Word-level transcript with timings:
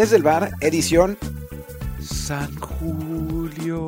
Desde 0.00 0.16
el 0.16 0.22
bar, 0.22 0.52
edición 0.62 1.18
San 2.00 2.58
Julio. 2.58 3.86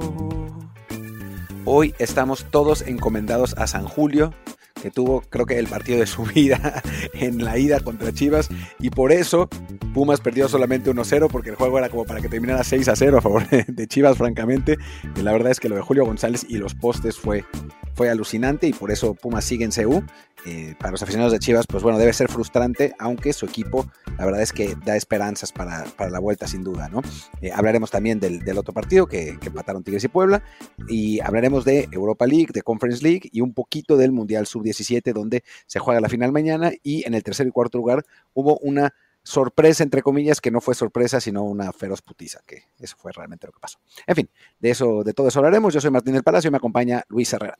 Hoy 1.64 1.94
estamos 1.98 2.44
todos 2.50 2.82
encomendados 2.82 3.54
a 3.56 3.66
San 3.66 3.86
Julio, 3.86 4.34
que 4.82 4.90
tuvo 4.90 5.22
creo 5.22 5.46
que 5.46 5.58
el 5.58 5.68
partido 5.68 6.00
de 6.00 6.06
su 6.06 6.24
vida 6.34 6.82
en 7.14 7.42
la 7.42 7.56
ida 7.56 7.80
contra 7.80 8.12
Chivas 8.12 8.50
y 8.78 8.90
por 8.90 9.10
eso 9.10 9.48
Pumas 9.94 10.20
perdió 10.20 10.50
solamente 10.50 10.92
1-0 10.92 11.30
porque 11.30 11.48
el 11.48 11.56
juego 11.56 11.78
era 11.78 11.88
como 11.88 12.04
para 12.04 12.20
que 12.20 12.28
terminara 12.28 12.60
6-0 12.60 13.16
a 13.16 13.20
favor 13.22 13.48
de 13.66 13.86
Chivas 13.86 14.18
francamente. 14.18 14.76
Y 15.16 15.22
la 15.22 15.32
verdad 15.32 15.50
es 15.50 15.60
que 15.60 15.70
lo 15.70 15.76
de 15.76 15.80
Julio 15.80 16.04
González 16.04 16.44
y 16.46 16.58
los 16.58 16.74
postes 16.74 17.16
fue 17.16 17.46
fue 17.94 18.10
alucinante 18.10 18.66
y 18.66 18.72
por 18.72 18.90
eso 18.90 19.14
Pumas 19.14 19.44
sigue 19.44 19.64
en 19.64 19.70
CU. 19.70 20.02
Eh, 20.44 20.74
para 20.76 20.90
los 20.90 21.02
aficionados 21.02 21.32
de 21.32 21.38
Chivas, 21.38 21.66
pues 21.68 21.84
bueno, 21.84 21.98
debe 21.98 22.12
ser 22.12 22.28
frustrante, 22.28 22.94
aunque 22.98 23.32
su 23.32 23.46
equipo, 23.46 23.86
la 24.18 24.24
verdad 24.24 24.42
es 24.42 24.52
que 24.52 24.76
da 24.84 24.96
esperanzas 24.96 25.52
para, 25.52 25.84
la 26.10 26.18
vuelta, 26.18 26.48
sin 26.48 26.64
duda, 26.64 26.88
¿no? 26.88 27.00
Eh, 27.40 27.52
hablaremos 27.54 27.92
también 27.92 28.18
del, 28.18 28.42
otro 28.58 28.74
partido 28.74 29.06
que, 29.06 29.38
que, 29.38 29.46
empataron 29.48 29.84
Tigres 29.84 30.02
y 30.02 30.08
Puebla, 30.08 30.42
y 30.88 31.20
hablaremos 31.20 31.64
de 31.64 31.88
Europa 31.92 32.26
League, 32.26 32.48
de 32.52 32.62
Conference 32.62 33.04
League 33.04 33.28
y 33.30 33.40
un 33.40 33.54
poquito 33.54 33.96
del 33.96 34.10
Mundial 34.10 34.48
Sub-17, 34.48 35.12
donde 35.12 35.44
se 35.66 35.78
juega 35.78 36.00
la 36.00 36.08
final 36.08 36.32
mañana, 36.32 36.72
y 36.82 37.06
en 37.06 37.14
el 37.14 37.22
tercer 37.22 37.46
y 37.46 37.50
cuarto 37.50 37.78
lugar 37.78 38.04
hubo 38.34 38.58
una 38.58 38.94
sorpresa, 39.22 39.82
entre 39.82 40.02
comillas, 40.02 40.40
que 40.40 40.50
no 40.50 40.60
fue 40.60 40.74
sorpresa, 40.74 41.20
sino 41.20 41.44
una 41.44 41.72
feroz 41.72 42.02
putiza, 42.02 42.40
que 42.46 42.64
eso 42.78 42.96
fue 42.98 43.12
realmente 43.12 43.46
lo 43.46 43.52
que 43.52 43.60
pasó. 43.60 43.78
En 44.06 44.16
fin, 44.16 44.30
de 44.58 44.70
eso, 44.70 45.04
de 45.04 45.12
todo 45.12 45.28
eso 45.28 45.38
hablaremos. 45.38 45.72
Yo 45.72 45.80
soy 45.80 45.90
Martín 45.90 46.14
del 46.14 46.24
Palacio 46.24 46.48
y 46.48 46.50
me 46.50 46.56
acompaña 46.56 47.04
Luis 47.08 47.32
Herrera. 47.32 47.58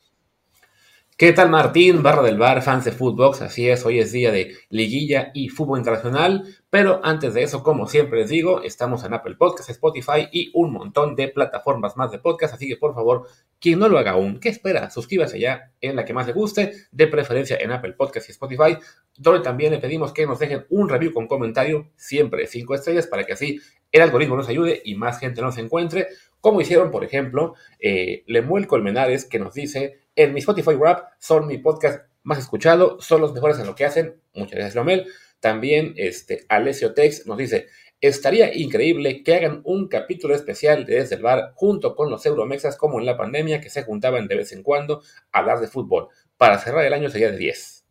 ¿Qué 1.23 1.33
tal 1.33 1.51
Martín, 1.51 2.03
barra 2.03 2.21
del 2.21 2.37
bar, 2.37 2.63
fans 2.63 2.85
de 2.85 2.91
Footbox? 2.91 3.43
Así 3.43 3.69
es, 3.69 3.87
hoy 3.87 4.01
es 4.01 4.11
día 4.11 4.33
de 4.33 4.57
liguilla 4.71 5.31
y 5.33 5.51
fútbol 5.51 5.79
internacional, 5.79 6.43
pero 6.69 7.01
antes 7.05 7.33
de 7.33 7.45
eso, 7.45 7.63
como 7.63 7.87
siempre 7.87 8.19
les 8.19 8.29
digo, 8.29 8.61
estamos 8.63 9.05
en 9.05 9.15
Apple 9.15 9.37
Podcasts, 9.37 9.71
Spotify 9.71 10.29
y 10.33 10.51
un 10.53 10.73
montón 10.73 11.15
de 11.15 11.29
plataformas 11.29 11.97
más 11.97 12.11
de 12.11 12.19
podcast, 12.19 12.55
así 12.55 12.67
que 12.67 12.77
por 12.77 12.93
favor, 12.93 13.29
quien 13.61 13.79
no 13.79 13.89
lo 13.89 13.99
haga 13.99 14.11
aún, 14.11 14.41
¿qué 14.41 14.49
espera? 14.49 14.91
Suscríbase 14.91 15.39
ya 15.39 15.71
en 15.81 15.95
la 15.95 16.05
que 16.05 16.13
más 16.13 16.27
le 16.27 16.33
guste, 16.33 16.73
de 16.91 17.07
preferencia 17.07 17.57
en 17.61 17.71
Apple 17.71 17.93
Podcasts 17.93 18.29
y 18.29 18.33
Spotify, 18.33 18.77
donde 19.17 19.41
también 19.41 19.73
le 19.73 19.79
pedimos 19.79 20.13
que 20.13 20.27
nos 20.27 20.39
dejen 20.39 20.67
un 20.71 20.89
review 20.89 21.13
con 21.13 21.27
comentario, 21.27 21.91
siempre 21.97 22.47
cinco 22.47 22.75
estrellas, 22.75 23.07
para 23.07 23.25
que 23.25 23.35
así 23.35 23.61
el 23.91 24.03
algoritmo 24.03 24.37
nos 24.37 24.49
ayude 24.49 24.81
y 24.85 24.95
más 24.95 25.19
gente 25.19 25.43
nos 25.43 25.59
encuentre, 25.59 26.09
como 26.41 26.61
hicieron, 26.61 26.91
por 26.91 27.05
ejemplo, 27.05 27.55
eh, 27.79 28.25
Lemuel 28.27 28.67
Colmenares, 28.67 29.27
que 29.27 29.39
nos 29.39 29.55
dice 29.55 30.01
en 30.17 30.35
mi 30.35 30.41
Spotify 30.41 30.75
Rap 30.79 31.11
son 31.19 31.47
mi 31.47 31.59
podcast 31.59 32.05
más 32.23 32.39
escuchado, 32.39 33.01
son 33.01 33.21
los 33.21 33.33
mejores 33.33 33.59
en 33.59 33.67
lo 33.67 33.75
que 33.75 33.85
hacen. 33.85 34.21
Muchas 34.35 34.57
gracias, 34.57 34.75
Romel. 34.75 35.07
También 35.41 35.95
este, 35.97 36.45
Alessio 36.49 36.95
Tex 36.95 37.27
nos 37.27 37.39
dice, 37.39 37.67
estaría 38.01 38.55
increíble 38.55 39.23
que 39.23 39.35
hagan 39.35 39.61
un 39.65 39.89
capítulo 39.89 40.35
especial 40.35 40.85
de 40.85 40.97
Desde 40.97 41.17
el 41.17 41.23
junto 41.55 41.95
con 41.95 42.11
los 42.11 42.25
Euromexas 42.27 42.77
como 42.77 42.99
en 42.99 43.07
la 43.07 43.17
pandemia 43.17 43.61
que 43.61 43.71
se 43.71 43.83
juntaban 43.83 44.27
de 44.27 44.37
vez 44.37 44.53
en 44.53 44.63
cuando 44.63 45.03
a 45.33 45.39
hablar 45.39 45.61
de 45.61 45.69
fútbol. 45.69 46.09
Para 46.37 46.59
cerrar 46.59 46.85
el 46.85 46.93
año 46.93 47.11
sería 47.11 47.31
de 47.31 47.39
10. 47.39 47.82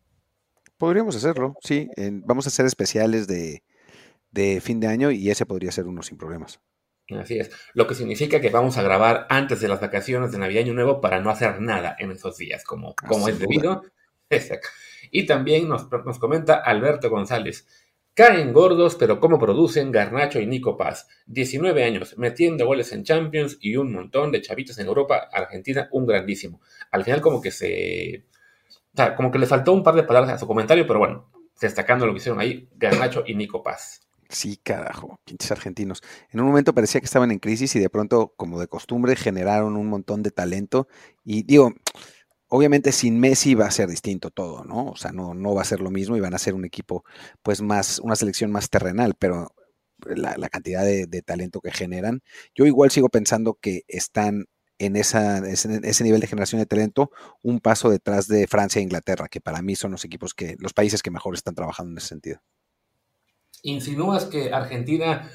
Podríamos 0.81 1.15
hacerlo, 1.15 1.57
sí. 1.61 1.91
vamos 2.25 2.47
a 2.47 2.49
hacer 2.49 2.65
especiales 2.65 3.27
de, 3.27 3.61
de 4.31 4.59
fin 4.61 4.79
de 4.79 4.87
año 4.87 5.11
y 5.11 5.29
ese 5.29 5.45
podría 5.45 5.71
ser 5.71 5.85
uno 5.85 6.01
sin 6.01 6.17
problemas. 6.17 6.59
Así 7.11 7.37
es. 7.37 7.51
Lo 7.75 7.85
que 7.85 7.93
significa 7.93 8.41
que 8.41 8.49
vamos 8.49 8.79
a 8.79 8.81
grabar 8.81 9.27
antes 9.29 9.61
de 9.61 9.67
las 9.67 9.79
vacaciones 9.79 10.31
de 10.31 10.39
Navidad 10.39 10.61
y 10.61 10.63
Año 10.63 10.73
Nuevo 10.73 10.99
para 10.99 11.21
no 11.21 11.29
hacer 11.29 11.61
nada 11.61 11.95
en 11.99 12.09
esos 12.09 12.35
días, 12.35 12.63
como, 12.63 12.95
como 12.95 13.29
es 13.29 13.37
debido. 13.37 13.83
Exacto. 14.31 14.69
Y 15.11 15.27
también 15.27 15.69
nos, 15.69 15.87
nos 16.03 16.17
comenta 16.17 16.55
Alberto 16.55 17.11
González. 17.11 17.67
Caen 18.15 18.51
gordos, 18.51 18.95
pero 18.95 19.19
¿cómo 19.19 19.37
producen 19.37 19.91
Garnacho 19.91 20.39
y 20.39 20.47
Nico 20.47 20.77
Paz? 20.77 21.07
19 21.27 21.83
años, 21.83 22.17
metiendo 22.17 22.65
goles 22.65 22.91
en 22.91 23.03
Champions 23.03 23.59
y 23.61 23.75
un 23.75 23.93
montón 23.93 24.31
de 24.31 24.41
chavitos 24.41 24.79
en 24.79 24.87
Europa, 24.87 25.29
Argentina, 25.31 25.89
un 25.91 26.07
grandísimo. 26.07 26.59
Al 26.89 27.03
final 27.03 27.21
como 27.21 27.39
que 27.39 27.51
se... 27.51 28.25
O 28.93 28.97
sea, 28.97 29.15
como 29.15 29.31
que 29.31 29.39
le 29.39 29.45
faltó 29.45 29.73
un 29.73 29.83
par 29.83 29.95
de 29.95 30.03
palabras 30.03 30.33
a 30.33 30.37
su 30.37 30.47
comentario, 30.47 30.85
pero 30.85 30.99
bueno, 30.99 31.29
destacando 31.59 32.05
lo 32.05 32.13
que 32.13 32.19
hicieron 32.19 32.39
ahí, 32.39 32.69
Garnacho 32.75 33.23
y 33.25 33.35
Nico 33.35 33.63
Paz. 33.63 34.01
Sí, 34.29 34.57
carajo, 34.63 35.19
pinches 35.25 35.51
argentinos. 35.51 36.01
En 36.29 36.39
un 36.39 36.47
momento 36.47 36.73
parecía 36.73 37.01
que 37.01 37.05
estaban 37.05 37.31
en 37.31 37.39
crisis 37.39 37.75
y 37.75 37.79
de 37.79 37.89
pronto, 37.89 38.33
como 38.37 38.59
de 38.59 38.67
costumbre, 38.67 39.15
generaron 39.15 39.75
un 39.75 39.87
montón 39.87 40.23
de 40.23 40.31
talento. 40.31 40.87
Y 41.25 41.43
digo, 41.43 41.73
obviamente 42.47 42.91
sin 42.91 43.19
Messi 43.19 43.55
va 43.55 43.65
a 43.65 43.71
ser 43.71 43.89
distinto 43.89 44.29
todo, 44.29 44.63
¿no? 44.65 44.87
O 44.87 44.95
sea, 44.95 45.11
no, 45.11 45.33
no 45.33 45.53
va 45.55 45.61
a 45.61 45.65
ser 45.65 45.81
lo 45.81 45.89
mismo 45.89 46.17
y 46.17 46.21
van 46.21 46.33
a 46.33 46.39
ser 46.39 46.53
un 46.53 46.65
equipo, 46.65 47.03
pues 47.43 47.61
más, 47.61 47.99
una 47.99 48.15
selección 48.15 48.51
más 48.51 48.69
terrenal, 48.69 49.15
pero 49.17 49.53
la, 50.05 50.49
cantidad 50.49 50.83
de, 50.83 51.21
talento 51.21 51.61
que 51.61 51.71
generan, 51.71 52.21
yo 52.55 52.65
igual 52.65 52.91
sigo 52.91 53.09
pensando 53.09 53.55
que 53.55 53.83
están 53.87 54.45
en 54.81 54.95
esa, 54.95 55.47
ese, 55.47 56.03
nivel 56.03 56.21
de 56.21 56.27
generación 56.27 56.59
de 56.59 56.65
talento 56.65 57.11
un 57.43 57.59
paso 57.59 57.91
detrás 57.91 58.27
de 58.27 58.47
Francia 58.47 58.79
e 58.79 58.83
Inglaterra, 58.83 59.27
que 59.29 59.39
para 59.39 59.61
mí 59.61 59.75
son 59.75 59.91
los 59.91 60.03
equipos 60.05 60.33
que, 60.33 60.55
los 60.57 60.73
países 60.73 61.03
que 61.03 61.11
mejor 61.11 61.35
están 61.35 61.53
trabajando 61.53 61.91
en 61.91 61.99
ese 61.99 62.07
sentido. 62.07 62.41
¿Insinúas 63.61 64.25
que 64.25 64.51
Argentina 64.51 65.29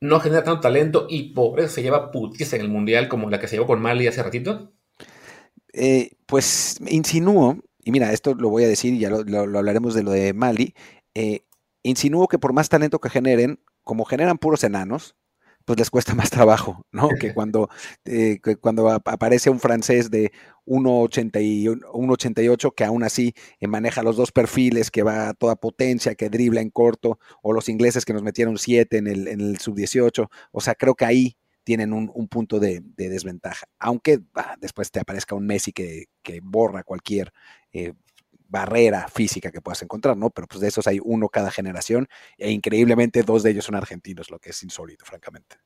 no 0.00 0.18
genera 0.18 0.42
tanto 0.42 0.62
talento 0.62 1.06
y 1.08 1.32
por 1.32 1.60
eso 1.60 1.74
se 1.74 1.82
lleva 1.82 2.10
putiza 2.10 2.56
en 2.56 2.62
el 2.62 2.70
Mundial 2.70 3.08
como 3.08 3.30
la 3.30 3.38
que 3.38 3.46
se 3.46 3.54
llevó 3.54 3.68
con 3.68 3.80
Mali 3.80 4.08
hace 4.08 4.20
ratito? 4.20 4.72
Eh, 5.72 6.16
pues 6.26 6.78
insinúo, 6.88 7.58
y 7.84 7.92
mira, 7.92 8.12
esto 8.12 8.34
lo 8.34 8.48
voy 8.48 8.64
a 8.64 8.68
decir 8.68 8.94
y 8.94 8.98
ya 8.98 9.10
lo, 9.10 9.58
hablaremos 9.58 9.94
de 9.94 10.02
lo 10.02 10.10
de 10.10 10.32
Mali, 10.32 10.74
eh, 11.14 11.44
insinúo 11.84 12.26
que 12.26 12.40
por 12.40 12.52
más 12.52 12.68
talento 12.68 12.98
que 12.98 13.10
generen, 13.10 13.60
como 13.84 14.04
generan 14.04 14.38
puros 14.38 14.64
enanos, 14.64 15.14
pues 15.68 15.78
les 15.78 15.90
cuesta 15.90 16.14
más 16.14 16.30
trabajo, 16.30 16.80
¿no? 16.92 17.10
Que 17.20 17.30
cuando, 17.34 17.68
eh, 18.06 18.40
cuando 18.58 18.88
aparece 18.88 19.50
un 19.50 19.60
francés 19.60 20.10
de 20.10 20.32
1,88 20.64 22.74
que 22.74 22.84
aún 22.84 23.04
así 23.04 23.34
eh, 23.60 23.66
maneja 23.66 24.02
los 24.02 24.16
dos 24.16 24.32
perfiles, 24.32 24.90
que 24.90 25.02
va 25.02 25.28
a 25.28 25.34
toda 25.34 25.56
potencia, 25.56 26.14
que 26.14 26.30
dribla 26.30 26.62
en 26.62 26.70
corto, 26.70 27.18
o 27.42 27.52
los 27.52 27.68
ingleses 27.68 28.06
que 28.06 28.14
nos 28.14 28.22
metieron 28.22 28.56
7 28.56 28.96
en 28.96 29.08
el, 29.08 29.28
en 29.28 29.42
el 29.42 29.58
sub-18. 29.58 30.30
O 30.52 30.60
sea, 30.62 30.74
creo 30.74 30.94
que 30.94 31.04
ahí 31.04 31.36
tienen 31.64 31.92
un, 31.92 32.28
punto 32.28 32.60
de, 32.60 32.80
desventaja. 32.96 33.66
Aunque 33.78 34.20
después 34.58 34.90
te 34.90 35.00
aparezca 35.00 35.34
un 35.34 35.44
Messi 35.44 35.72
que, 35.72 36.06
borra 36.42 36.82
cualquier 36.82 37.30
eh, 37.72 37.92
barrera 38.48 39.06
física 39.08 39.50
que 39.50 39.60
puedas 39.60 39.82
encontrar, 39.82 40.16
¿no? 40.16 40.30
Pero 40.30 40.48
pues 40.48 40.60
de 40.60 40.68
esos 40.68 40.86
hay 40.86 40.98
uno 41.02 41.28
cada 41.28 41.50
generación 41.50 42.08
e 42.36 42.50
increíblemente 42.50 43.22
dos 43.22 43.42
de 43.42 43.50
ellos 43.50 43.66
son 43.66 43.76
argentinos, 43.76 44.30
lo 44.30 44.38
que 44.38 44.50
es 44.50 44.62
insólito, 44.62 45.04
francamente. 45.04 45.56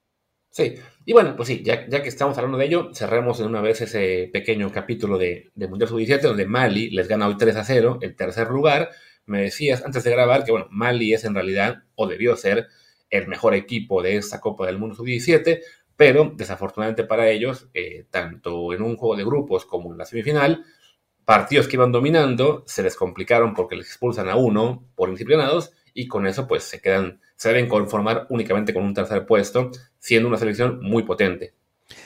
Sí, 0.50 0.74
y 1.06 1.14
bueno, 1.14 1.34
pues 1.34 1.48
sí, 1.48 1.62
ya, 1.64 1.88
ya 1.88 2.02
que 2.02 2.10
estamos 2.10 2.36
hablando 2.36 2.58
de 2.58 2.66
ello, 2.66 2.90
cerremos 2.92 3.38
de 3.38 3.44
una 3.44 3.62
vez 3.62 3.80
ese 3.80 4.28
pequeño 4.30 4.70
capítulo 4.70 5.16
de, 5.16 5.50
de 5.54 5.66
Mundial 5.66 5.88
Sub-17 5.88 6.20
donde 6.20 6.44
Mali 6.44 6.90
les 6.90 7.08
gana 7.08 7.26
hoy 7.26 7.38
3 7.38 7.56
a 7.56 7.64
0, 7.64 8.00
el 8.02 8.14
tercer 8.16 8.50
lugar. 8.50 8.90
Me 9.24 9.40
decías 9.40 9.82
antes 9.82 10.04
de 10.04 10.10
grabar 10.10 10.44
que, 10.44 10.52
bueno, 10.52 10.66
Mali 10.70 11.14
es 11.14 11.24
en 11.24 11.34
realidad, 11.34 11.84
o 11.94 12.06
debió 12.06 12.36
ser, 12.36 12.68
el 13.08 13.28
mejor 13.28 13.54
equipo 13.54 14.02
de 14.02 14.16
esta 14.16 14.40
Copa 14.40 14.66
del 14.66 14.78
Mundo 14.78 14.94
Sub-17, 14.96 15.60
pero 15.96 16.32
desafortunadamente 16.34 17.04
para 17.04 17.30
ellos, 17.30 17.68
eh, 17.72 18.06
tanto 18.10 18.72
en 18.74 18.82
un 18.82 18.96
juego 18.96 19.16
de 19.16 19.24
grupos 19.24 19.64
como 19.64 19.92
en 19.92 19.98
la 19.98 20.04
semifinal, 20.04 20.64
partidos 21.24 21.68
que 21.68 21.76
iban 21.76 21.92
dominando 21.92 22.64
se 22.66 22.82
les 22.82 22.96
complicaron 22.96 23.54
porque 23.54 23.76
les 23.76 23.86
expulsan 23.86 24.28
a 24.28 24.36
uno 24.36 24.84
por 24.94 25.08
indisciplinados 25.08 25.72
y 25.94 26.08
con 26.08 26.26
eso 26.26 26.46
pues 26.46 26.64
se 26.64 26.80
quedan, 26.80 27.20
se 27.36 27.48
deben 27.48 27.68
conformar 27.68 28.26
únicamente 28.30 28.72
con 28.72 28.84
un 28.84 28.94
tercer 28.94 29.26
puesto, 29.26 29.70
siendo 29.98 30.28
una 30.28 30.38
selección 30.38 30.80
muy 30.82 31.02
potente. 31.02 31.54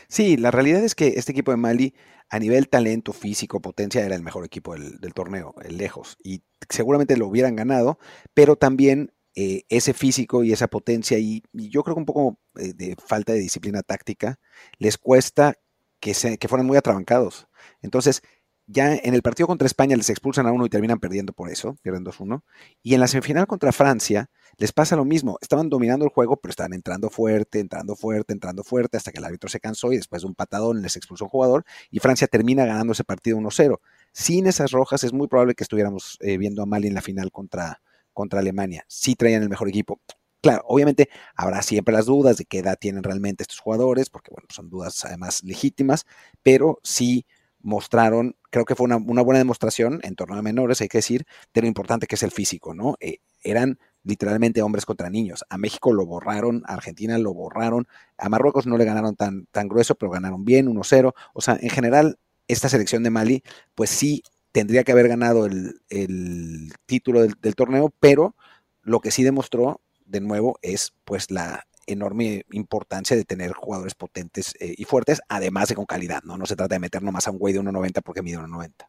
Sí, 0.09 0.37
la 0.37 0.51
realidad 0.51 0.83
es 0.83 0.95
que 0.95 1.15
este 1.17 1.33
equipo 1.33 1.51
de 1.51 1.57
Mali, 1.57 1.95
a 2.29 2.39
nivel 2.39 2.69
talento, 2.69 3.13
físico, 3.13 3.61
potencia, 3.61 4.05
era 4.05 4.17
el 4.17 4.23
mejor 4.23 4.45
equipo 4.45 4.75
del, 4.75 5.15
torneo, 5.15 5.55
lejos, 5.69 6.17
y 6.23 6.43
seguramente 6.69 7.17
lo 7.17 7.29
hubieran 7.29 7.55
ganado, 7.55 7.99
pero 8.35 8.57
también 8.57 9.13
eh, 9.37 9.63
ese 9.69 9.95
físico 9.95 10.43
y 10.43 10.53
esa 10.53 10.67
potencia, 10.67 11.19
y, 11.19 11.45
yo 11.53 11.85
creo 11.85 11.95
que 11.95 12.01
un 12.01 12.07
poco 12.07 12.39
eh, 12.59 12.73
de 12.75 12.97
falta 12.97 13.33
de 13.33 13.39
disciplina 13.39 13.83
táctica, 13.83 14.41
les 14.79 14.99
cuesta 14.99 15.55
que, 16.01 16.15
se, 16.15 16.39
que 16.39 16.49
fueran 16.49 16.67
muy 16.67 16.77
atrabancados. 16.77 17.47
Entonces, 17.81 18.23
ya 18.67 18.95
en 18.95 19.15
el 19.15 19.23
partido 19.23 19.47
contra 19.47 19.67
España 19.67 19.97
les 19.97 20.11
expulsan 20.11 20.47
a 20.47 20.53
uno 20.53 20.67
y 20.67 20.69
terminan 20.69 20.99
perdiendo 20.99 21.33
por 21.33 21.51
eso, 21.51 21.77
pierden 21.83 22.05
2-1. 22.05 22.43
Y 22.83 22.95
en 22.95 23.01
la 23.01 23.07
semifinal 23.07 23.47
contra 23.47 23.73
Francia 23.73 24.29
les 24.59 24.73
pasa 24.73 24.97
lo 24.97 25.05
mismo. 25.05 25.39
Estaban 25.41 25.69
dominando 25.69 26.05
el 26.05 26.11
juego, 26.11 26.37
pero 26.37 26.51
estaban 26.51 26.73
entrando 26.73 27.09
fuerte, 27.11 27.61
entrando 27.61 27.95
fuerte, 27.95 28.33
entrando 28.33 28.65
fuerte, 28.65 28.97
hasta 28.97 29.13
que 29.13 29.19
el 29.19 29.25
árbitro 29.25 29.49
se 29.49 29.61
cansó 29.61 29.93
y 29.93 29.97
después 29.97 30.23
de 30.23 30.29
un 30.29 30.35
patadón 30.35 30.83
les 30.83 30.97
expulsó 30.97 31.25
un 31.25 31.31
jugador 31.31 31.65
y 31.91 32.01
Francia 32.01 32.27
termina 32.27 32.65
ganando 32.65 32.93
ese 32.93 33.05
partido 33.05 33.39
1-0. 33.39 33.79
Sin 34.13 34.47
esas 34.47 34.73
rojas 34.73 35.05
es 35.05 35.13
muy 35.13 35.29
probable 35.29 35.55
que 35.55 35.63
estuviéramos 35.63 36.19
eh, 36.21 36.37
viendo 36.37 36.63
a 36.63 36.67
Mali 36.67 36.89
en 36.89 36.95
la 36.95 37.03
final 37.03 37.31
contra, 37.31 37.83
contra 38.13 38.41
Alemania. 38.41 38.85
Sí 38.89 39.15
traían 39.15 39.43
el 39.43 39.49
mejor 39.49 39.69
equipo. 39.69 40.01
Claro, 40.43 40.63
obviamente 40.67 41.09
habrá 41.35 41.63
siempre 41.63 41.95
las 41.95 42.07
dudas 42.07 42.37
de 42.37 42.45
qué 42.45 42.59
edad 42.59 42.77
tienen 42.79 43.03
realmente 43.03 43.43
estos 43.43 43.59
jugadores, 43.59 44.11
porque 44.11 44.31
bueno, 44.31 44.47
son 44.51 44.71
dudas 44.71 45.05
además 45.05 45.43
legítimas, 45.43 46.07
pero 46.43 46.79
sí 46.83 47.27
mostraron, 47.67 48.37
creo 48.51 48.65
que 48.65 48.77
fue 48.77 48.85
una, 48.85 48.97
buena 48.97 49.39
demostración 49.39 49.99
en 50.05 50.15
torno 50.15 50.37
a 50.37 50.43
menores, 50.43 50.81
hay 50.81 50.89
que 50.89 50.99
decir, 50.99 51.27
de 51.53 51.63
lo 51.63 51.67
importante 51.67 52.07
que 52.07 52.15
es 52.15 52.23
el 52.23 52.31
físico, 52.31 52.75
¿no? 52.75 52.95
Eh, 53.01 53.19
eran 53.43 53.81
literalmente 54.05 54.63
hombres 54.63 54.87
contra 54.87 55.11
niños. 55.11 55.45
A 55.51 55.59
México 55.59 55.93
lo 55.93 56.07
borraron, 56.07 56.63
a 56.67 56.75
Argentina 56.75 57.19
lo 57.19 57.35
borraron, 57.35 57.89
a 58.19 58.29
Marruecos 58.29 58.69
no 58.69 58.79
le 58.79 58.85
ganaron 58.85 59.17
tan, 59.17 59.47
tan 59.47 59.67
grueso, 59.67 59.97
pero 59.97 60.13
ganaron 60.13 60.45
bien, 60.45 60.69
1-0. 60.69 61.13
O 61.35 61.41
sea, 61.41 61.59
en 61.61 61.71
general, 61.71 62.21
esta 62.47 62.69
selección 62.69 63.03
de 63.03 63.11
Mali, 63.11 63.43
pues 63.75 63.91
sí 63.91 64.23
tendría 64.53 64.85
que 64.85 64.93
haber 64.93 65.09
ganado 65.09 65.47
el, 65.47 66.73
título 66.87 67.23
del, 67.23 67.35
del, 67.43 67.57
torneo, 67.57 67.93
pero 67.99 68.37
lo 68.83 69.01
que 69.01 69.11
sí 69.11 69.25
demostró, 69.25 69.81
de 70.05 70.21
nuevo, 70.21 70.61
es 70.63 70.95
pues 71.05 71.33
la 71.33 71.67
enorme 71.87 72.45
importancia 72.51 73.17
de 73.17 73.25
tener 73.25 73.53
jugadores 73.53 73.95
potentes 73.95 74.55
eh, 74.61 74.75
y 74.77 74.85
fuertes, 74.85 75.21
además 75.29 75.69
de 75.69 75.75
con 75.75 75.87
calidad, 75.87 76.23
¿no? 76.25 76.37
No 76.37 76.47
se 76.47 76.57
trata 76.57 76.75
de 76.75 76.81
meter 76.81 77.03
nomás 77.03 77.27
a 77.29 77.31
un 77.31 77.39
güey 77.39 77.55
de 77.55 77.61
1.90 77.61 78.03
porque 78.03 78.23
mide 78.23 78.39
1.90. 78.39 78.89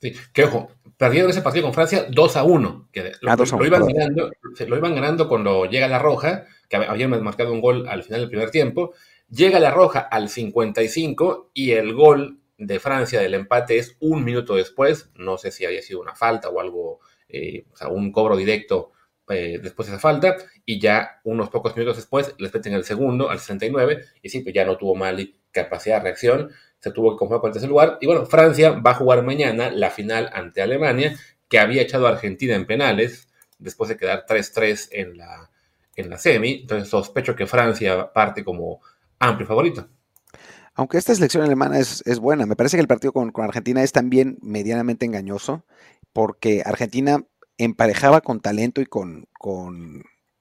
Sí, 0.00 0.12
que 0.32 0.44
ojo, 0.44 0.70
perdieron 0.96 1.30
ese 1.30 1.42
partido 1.42 1.64
con 1.64 1.74
Francia 1.74 2.06
2 2.08 2.36
a 2.36 2.44
1. 2.44 2.88
Que 2.92 3.12
lo, 3.20 3.30
ah, 3.30 3.36
lo, 3.36 3.66
iban 3.66 3.86
ganando, 3.86 4.30
lo 4.66 4.76
iban 4.76 4.94
ganando 4.94 5.28
cuando 5.28 5.66
llega 5.66 5.88
la 5.88 5.98
roja, 5.98 6.46
que 6.68 6.76
habían 6.76 7.10
marcado 7.22 7.52
un 7.52 7.60
gol 7.60 7.88
al 7.88 8.04
final 8.04 8.20
del 8.20 8.30
primer 8.30 8.50
tiempo. 8.50 8.92
Llega 9.28 9.58
la 9.58 9.70
roja 9.70 10.00
al 10.00 10.28
55 10.28 11.50
y 11.52 11.72
el 11.72 11.94
gol 11.94 12.38
de 12.58 12.80
Francia 12.80 13.20
del 13.20 13.34
empate 13.34 13.78
es 13.78 13.96
un 14.00 14.24
minuto 14.24 14.54
después. 14.54 15.10
No 15.14 15.36
sé 15.36 15.50
si 15.50 15.64
había 15.64 15.82
sido 15.82 16.00
una 16.00 16.14
falta 16.14 16.48
o 16.48 16.60
algo, 16.60 17.00
eh, 17.28 17.64
o 17.72 17.76
sea, 17.76 17.88
un 17.88 18.12
cobro 18.12 18.36
directo 18.36 18.92
eh, 19.30 19.58
después 19.62 19.88
de 19.88 19.94
esa 19.94 20.00
falta, 20.00 20.36
y 20.64 20.80
ya 20.80 21.20
unos 21.24 21.50
pocos 21.50 21.76
minutos 21.76 21.96
después 21.96 22.34
les 22.38 22.52
meten 22.52 22.74
el 22.74 22.84
segundo 22.84 23.30
al 23.30 23.38
69, 23.38 24.04
y 24.22 24.28
sí, 24.28 24.40
pues 24.40 24.54
ya 24.54 24.64
no 24.64 24.76
tuvo 24.76 24.94
Mali 24.94 25.36
capacidad 25.50 25.96
de 25.96 26.04
reacción, 26.04 26.50
se 26.80 26.90
tuvo 26.92 27.12
que 27.12 27.18
conformar 27.18 27.40
con 27.40 27.48
el 27.48 27.52
tercer 27.52 27.70
lugar, 27.70 27.98
y 28.00 28.06
bueno, 28.06 28.26
Francia 28.26 28.70
va 28.70 28.92
a 28.92 28.94
jugar 28.94 29.22
mañana 29.22 29.70
la 29.70 29.90
final 29.90 30.30
ante 30.32 30.62
Alemania, 30.62 31.16
que 31.48 31.58
había 31.58 31.82
echado 31.82 32.06
a 32.06 32.10
Argentina 32.10 32.54
en 32.54 32.66
penales, 32.66 33.28
después 33.58 33.88
de 33.88 33.96
quedar 33.96 34.24
3-3 34.26 34.88
en 34.92 35.18
la, 35.18 35.50
en 35.96 36.10
la 36.10 36.18
semi, 36.18 36.60
entonces 36.60 36.88
sospecho 36.88 37.34
que 37.34 37.46
Francia 37.46 38.12
parte 38.12 38.44
como 38.44 38.80
amplio 39.18 39.46
favorito. 39.46 39.88
Aunque 40.74 40.96
esta 40.96 41.14
selección 41.14 41.42
alemana 41.42 41.78
es, 41.78 42.04
es 42.06 42.20
buena, 42.20 42.46
me 42.46 42.54
parece 42.54 42.76
que 42.76 42.82
el 42.82 42.86
partido 42.86 43.12
con, 43.12 43.32
con 43.32 43.44
Argentina 43.44 43.82
es 43.82 43.90
también 43.90 44.38
medianamente 44.42 45.06
engañoso, 45.06 45.64
porque 46.12 46.62
Argentina 46.64 47.24
emparejaba 47.58 48.20
con 48.20 48.40
talento 48.40 48.80
y 48.80 48.86
con, 48.86 49.26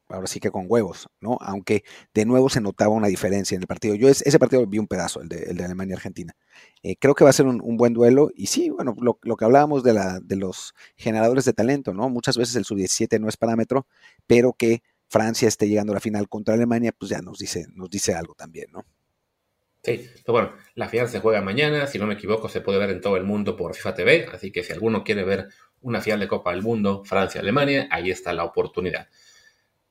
ahora 0.09 0.27
sí 0.27 0.39
que 0.39 0.51
con 0.51 0.65
huevos, 0.69 1.09
¿no? 1.19 1.37
Aunque 1.41 1.83
de 2.13 2.25
nuevo 2.25 2.49
se 2.49 2.61
notaba 2.61 2.93
una 2.93 3.07
diferencia 3.07 3.55
en 3.55 3.63
el 3.63 3.67
partido. 3.67 3.95
Yo 3.95 4.07
ese 4.07 4.39
partido 4.39 4.65
vi 4.65 4.79
un 4.79 4.87
pedazo, 4.87 5.21
el 5.21 5.29
de, 5.29 5.43
el 5.43 5.57
de 5.57 5.65
Alemania-Argentina. 5.65 6.35
Eh, 6.83 6.95
creo 6.97 7.15
que 7.15 7.23
va 7.23 7.31
a 7.31 7.33
ser 7.33 7.47
un, 7.47 7.77
buen 7.77 7.93
duelo 7.93 8.29
y 8.35 8.47
sí, 8.47 8.69
bueno, 8.69 8.95
lo, 9.01 9.35
que 9.35 9.45
hablábamos 9.45 9.83
de, 9.83 9.93
los 10.37 10.73
generadores 10.95 11.45
de 11.45 11.53
talento, 11.53 11.93
¿no? 11.93 12.09
Muchas 12.09 12.37
veces 12.37 12.55
el 12.55 12.65
sub-17 12.65 13.19
no 13.19 13.27
es 13.27 13.37
parámetro, 13.37 13.87
pero 14.27 14.53
que 14.53 14.83
Francia 15.09 15.47
esté 15.47 15.67
llegando 15.67 15.93
a 15.93 15.95
la 15.95 16.01
final 16.01 16.29
contra 16.29 16.53
Alemania, 16.53 16.93
pues 16.97 17.09
ya 17.09 17.21
nos 17.21 17.39
dice 17.39 18.13
algo 18.13 18.35
también, 18.35 18.67
¿no? 18.71 18.85
Sí, 19.87 20.05
pero 20.25 20.33
bueno, 20.33 20.53
la 20.75 20.89
final 20.89 21.07
se 21.07 21.21
juega 21.21 21.41
mañana, 21.41 21.87
si 21.87 21.97
no 21.97 22.07
me 22.07 22.15
equivoco, 22.15 22.49
se 22.49 22.59
puede 22.59 22.77
ver 22.77 22.89
en 22.89 22.99
todo 22.99 23.15
el 23.15 23.23
mundo 23.23 23.55
por 23.55 23.73
FIFA 23.73 23.93
TV, 23.93 24.25
así 24.33 24.51
que 24.51 24.61
si 24.61 24.73
alguno 24.73 25.03
quiere 25.05 25.23
ver 25.23 25.47
una 25.81 26.01
final 26.01 26.19
de 26.19 26.27
Copa 26.27 26.51
del 26.51 26.61
Mundo, 26.61 27.03
Francia-Alemania, 27.05 27.87
ahí 27.91 28.11
está 28.11 28.33
la 28.33 28.43
oportunidad. 28.43 29.07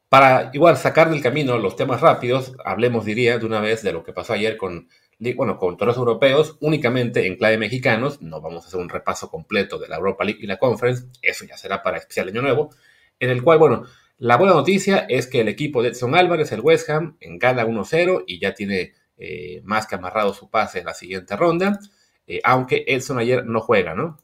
Para 0.08 0.50
igual 0.52 0.76
sacar 0.76 1.10
del 1.10 1.20
camino 1.20 1.58
los 1.58 1.74
temas 1.74 2.00
rápidos, 2.00 2.54
hablemos, 2.64 3.04
diría, 3.04 3.38
de 3.38 3.46
una 3.46 3.60
vez 3.60 3.82
de 3.82 3.92
lo 3.92 4.04
que 4.04 4.12
pasó 4.12 4.34
ayer 4.34 4.56
con, 4.56 4.88
bueno, 5.36 5.58
con 5.58 5.76
todos 5.76 5.88
los 5.88 5.96
europeos, 5.96 6.56
únicamente 6.60 7.26
en 7.26 7.36
clave 7.36 7.58
mexicanos. 7.58 8.22
No 8.22 8.40
vamos 8.40 8.64
a 8.64 8.68
hacer 8.68 8.78
un 8.78 8.88
repaso 8.88 9.28
completo 9.28 9.78
de 9.78 9.88
la 9.88 9.96
Europa 9.96 10.24
League 10.24 10.40
y 10.42 10.46
la 10.46 10.58
Conference, 10.58 11.06
eso 11.22 11.44
ya 11.44 11.56
será 11.56 11.82
para 11.82 11.98
especial 11.98 12.28
año 12.28 12.42
nuevo, 12.42 12.70
en 13.18 13.30
el 13.30 13.42
cual, 13.42 13.58
bueno, 13.58 13.84
la 14.18 14.36
buena 14.36 14.54
noticia 14.54 15.06
es 15.08 15.26
que 15.26 15.40
el 15.40 15.48
equipo 15.48 15.82
de 15.82 15.88
Edson 15.88 16.14
Álvarez, 16.14 16.52
el 16.52 16.60
West 16.60 16.88
Ham, 16.88 17.18
gana 17.20 17.66
1-0 17.66 18.24
y 18.26 18.38
ya 18.38 18.54
tiene 18.54 18.94
eh, 19.18 19.60
más 19.64 19.86
que 19.86 19.96
amarrado 19.96 20.32
su 20.32 20.48
pase 20.48 20.78
en 20.78 20.86
la 20.86 20.94
siguiente 20.94 21.36
ronda, 21.36 21.80
eh, 22.28 22.40
aunque 22.44 22.84
Edson 22.86 23.18
ayer 23.18 23.44
no 23.44 23.60
juega, 23.60 23.94
¿no? 23.94 24.18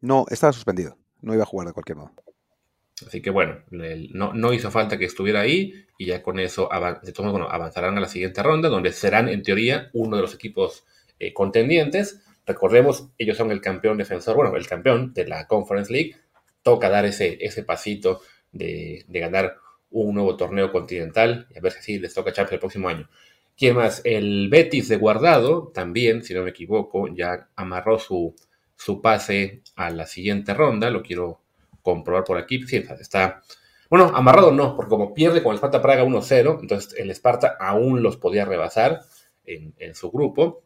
No, 0.00 0.26
estaba 0.28 0.52
suspendido 0.52 1.01
no 1.22 1.34
iba 1.34 1.44
a 1.44 1.46
jugar 1.46 1.68
de 1.68 1.72
cualquier 1.72 1.96
modo. 1.96 2.12
Así 3.06 3.20
que 3.20 3.30
bueno, 3.30 3.58
no, 3.70 4.52
hizo 4.52 4.70
falta 4.70 4.98
que 4.98 5.06
estuviera 5.06 5.40
ahí 5.40 5.86
y 5.98 6.06
ya 6.06 6.22
con 6.22 6.38
eso 6.38 6.68
bueno, 7.18 7.48
avanzarán 7.50 7.96
a 7.96 8.00
la 8.00 8.08
siguiente 8.08 8.42
ronda, 8.42 8.68
donde 8.68 8.92
serán 8.92 9.28
en 9.28 9.42
teoría 9.42 9.90
uno 9.92 10.16
de 10.16 10.22
los 10.22 10.34
equipos 10.34 10.84
eh, 11.18 11.32
contendientes. 11.32 12.22
Recordemos, 12.46 13.08
ellos 13.18 13.36
son 13.36 13.50
el 13.50 13.60
campeón 13.60 13.98
defensor, 13.98 14.36
bueno, 14.36 14.56
el 14.56 14.66
campeón 14.66 15.12
de 15.14 15.26
la 15.26 15.46
Conference 15.46 15.92
League. 15.92 16.16
Toca 16.62 16.88
dar 16.88 17.04
ese, 17.04 17.38
ese 17.40 17.64
pasito 17.64 18.20
de, 18.52 19.04
ganar 19.08 19.56
un 19.90 20.14
nuevo 20.14 20.36
torneo 20.36 20.70
continental 20.70 21.46
y 21.50 21.58
a 21.58 21.60
ver 21.60 21.72
si 21.72 21.98
les 21.98 22.14
toca 22.14 22.32
Champions 22.32 22.54
el 22.54 22.60
próximo 22.60 22.88
año. 22.88 23.08
¿Quién 23.56 23.76
más? 23.76 24.00
El 24.04 24.48
Betis 24.48 24.88
de 24.88 24.96
Guardado, 24.96 25.70
también, 25.74 26.22
si 26.22 26.34
no 26.34 26.42
me 26.42 26.50
equivoco, 26.50 27.08
ya 27.08 27.48
amarró 27.56 27.98
su, 27.98 28.34
su 28.82 29.00
pase 29.00 29.62
a 29.76 29.90
la 29.90 30.06
siguiente 30.06 30.54
ronda. 30.54 30.90
Lo 30.90 31.02
quiero 31.02 31.40
comprobar 31.82 32.24
por 32.24 32.38
aquí. 32.38 32.62
Sí, 32.66 32.76
está. 32.76 33.42
Bueno, 33.88 34.10
amarrado 34.14 34.50
no, 34.50 34.74
porque 34.74 34.90
como 34.90 35.14
pierde 35.14 35.42
con 35.42 35.52
el 35.52 35.58
Sparta 35.58 35.82
Praga 35.82 36.04
1-0, 36.04 36.60
entonces 36.62 36.94
el 36.98 37.10
Sparta 37.10 37.56
aún 37.60 38.02
los 38.02 38.16
podía 38.16 38.44
rebasar 38.44 39.00
en, 39.44 39.94
su 39.94 40.10
grupo, 40.10 40.64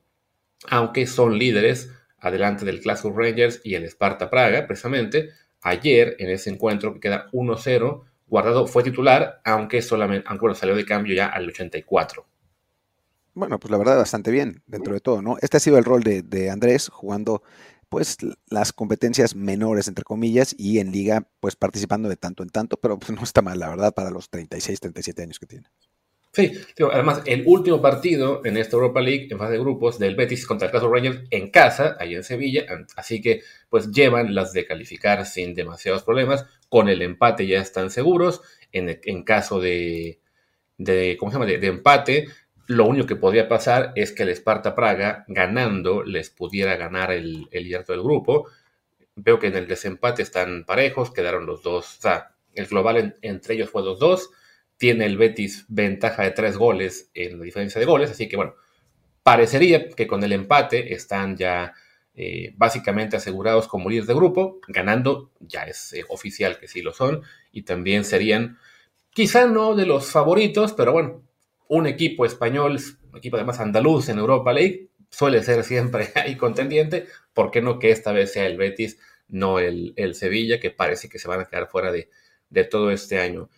aunque 0.70 1.06
son 1.06 1.38
líderes 1.38 1.90
adelante 2.18 2.64
del 2.64 2.80
Classic 2.80 3.12
Rangers 3.12 3.60
y 3.64 3.74
el 3.74 3.84
Sparta 3.84 4.30
Praga, 4.30 4.66
precisamente. 4.66 5.30
Ayer, 5.62 6.16
en 6.18 6.30
ese 6.30 6.50
encuentro 6.50 6.94
que 6.94 7.00
queda 7.00 7.26
1-0, 7.32 8.02
Guardado 8.28 8.66
fue 8.66 8.82
titular, 8.82 9.40
aunque 9.44 9.82
solamente, 9.82 10.26
aunque 10.28 10.54
salió 10.54 10.74
de 10.74 10.84
cambio 10.84 11.14
ya 11.14 11.26
al 11.26 11.48
84. 11.48 12.26
Bueno, 13.34 13.60
pues 13.60 13.70
la 13.70 13.78
verdad 13.78 13.98
bastante 13.98 14.30
bien 14.30 14.62
dentro 14.66 14.94
de 14.94 15.00
todo, 15.00 15.20
¿no? 15.20 15.36
Este 15.42 15.58
ha 15.58 15.60
sido 15.60 15.78
el 15.78 15.84
rol 15.84 16.02
de, 16.02 16.22
de 16.22 16.50
Andrés 16.50 16.88
jugando 16.88 17.42
pues 17.88 18.16
las 18.48 18.72
competencias 18.72 19.34
menores, 19.34 19.88
entre 19.88 20.04
comillas, 20.04 20.54
y 20.58 20.78
en 20.78 20.92
liga, 20.92 21.28
pues 21.40 21.56
participando 21.56 22.08
de 22.08 22.16
tanto 22.16 22.42
en 22.42 22.50
tanto, 22.50 22.76
pero 22.78 22.98
pues 22.98 23.12
no 23.12 23.22
está 23.22 23.42
mal, 23.42 23.58
la 23.58 23.68
verdad, 23.68 23.94
para 23.94 24.10
los 24.10 24.28
36, 24.30 24.80
37 24.80 25.22
años 25.22 25.38
que 25.38 25.46
tiene. 25.46 25.68
Sí, 26.32 26.52
además, 26.92 27.22
el 27.24 27.44
último 27.46 27.80
partido 27.80 28.42
en 28.44 28.58
esta 28.58 28.76
Europa 28.76 29.00
League, 29.00 29.28
en 29.30 29.38
fase 29.38 29.52
de 29.52 29.58
grupos, 29.58 29.98
del 29.98 30.16
Betis 30.16 30.46
contra 30.46 30.66
el 30.66 30.72
Caso 30.72 30.92
Rangers 30.92 31.22
en 31.30 31.50
casa, 31.50 31.96
ahí 31.98 32.14
en 32.14 32.24
Sevilla, 32.24 32.66
así 32.94 33.22
que 33.22 33.40
pues 33.70 33.90
llevan 33.90 34.34
las 34.34 34.52
de 34.52 34.66
calificar 34.66 35.24
sin 35.24 35.54
demasiados 35.54 36.02
problemas, 36.02 36.44
con 36.68 36.90
el 36.90 37.00
empate 37.00 37.46
ya 37.46 37.60
están 37.60 37.88
seguros, 37.90 38.42
en, 38.70 39.00
en 39.02 39.22
caso 39.22 39.60
de, 39.60 40.20
de, 40.76 41.16
¿cómo 41.18 41.32
se 41.32 41.38
llama?, 41.38 41.46
de 41.46 41.66
empate, 41.66 42.28
lo 42.66 42.86
único 42.86 43.06
que 43.06 43.16
podría 43.16 43.48
pasar 43.48 43.92
es 43.94 44.12
que 44.12 44.24
el 44.24 44.30
Sparta 44.30 44.74
Praga, 44.74 45.24
ganando, 45.28 46.02
les 46.02 46.30
pudiera 46.30 46.76
ganar 46.76 47.12
el, 47.12 47.48
el 47.52 47.68
del 47.68 48.02
grupo. 48.02 48.48
Veo 49.14 49.38
que 49.38 49.46
en 49.46 49.56
el 49.56 49.68
desempate 49.68 50.22
están 50.22 50.64
parejos, 50.64 51.12
quedaron 51.12 51.46
los 51.46 51.62
dos. 51.62 51.98
O 51.98 52.02
sea, 52.02 52.34
el 52.54 52.66
global 52.66 53.16
entre 53.22 53.54
ellos 53.54 53.70
fue 53.70 53.82
2-2. 53.82 54.30
Tiene 54.76 55.06
el 55.06 55.16
Betis 55.16 55.64
ventaja 55.68 56.24
de 56.24 56.32
tres 56.32 56.56
goles 56.56 57.10
en 57.14 57.38
la 57.38 57.44
diferencia 57.44 57.78
de 57.78 57.86
goles. 57.86 58.10
Así 58.10 58.28
que, 58.28 58.36
bueno, 58.36 58.54
parecería 59.22 59.88
que 59.88 60.06
con 60.06 60.22
el 60.24 60.32
empate 60.32 60.92
están 60.92 61.36
ya 61.36 61.72
eh, 62.14 62.52
básicamente 62.56 63.16
asegurados 63.16 63.68
como 63.68 63.88
líderes 63.88 64.08
de 64.08 64.14
grupo. 64.14 64.58
Ganando, 64.66 65.30
ya 65.38 65.62
es 65.62 65.92
eh, 65.92 66.04
oficial 66.08 66.58
que 66.58 66.66
sí 66.66 66.82
lo 66.82 66.92
son. 66.92 67.22
Y 67.52 67.62
también 67.62 68.04
serían, 68.04 68.58
quizá 69.10 69.46
no 69.46 69.76
de 69.76 69.86
los 69.86 70.10
favoritos, 70.10 70.72
pero 70.72 70.92
bueno, 70.92 71.25
un 71.68 71.86
equipo 71.86 72.24
español, 72.24 72.78
un 73.10 73.18
equipo 73.18 73.36
además 73.36 73.60
andaluz 73.60 74.08
en 74.08 74.18
Europa 74.18 74.52
League, 74.52 74.90
suele 75.10 75.42
ser 75.42 75.64
siempre 75.64 76.08
ahí 76.14 76.36
contendiente. 76.36 77.06
¿Por 77.32 77.50
qué 77.50 77.60
no 77.60 77.78
que 77.78 77.90
esta 77.90 78.12
vez 78.12 78.32
sea 78.32 78.46
el 78.46 78.56
Betis, 78.56 78.98
no 79.28 79.58
el, 79.58 79.94
Sevilla, 80.14 80.60
que 80.60 80.70
parece 80.70 81.08
que 81.08 81.18
se 81.18 81.28
van 81.28 81.40
a 81.40 81.46
quedar 81.46 81.68
fuera 81.68 81.92
de, 81.92 82.08
todo 82.64 82.90
este 82.90 83.18
año? 83.18 83.50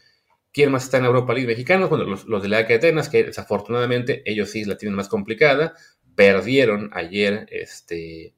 ¿Quién 0.53 0.73
más 0.73 0.85
está 0.85 0.99
en 0.99 1.05
Europa 1.05 1.35
League 1.35 1.47
mexicanos? 1.47 1.91
Bueno, 1.91 2.05
los, 2.05 2.43
de 2.43 2.49
la 2.49 2.63
de 2.63 2.75
Atenas, 2.75 3.09
que 3.09 3.25
desafortunadamente 3.25 4.23
ellos 4.25 4.51
sí 4.51 4.65
la 4.65 4.77
tienen 4.77 4.97
más 4.97 5.09
complicada. 5.09 5.75
Perdieron 6.15 6.91
ayer, 6.95 7.47
este, 7.51 8.35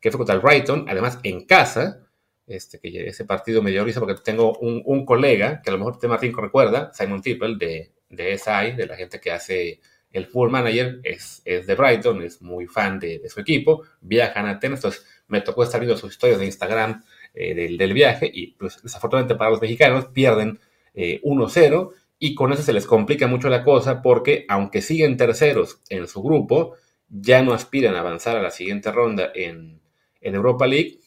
que 0.00 0.10
fue 0.10 0.18
contra 0.18 0.34
el 0.34 0.42
Brighton, 0.42 0.86
además 0.88 1.18
en 1.22 1.44
casa. 1.46 2.02
Este, 2.46 2.78
que 2.78 3.08
ese 3.08 3.24
partido 3.24 3.60
me 3.60 3.72
dio 3.72 3.84
risa 3.84 3.98
porque 3.98 4.22
tengo 4.22 4.56
un, 4.58 5.04
colega, 5.04 5.60
que 5.62 5.70
a 5.70 5.72
lo 5.72 5.78
mejor 5.78 5.94
usted 5.94 6.06
Martín 6.06 6.32
recuerda, 6.36 6.92
Simon 6.94 7.20
Tippel, 7.20 7.58
de, 7.58 7.95
de 8.08 8.38
SI, 8.38 8.72
de 8.76 8.86
la 8.86 8.96
gente 8.96 9.20
que 9.20 9.30
hace 9.30 9.80
el 10.12 10.26
Full 10.26 10.50
Manager, 10.50 11.00
es, 11.02 11.42
es 11.44 11.66
de 11.66 11.74
Brighton, 11.74 12.22
es 12.22 12.40
muy 12.40 12.66
fan 12.66 12.98
de, 12.98 13.28
su 13.28 13.40
equipo, 13.40 13.82
viajan 14.00 14.46
a 14.46 14.52
Atenas, 14.52 14.78
entonces 14.78 15.06
me 15.28 15.40
tocó 15.40 15.62
estar 15.62 15.80
viendo 15.80 15.96
sus 15.98 16.12
historias 16.12 16.38
de 16.38 16.46
Instagram 16.46 17.02
eh, 17.34 17.54
del, 17.76 17.92
viaje 17.92 18.30
y 18.32 18.52
pues 18.52 18.82
desafortunadamente 18.82 19.34
para 19.34 19.50
los 19.50 19.60
mexicanos 19.60 20.06
pierden 20.06 20.58
1-0 20.94 20.94
eh, 20.94 21.94
y 22.18 22.34
con 22.34 22.52
eso 22.52 22.62
se 22.62 22.72
les 22.72 22.86
complica 22.86 23.26
mucho 23.26 23.48
la 23.48 23.62
cosa 23.62 24.00
porque 24.00 24.46
aunque 24.48 24.80
siguen 24.80 25.16
terceros 25.16 25.80
en 25.90 26.06
su 26.06 26.22
grupo, 26.22 26.76
ya 27.08 27.42
no 27.42 27.52
aspiran 27.52 27.94
a 27.94 28.00
avanzar 28.00 28.36
a 28.36 28.42
la 28.42 28.50
siguiente 28.50 28.90
ronda 28.90 29.30
en, 29.34 29.80
en 30.20 30.34
Europa 30.34 30.66
League 30.66 31.00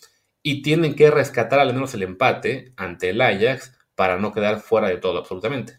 y 0.44 0.62
tienen 0.62 0.96
que 0.96 1.10
rescatar 1.10 1.60
al 1.60 1.74
menos 1.74 1.94
el 1.94 2.04
empate 2.04 2.74
ante 2.78 3.10
el 3.10 3.22
Ajax 3.22 3.76
para 3.96 4.18
no 4.18 4.32
quedar 4.32 4.60
fuera 4.62 4.88
de 4.88 4.98
todo 4.98 5.18
absolutamente. 5.18 5.79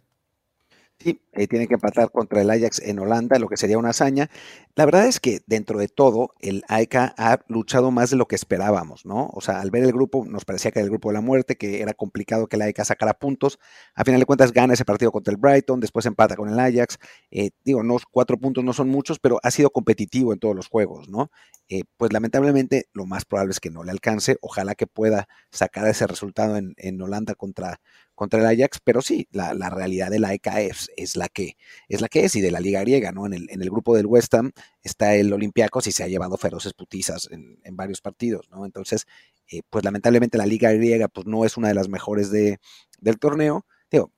Sí, 1.03 1.19
eh, 1.33 1.47
tiene 1.47 1.67
que 1.67 1.75
empatar 1.75 2.11
contra 2.11 2.43
el 2.43 2.51
Ajax 2.51 2.79
en 2.81 2.99
Holanda, 2.99 3.39
lo 3.39 3.49
que 3.49 3.57
sería 3.57 3.79
una 3.79 3.89
hazaña. 3.89 4.29
La 4.75 4.85
verdad 4.85 5.07
es 5.07 5.19
que 5.19 5.41
dentro 5.47 5.79
de 5.79 5.89
todo, 5.89 6.35
el 6.41 6.63
AEK 6.69 6.95
ha 7.17 7.41
luchado 7.49 7.91
más 7.91 8.11
de 8.11 8.19
lo 8.19 8.29
que 8.29 8.35
esperábamos, 8.35 9.07
¿no? 9.07 9.31
O 9.33 9.41
sea, 9.41 9.63
al 9.63 9.71
ver 9.71 9.83
el 9.85 9.93
grupo, 9.93 10.27
nos 10.27 10.45
parecía 10.45 10.71
que 10.73 10.81
era 10.81 10.85
el 10.85 10.91
grupo 10.91 11.09
de 11.09 11.15
la 11.15 11.23
muerte, 11.23 11.57
que 11.57 11.81
era 11.81 11.95
complicado 11.95 12.49
que 12.49 12.57
el 12.57 12.63
AEK 12.63 12.85
sacara 12.85 13.15
puntos. 13.15 13.59
A 13.95 14.05
final 14.05 14.21
de 14.21 14.27
cuentas, 14.27 14.53
gana 14.53 14.75
ese 14.75 14.85
partido 14.85 15.11
contra 15.11 15.33
el 15.33 15.39
Brighton, 15.39 15.81
después 15.81 16.05
empata 16.05 16.37
con 16.37 16.51
el 16.51 16.59
Ajax. 16.61 16.99
Eh, 17.31 17.49
digo, 17.65 17.83
no, 17.83 17.97
cuatro 18.11 18.37
puntos 18.39 18.63
no 18.63 18.75
son 18.75 18.91
muchos, 18.91 19.19
pero 19.19 19.41
ha 19.43 19.51
sido 19.51 19.71
competitivo 19.71 20.35
en 20.35 20.39
todos 20.39 20.55
los 20.55 20.69
juegos, 20.69 21.09
¿no? 21.09 21.31
Eh, 21.71 21.85
pues 21.97 22.13
lamentablemente, 22.13 22.89
lo 22.93 23.07
más 23.07 23.25
probable 23.25 23.53
es 23.53 23.61
que 23.61 23.71
no 23.71 23.85
le 23.85 23.93
alcance. 23.93 24.37
Ojalá 24.43 24.75
que 24.75 24.87
pueda 24.87 25.29
sacar 25.51 25.87
ese 25.87 26.07
resultado 26.07 26.57
en, 26.59 26.75
en 26.77 27.01
Holanda 27.01 27.35
contra, 27.35 27.81
contra 28.21 28.39
el 28.39 28.45
Ajax, 28.45 28.81
pero 28.85 29.01
sí, 29.01 29.27
la, 29.33 29.71
realidad 29.71 30.11
de 30.11 30.19
la 30.19 30.35
EKF 30.35 30.89
es 30.95 31.17
la 31.17 31.31
que 31.31 31.57
es 31.89 32.03
la 32.03 32.09
que 32.09 32.27
es 32.27 32.37
y 32.37 32.43
de 32.43 32.51
la 32.51 32.61
liga 32.61 32.83
griega, 32.83 33.13
¿no? 33.13 33.25
En 33.25 33.33
el, 33.33 33.49
en 33.49 33.63
el 33.63 33.71
grupo 33.71 33.97
del 33.97 34.05
West 34.05 34.35
Ham 34.35 34.53
está 34.83 35.15
el 35.15 35.33
Olympiacos 35.33 35.87
y 35.87 35.93
se 35.93 36.05
ha 36.05 36.07
llevado 36.07 36.37
feroces 36.37 36.75
putizas 36.75 37.31
en, 37.31 37.57
varios 37.77 38.03
partidos, 38.03 38.47
¿no? 38.51 38.67
Entonces, 38.67 39.07
eh, 39.51 39.63
pues 39.71 39.87
lamentablemente 39.87 40.37
la 40.37 40.45
liga 40.45 40.71
griega 40.71 41.09
pues 41.09 41.27
no 41.27 41.47
es 41.47 41.57
una 41.57 41.69
de 41.69 41.75
las 41.75 41.89
mejores 41.89 42.31
de, 42.31 42.59
del 43.01 43.19
torneo, 43.19 43.65
digo, 43.91 44.13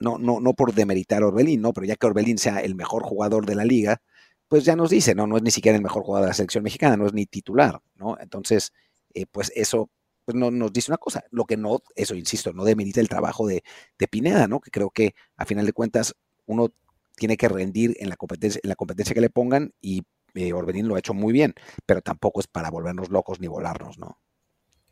no, 0.00 0.18
no, 0.18 0.38
no 0.38 0.52
por 0.52 0.74
demeritar 0.74 1.22
a 1.22 1.28
Orbelín, 1.28 1.62
¿no? 1.62 1.72
Pero 1.72 1.86
ya 1.86 1.96
que 1.96 2.06
Orbelín 2.06 2.36
sea 2.36 2.58
el 2.58 2.74
mejor 2.74 3.04
jugador 3.04 3.46
de 3.46 3.54
la 3.54 3.64
liga, 3.64 4.02
pues 4.48 4.66
ya 4.66 4.76
nos 4.76 4.90
dice, 4.90 5.14
¿no? 5.14 5.26
No 5.26 5.38
es 5.38 5.42
ni 5.42 5.50
siquiera 5.50 5.76
el 5.76 5.82
mejor 5.82 6.02
jugador 6.02 6.26
de 6.26 6.30
la 6.32 6.34
selección 6.34 6.62
mexicana, 6.62 6.98
no 6.98 7.06
es 7.06 7.14
ni 7.14 7.24
titular, 7.24 7.80
¿no? 7.94 8.18
Entonces, 8.20 8.74
eh, 9.14 9.24
pues 9.24 9.50
eso 9.54 9.88
pues 10.26 10.36
no, 10.36 10.50
nos 10.50 10.72
dice 10.72 10.90
una 10.90 10.98
cosa, 10.98 11.24
lo 11.30 11.44
que 11.44 11.56
no, 11.56 11.82
eso 11.94 12.16
insisto, 12.16 12.52
no 12.52 12.64
demerita 12.64 13.00
el 13.00 13.08
trabajo 13.08 13.46
de, 13.46 13.62
Pineda, 14.10 14.48
¿no? 14.48 14.60
Que 14.60 14.72
creo 14.72 14.90
que 14.90 15.14
a 15.36 15.46
final 15.46 15.64
de 15.64 15.72
cuentas 15.72 16.14
uno 16.46 16.72
tiene 17.16 17.36
que 17.36 17.48
rendir 17.48 17.96
en 18.00 18.08
la 18.08 18.16
competencia, 18.16 18.60
en 18.62 18.68
la 18.68 18.74
competencia 18.74 19.14
que 19.14 19.20
le 19.20 19.30
pongan 19.30 19.72
y 19.80 20.02
eh, 20.34 20.52
Orbelín 20.52 20.88
lo 20.88 20.96
ha 20.96 20.98
hecho 20.98 21.14
muy 21.14 21.32
bien, 21.32 21.54
pero 21.86 22.02
tampoco 22.02 22.40
es 22.40 22.48
para 22.48 22.70
volvernos 22.70 23.08
locos 23.08 23.40
ni 23.40 23.46
volarnos, 23.46 23.98
¿no? 23.98 24.18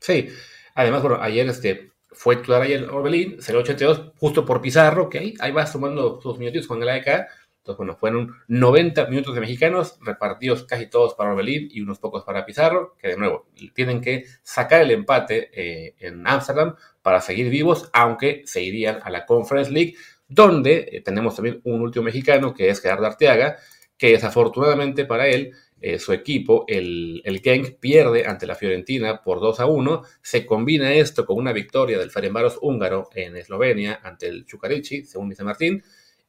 Sí, 0.00 0.28
además, 0.74 1.02
bueno, 1.02 1.18
ayer 1.20 1.48
este, 1.48 1.90
fue 2.12 2.36
titular 2.36 2.62
ayer 2.62 2.84
Orbelín, 2.84 3.38
0.82, 3.38 4.12
justo 4.16 4.44
por 4.44 4.60
Pizarro, 4.60 5.08
que 5.08 5.18
ahí, 5.18 5.34
ahí 5.40 5.50
va 5.50 5.66
sumando 5.66 6.20
sus 6.20 6.38
minutitos 6.38 6.68
con 6.68 6.80
el 6.80 6.88
AEK, 6.88 7.26
entonces, 7.64 7.78
bueno, 7.78 7.96
fueron 7.96 8.36
90 8.48 9.06
minutos 9.06 9.34
de 9.34 9.40
mexicanos, 9.40 9.98
repartidos 10.02 10.64
casi 10.64 10.86
todos 10.86 11.14
para 11.14 11.32
Orbelín 11.32 11.70
y 11.72 11.80
unos 11.80 11.98
pocos 11.98 12.22
para 12.22 12.44
Pizarro, 12.44 12.94
que 12.98 13.08
de 13.08 13.16
nuevo 13.16 13.46
tienen 13.72 14.02
que 14.02 14.26
sacar 14.42 14.82
el 14.82 14.90
empate 14.90 15.48
eh, 15.54 15.94
en 15.98 16.26
Ámsterdam 16.26 16.74
para 17.00 17.22
seguir 17.22 17.48
vivos, 17.48 17.88
aunque 17.94 18.42
se 18.44 18.60
irían 18.62 18.98
a 19.02 19.08
la 19.08 19.24
Conference 19.24 19.72
League, 19.72 19.94
donde 20.28 20.90
eh, 20.92 21.00
tenemos 21.00 21.36
también 21.36 21.62
un 21.64 21.80
último 21.80 22.04
mexicano 22.04 22.52
que 22.52 22.68
es 22.68 22.82
Gerardo 22.82 23.06
Arteaga, 23.06 23.56
que 23.96 24.08
desafortunadamente 24.08 25.06
para 25.06 25.26
él, 25.28 25.52
eh, 25.80 25.98
su 25.98 26.12
equipo, 26.12 26.66
el, 26.68 27.22
el 27.24 27.40
Genk, 27.40 27.78
pierde 27.80 28.26
ante 28.26 28.46
la 28.46 28.56
Fiorentina 28.56 29.22
por 29.22 29.40
2 29.40 29.60
a 29.60 29.66
1. 29.66 30.02
Se 30.20 30.44
combina 30.44 30.92
esto 30.92 31.24
con 31.24 31.38
una 31.38 31.52
victoria 31.52 31.98
del 31.98 32.10
Ferencváros 32.10 32.58
húngaro 32.60 33.08
en 33.14 33.38
Eslovenia 33.38 34.00
ante 34.02 34.26
el 34.28 34.44
Chukarichi, 34.44 35.06
según 35.06 35.30
dice 35.30 35.44
Martín 35.44 35.82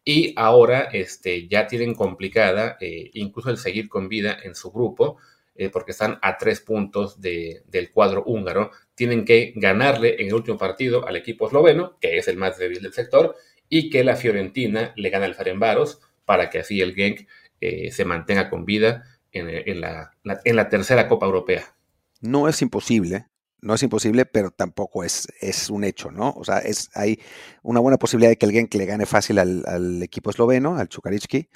y 0.06 0.34
ahora 0.38 0.84
este, 0.94 1.48
ya 1.48 1.66
tienen 1.66 1.96
complicada 1.96 2.78
eh, 2.80 3.10
incluso 3.14 3.50
el 3.50 3.58
seguir 3.58 3.90
con 3.90 4.08
vida 4.08 4.38
en 4.44 4.54
su 4.54 4.72
grupo, 4.72 5.18
eh, 5.56 5.70
porque 5.70 5.92
están 5.92 6.20
a 6.22 6.38
tres 6.38 6.62
puntos 6.62 7.20
del 7.20 7.92
cuadro 7.92 8.24
húngaro. 8.24 8.72
Tienen 8.94 9.26
que 9.26 9.54
ganarle 9.56 10.22
en 10.22 10.28
el 10.28 10.36
último 10.36 10.60
partido 10.60 11.08
al 11.08 11.16
equipo 11.16 11.48
esloveno, 11.48 11.98
que 12.00 12.18
es 12.18 12.28
el 12.28 12.38
más 12.38 12.58
débil 12.60 12.84
del 12.84 12.94
sector, 12.94 13.36
y 13.68 13.90
que 13.90 14.04
la 14.04 14.16
Fiorentina 14.16 14.94
le 14.96 15.10
gane 15.10 15.26
al 15.26 15.34
Ferenbaros 15.34 16.00
para 16.24 16.52
que 16.52 16.60
así 16.60 16.82
el 16.82 16.94
Genk 16.94 17.28
eh, 17.60 17.90
se 17.92 18.06
mantenga 18.06 18.50
con 18.50 18.64
vida 18.64 19.04
en, 19.32 19.82
la, 19.82 20.12
en 20.24 20.56
la 20.56 20.70
tercera 20.70 21.08
Copa 21.08 21.26
Europea. 21.26 21.76
No 22.22 22.48
es 22.48 22.62
imposible, 22.62 23.26
no 23.66 23.74
es 23.74 23.82
imposible, 23.82 24.28
pero 24.28 24.52
tampoco 24.52 25.04
es, 25.04 25.28
un 25.72 25.84
hecho, 25.84 26.12
¿no? 26.12 26.30
O 26.38 26.44
sea, 26.44 26.60
es, 26.60 26.92
hay 26.94 27.20
una 27.64 27.80
buena 27.80 27.98
posibilidad 27.98 28.30
de 28.30 28.38
que 28.38 28.46
el 28.46 28.52
Genk 28.52 28.74
le 28.76 28.86
gane 28.86 29.08
fácil 29.08 29.40
al, 29.40 30.04
equipo 30.04 30.30
esloveno, 30.30 30.78
al 30.78 30.88
Chukaricki. 30.88 31.50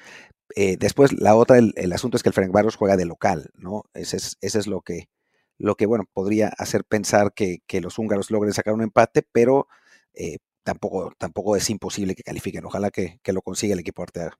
Eh, 0.55 0.77
después, 0.79 1.13
la 1.13 1.35
otra, 1.35 1.59
el, 1.59 1.93
asunto 1.93 2.17
es 2.17 2.23
que 2.23 2.29
el 2.29 2.33
Ferencváros 2.33 2.75
juega 2.77 2.97
de 2.97 3.05
local, 3.05 3.51
¿no? 3.53 3.83
Ese 3.93 4.17
es, 4.17 4.37
es 4.41 4.65
lo 4.65 4.81
que, 4.81 5.07
lo 5.59 5.75
que, 5.75 5.85
bueno, 5.85 6.05
podría 6.11 6.47
hacer 6.57 6.83
pensar 6.83 7.31
que, 7.33 7.61
los 7.79 7.99
húngaros 7.99 8.31
logren 8.31 8.53
sacar 8.53 8.73
un 8.73 8.81
empate, 8.81 9.23
pero 9.31 9.67
eh, 10.15 10.39
tampoco, 10.63 11.13
tampoco 11.19 11.55
es 11.55 11.69
imposible 11.69 12.15
que 12.15 12.23
califiquen. 12.23 12.65
Ojalá 12.65 12.89
que, 12.89 13.19
lo 13.27 13.43
consiga 13.43 13.73
el 13.73 13.81
equipo 13.81 14.01
Arteaga. 14.01 14.35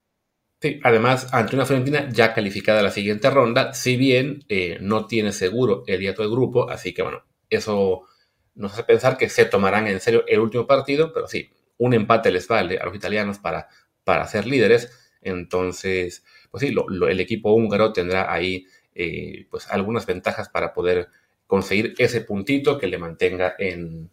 Sí, 0.60 0.80
además, 0.84 1.28
ante 1.34 1.56
una 1.56 1.68
Fiorentina 1.68 2.10
ya 2.10 2.34
calificada 2.34 2.80
a 2.80 2.84
la 2.84 2.92
siguiente 2.92 3.30
ronda, 3.30 3.74
si 3.74 3.96
bien 3.96 4.44
eh, 4.50 4.80
no 4.82 5.06
tiene 5.06 5.34
seguro 5.34 5.84
el 5.86 6.00
día 6.00 6.14
del 6.14 6.32
grupo, 6.32 6.68
así 6.70 6.96
que 6.96 7.04
bueno, 7.04 7.29
eso 7.50 8.04
nos 8.56 8.74
hace 8.74 8.84
pensar 8.84 9.18
que 9.18 9.30
se 9.30 9.46
tomarán 9.46 9.88
en 9.88 10.00
serio 10.00 10.24
el 10.28 10.40
último 10.40 10.68
partido, 10.68 11.14
pero 11.14 11.28
sí, 11.28 11.50
un 11.78 11.94
empate 11.94 12.32
les 12.32 12.48
vale 12.48 12.78
a 12.78 12.86
los 12.86 12.96
italianos 12.96 13.40
para, 13.40 13.68
para 14.04 14.28
ser 14.28 14.46
líderes. 14.46 14.92
Entonces, 15.22 16.24
pues 16.52 16.62
sí, 16.62 16.76
el 17.10 17.20
equipo 17.20 17.54
húngaro 17.54 17.94
tendrá 17.94 18.32
ahí 18.32 18.66
eh, 18.94 19.48
pues 19.50 19.70
algunas 19.70 20.06
ventajas 20.06 20.50
para 20.50 20.74
poder 20.74 21.10
conseguir 21.48 21.96
ese 21.98 22.22
puntito 22.22 22.78
que 22.78 22.88
le 22.88 22.98
mantenga 22.98 23.56
en, 23.58 24.10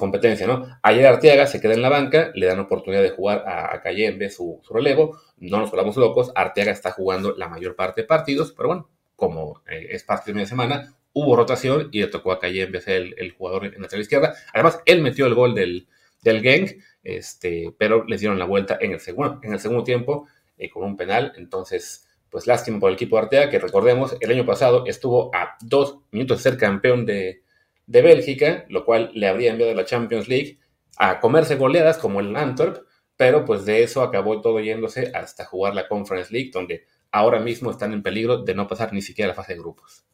competencia, 0.00 0.48
¿no? 0.48 0.66
Ayer 0.82 1.06
Arteaga 1.06 1.46
se 1.46 1.60
queda 1.60 1.74
en 1.74 1.82
la 1.82 1.88
banca, 1.88 2.32
le 2.34 2.46
dan 2.46 2.58
oportunidad 2.58 3.02
de 3.02 3.10
jugar 3.10 3.44
a, 3.46 3.72
a 3.72 3.80
Cayembe 3.82 4.30
su, 4.30 4.60
su, 4.64 4.74
relevo, 4.74 5.16
no 5.36 5.60
nos 5.60 5.70
volvamos 5.70 5.96
locos, 5.96 6.32
Arteaga 6.34 6.72
está 6.72 6.90
jugando 6.90 7.36
la 7.36 7.48
mayor 7.48 7.76
parte 7.76 8.00
de 8.00 8.08
partidos, 8.08 8.50
pero 8.50 8.66
bueno, 8.68 8.90
como 9.14 9.62
eh, 9.68 9.86
es 9.90 10.02
parte 10.02 10.32
de 10.32 10.34
media 10.34 10.48
semana, 10.48 10.96
hubo 11.16 11.34
rotación 11.34 11.88
y 11.92 12.00
le 12.00 12.08
tocó 12.08 12.30
a 12.30 12.38
Calle 12.38 12.64
en 12.64 12.72
vez 12.72 12.86
el, 12.88 13.32
jugador 13.38 13.64
en 13.64 13.80
la 13.80 13.98
izquierda. 13.98 14.34
Además, 14.52 14.82
él 14.84 15.00
metió 15.00 15.24
el 15.24 15.34
gol 15.34 15.54
del, 15.54 15.88
del 16.20 16.76
este, 17.02 17.74
pero 17.78 18.04
les 18.04 18.20
dieron 18.20 18.38
la 18.38 18.44
vuelta 18.44 18.76
en 18.78 18.92
el 18.92 19.00
segundo, 19.00 19.40
en 19.42 19.54
el 19.54 19.58
segundo 19.58 19.82
tiempo 19.82 20.28
eh, 20.58 20.68
con 20.68 20.84
un 20.84 20.94
penal. 20.94 21.32
Entonces, 21.36 22.06
pues 22.28 22.46
lástima 22.46 22.78
por 22.78 22.90
el 22.90 22.96
equipo 22.96 23.16
de 23.16 23.22
Artea, 23.22 23.48
que 23.48 23.58
recordemos, 23.58 24.14
el 24.20 24.30
año 24.30 24.44
pasado 24.44 24.84
estuvo 24.86 25.34
a 25.34 25.56
dos 25.62 26.00
minutos 26.10 26.36
de 26.36 26.50
ser 26.50 26.58
campeón 26.58 27.06
de, 27.06 27.42
de 27.86 28.02
Bélgica, 28.02 28.66
lo 28.68 28.84
cual 28.84 29.10
le 29.14 29.26
habría 29.26 29.52
enviado 29.52 29.72
a 29.72 29.74
la 29.74 29.86
Champions 29.86 30.28
League 30.28 30.58
a 30.98 31.18
comerse 31.18 31.56
goleadas 31.56 31.96
como 31.96 32.20
el 32.20 32.36
Antwerp, 32.36 32.84
pero 33.16 33.46
pues 33.46 33.64
de 33.64 33.82
eso 33.82 34.02
acabó 34.02 34.42
todo 34.42 34.60
yéndose 34.60 35.12
hasta 35.14 35.46
jugar 35.46 35.74
la 35.74 35.88
Conference 35.88 36.30
League, 36.30 36.50
donde 36.52 36.84
ahora 37.10 37.40
mismo 37.40 37.70
están 37.70 37.94
en 37.94 38.02
peligro 38.02 38.42
de 38.42 38.54
no 38.54 38.68
pasar 38.68 38.92
ni 38.92 39.00
siquiera 39.00 39.28
la 39.28 39.34
fase 39.34 39.54
de 39.54 39.60
grupos 39.60 40.04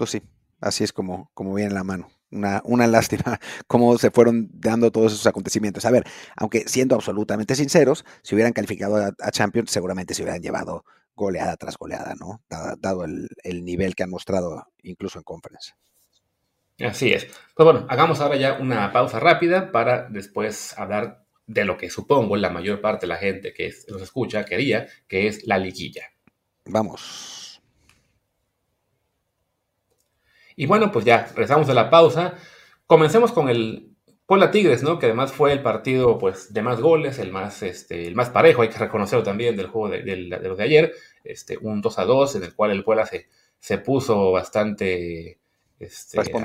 pues 0.00 0.12
sí, 0.12 0.22
así 0.62 0.82
es 0.82 0.94
como, 0.94 1.30
como 1.34 1.52
viene 1.52 1.74
la 1.74 1.84
mano. 1.84 2.08
Una, 2.30 2.62
una 2.64 2.86
lástima 2.86 3.38
cómo 3.66 3.98
se 3.98 4.10
fueron 4.10 4.48
dando 4.50 4.90
todos 4.90 5.12
esos 5.12 5.26
acontecimientos. 5.26 5.84
A 5.84 5.90
ver, 5.90 6.04
aunque 6.36 6.60
siendo 6.66 6.94
absolutamente 6.94 7.54
sinceros, 7.54 8.06
si 8.22 8.34
hubieran 8.34 8.54
calificado 8.54 8.96
a, 8.96 9.30
Champions, 9.30 9.70
seguramente 9.70 10.14
se 10.14 10.22
hubieran 10.22 10.40
llevado 10.40 10.86
goleada 11.14 11.54
tras 11.58 11.76
goleada, 11.76 12.14
¿no? 12.18 12.40
Dado, 12.48 13.04
el, 13.04 13.28
nivel 13.62 13.94
que 13.94 14.04
han 14.04 14.08
mostrado 14.08 14.68
incluso 14.82 15.18
en 15.18 15.24
conference. 15.24 15.74
Así 16.78 17.12
es. 17.12 17.26
Pues 17.54 17.64
bueno, 17.64 17.84
hagamos 17.90 18.20
ahora 18.20 18.36
ya 18.36 18.54
una 18.54 18.90
pausa 18.90 19.20
rápida 19.20 19.70
para 19.70 20.08
después 20.08 20.78
hablar 20.78 21.26
de 21.46 21.66
lo 21.66 21.76
que 21.76 21.90
supongo 21.90 22.36
la 22.38 22.48
mayor 22.48 22.80
parte 22.80 23.04
de 23.04 23.08
la 23.08 23.18
gente 23.18 23.52
que 23.52 23.70
nos 23.88 24.00
escucha 24.00 24.46
quería, 24.46 24.86
que 25.06 25.26
es 25.26 25.46
la 25.46 25.58
liguilla. 25.58 26.04
Vamos. 26.64 27.39
Y 30.60 30.66
bueno, 30.66 30.92
pues 30.92 31.06
ya, 31.06 31.26
regresamos 31.28 31.66
de 31.68 31.72
la 31.72 31.88
pausa. 31.88 32.34
Comencemos 32.84 33.32
con 33.32 33.48
el 33.48 33.96
Puebla 34.26 34.50
Tigres, 34.50 34.82
¿no? 34.82 34.98
Que 34.98 35.06
además 35.06 35.32
fue 35.32 35.52
el 35.52 35.62
partido 35.62 36.18
pues, 36.18 36.52
de 36.52 36.60
más 36.60 36.82
goles, 36.82 37.18
el 37.18 37.32
más, 37.32 37.62
este, 37.62 38.06
el 38.06 38.14
más 38.14 38.28
parejo, 38.28 38.60
hay 38.60 38.68
que 38.68 38.76
reconocerlo 38.76 39.22
también 39.22 39.56
del 39.56 39.68
juego 39.68 39.88
de, 39.88 40.16
los 40.18 40.58
de 40.58 40.62
ayer. 40.62 40.92
Este, 41.24 41.56
un 41.56 41.80
2 41.80 41.98
a 41.98 42.04
2 42.04 42.36
en 42.36 42.44
el 42.44 42.54
cual 42.54 42.72
el 42.72 42.84
Puebla 42.84 43.06
se, 43.06 43.28
se 43.58 43.78
puso 43.78 44.32
bastante 44.32 45.40
este, 45.78 46.30
con, 46.30 46.42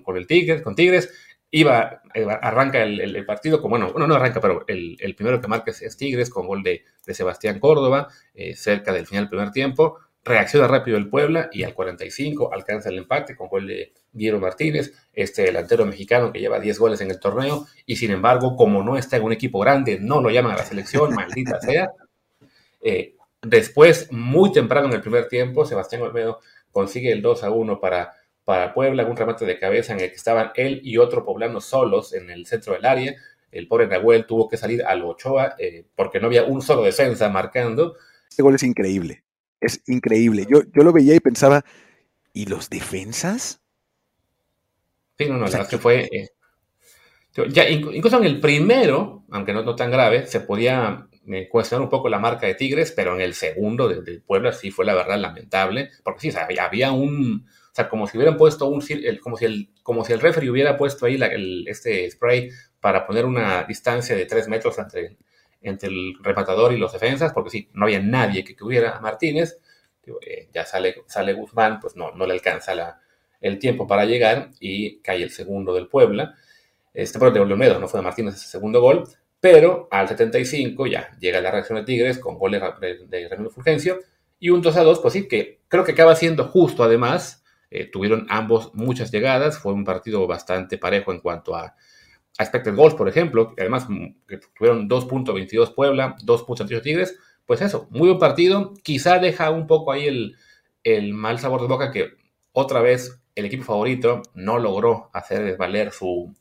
con, 0.00 0.16
el 0.16 0.26
Tigres, 0.26 0.60
con 0.60 0.74
Tigres. 0.74 1.14
Iba, 1.52 2.02
arranca 2.40 2.82
el, 2.82 3.24
partido, 3.24 3.62
como, 3.62 3.78
bueno, 3.78 3.94
no, 3.96 4.08
no 4.08 4.16
arranca, 4.16 4.40
pero 4.40 4.64
el, 4.66 5.14
primero 5.14 5.40
que 5.40 5.46
marca 5.46 5.70
es, 5.70 5.96
Tigres 5.96 6.28
con 6.28 6.48
gol 6.48 6.64
de, 6.64 6.82
Sebastián 7.06 7.60
Córdoba, 7.60 8.08
eh, 8.34 8.56
cerca 8.56 8.92
del 8.92 9.06
final 9.06 9.26
del 9.26 9.30
primer 9.30 9.52
tiempo 9.52 10.00
reacciona 10.24 10.68
rápido 10.68 10.96
el 10.96 11.08
Puebla 11.08 11.50
y 11.52 11.64
al 11.64 11.74
45 11.74 12.52
alcanza 12.52 12.88
el 12.88 12.98
empate 12.98 13.36
con 13.36 13.48
gol 13.48 13.66
de 13.66 13.92
Diego 14.12 14.38
Martínez, 14.38 14.92
este 15.12 15.42
delantero 15.42 15.84
mexicano 15.84 16.32
que 16.32 16.40
lleva 16.40 16.60
10 16.60 16.78
goles 16.78 17.00
en 17.00 17.10
el 17.10 17.18
torneo 17.18 17.66
y 17.86 17.96
sin 17.96 18.10
embargo, 18.10 18.56
como 18.56 18.82
no 18.82 18.96
está 18.96 19.16
en 19.16 19.24
un 19.24 19.32
equipo 19.32 19.58
grande, 19.60 19.98
no 20.00 20.20
lo 20.20 20.30
llaman 20.30 20.52
a 20.52 20.58
la 20.58 20.64
selección, 20.64 21.14
maldita 21.14 21.60
sea. 21.60 21.90
Eh, 22.80 23.16
después, 23.42 24.08
muy 24.12 24.52
temprano 24.52 24.86
en 24.88 24.94
el 24.94 25.00
primer 25.00 25.28
tiempo, 25.28 25.64
Sebastián 25.64 26.02
Olmedo 26.02 26.40
consigue 26.70 27.12
el 27.12 27.22
2 27.22 27.44
a 27.44 27.50
1 27.50 27.80
para, 27.80 28.12
para 28.44 28.74
Puebla, 28.74 29.02
algún 29.02 29.16
remate 29.16 29.44
de 29.44 29.58
cabeza 29.58 29.92
en 29.92 30.00
el 30.00 30.10
que 30.10 30.16
estaban 30.16 30.52
él 30.54 30.80
y 30.84 30.98
otro 30.98 31.24
poblano 31.24 31.60
solos 31.60 32.12
en 32.12 32.30
el 32.30 32.46
centro 32.46 32.74
del 32.74 32.84
área. 32.84 33.14
El 33.50 33.68
pobre 33.68 33.86
Nahuel 33.86 34.24
tuvo 34.24 34.48
que 34.48 34.56
salir 34.56 34.82
a 34.84 34.94
lo 34.94 35.10
Ochoa 35.10 35.56
eh, 35.58 35.84
porque 35.94 36.20
no 36.20 36.28
había 36.28 36.44
un 36.44 36.62
solo 36.62 36.82
defensa 36.82 37.28
marcando. 37.28 37.96
Este 38.28 38.42
gol 38.42 38.54
es 38.54 38.62
increíble, 38.62 39.21
es 39.62 39.82
increíble. 39.86 40.46
Yo, 40.50 40.62
yo 40.74 40.82
lo 40.82 40.92
veía 40.92 41.14
y 41.14 41.20
pensaba, 41.20 41.64
¿y 42.32 42.46
los 42.46 42.68
defensas? 42.68 43.60
Sí, 45.18 45.26
no, 45.26 45.34
no, 45.34 45.46
la 45.46 45.50
verdad 45.50 45.68
que 45.68 45.78
fue... 45.78 46.08
Eh, 46.12 46.28
ya, 47.50 47.68
incluso 47.68 48.18
en 48.18 48.24
el 48.24 48.40
primero, 48.40 49.24
aunque 49.30 49.54
no, 49.54 49.62
no 49.62 49.74
tan 49.74 49.90
grave, 49.90 50.26
se 50.26 50.40
podía 50.40 51.08
eh, 51.26 51.48
cuestionar 51.48 51.84
un 51.84 51.88
poco 51.88 52.08
la 52.08 52.18
marca 52.18 52.46
de 52.46 52.54
Tigres, 52.54 52.92
pero 52.92 53.14
en 53.14 53.20
el 53.20 53.34
segundo 53.34 53.88
del 53.88 54.04
de 54.04 54.20
Puebla 54.20 54.52
sí 54.52 54.70
fue 54.70 54.84
la 54.84 54.94
verdad 54.94 55.18
lamentable, 55.18 55.90
porque 56.02 56.30
sí, 56.30 56.36
había, 56.36 56.92
un, 56.92 57.46
o 57.46 57.74
sea, 57.74 57.88
como 57.88 58.06
si 58.06 58.18
hubieran 58.18 58.36
puesto 58.36 58.66
un, 58.66 58.82
como 59.20 59.36
si 59.36 59.44
el, 59.46 59.70
como 59.82 60.04
si 60.04 60.12
el 60.12 60.20
referee 60.20 60.50
hubiera 60.50 60.76
puesto 60.76 61.06
ahí 61.06 61.14
el, 61.14 61.66
este 61.68 62.10
spray 62.10 62.50
para 62.80 63.06
poner 63.06 63.24
una 63.24 63.62
distancia 63.64 64.14
de 64.14 64.26
tres 64.26 64.48
metros 64.48 64.78
entre, 64.78 65.16
entre 65.62 65.88
el 65.88 66.14
rematador 66.20 66.72
y 66.72 66.78
los 66.78 66.92
defensas, 66.92 67.32
porque 67.32 67.50
sí, 67.50 67.68
no 67.74 67.84
había 67.84 68.00
nadie 68.00 68.44
que 68.44 68.56
cubriera 68.56 68.96
a 68.96 69.00
Martínez, 69.00 69.58
eh, 70.06 70.48
ya 70.52 70.64
sale, 70.64 71.04
sale 71.06 71.32
Guzmán, 71.32 71.78
pues 71.80 71.96
no, 71.96 72.12
no 72.12 72.26
le 72.26 72.34
alcanza 72.34 73.00
el 73.40 73.58
tiempo 73.58 73.86
para 73.86 74.04
llegar 74.04 74.50
y 74.60 74.98
cae 74.98 75.22
el 75.22 75.30
segundo 75.30 75.74
del 75.74 75.88
Puebla. 75.88 76.34
Este, 76.94 77.18
pero 77.18 77.30
de 77.30 77.40
Olmedo, 77.40 77.78
no 77.78 77.88
fue 77.88 78.00
de 78.00 78.04
Martínez 78.04 78.34
ese 78.34 78.48
segundo 78.48 78.80
gol, 78.80 79.04
pero 79.40 79.88
al 79.90 80.08
75 80.08 80.86
ya 80.86 81.10
llega 81.18 81.40
la 81.40 81.50
reacción 81.50 81.78
de 81.78 81.84
Tigres 81.84 82.18
con 82.18 82.38
goles 82.38 82.62
de 82.80 83.28
Ramiro 83.28 83.50
Fulgencio 83.50 83.98
y 84.38 84.50
un 84.50 84.60
2 84.60 84.76
a 84.76 84.82
2, 84.82 84.98
pues 84.98 85.14
sí, 85.14 85.28
que 85.28 85.60
creo 85.68 85.84
que 85.84 85.92
acaba 85.92 86.16
siendo 86.16 86.48
justo 86.48 86.82
además. 86.82 87.44
Eh, 87.70 87.86
tuvieron 87.86 88.26
ambos 88.28 88.74
muchas 88.74 89.10
llegadas, 89.10 89.58
fue 89.58 89.72
un 89.72 89.84
partido 89.84 90.26
bastante 90.26 90.76
parejo 90.76 91.10
en 91.12 91.20
cuanto 91.20 91.56
a 91.56 91.74
expected 92.38 92.74
goals, 92.74 92.94
por 92.94 93.08
ejemplo, 93.08 93.54
además 93.58 93.86
mm, 93.88 94.26
que 94.26 94.38
tuvieron 94.56 94.88
2.22 94.88 95.74
Puebla, 95.74 96.16
2.28 96.24 96.82
Tigres, 96.82 97.18
pues 97.46 97.60
eso, 97.60 97.88
muy 97.90 98.08
buen 98.08 98.18
partido, 98.18 98.74
quizá 98.82 99.18
deja 99.18 99.50
un 99.50 99.66
poco 99.66 99.92
ahí 99.92 100.06
el, 100.06 100.36
el 100.84 101.14
mal 101.14 101.38
sabor 101.38 101.60
de 101.60 101.68
boca 101.68 101.90
que 101.90 102.10
otra 102.52 102.80
vez 102.80 103.20
el 103.34 103.44
equipo 103.46 103.64
favorito 103.64 104.22
no 104.34 104.58
logró 104.58 105.10
hacer 105.12 105.56
valer 105.56 105.92
su, 105.92 106.34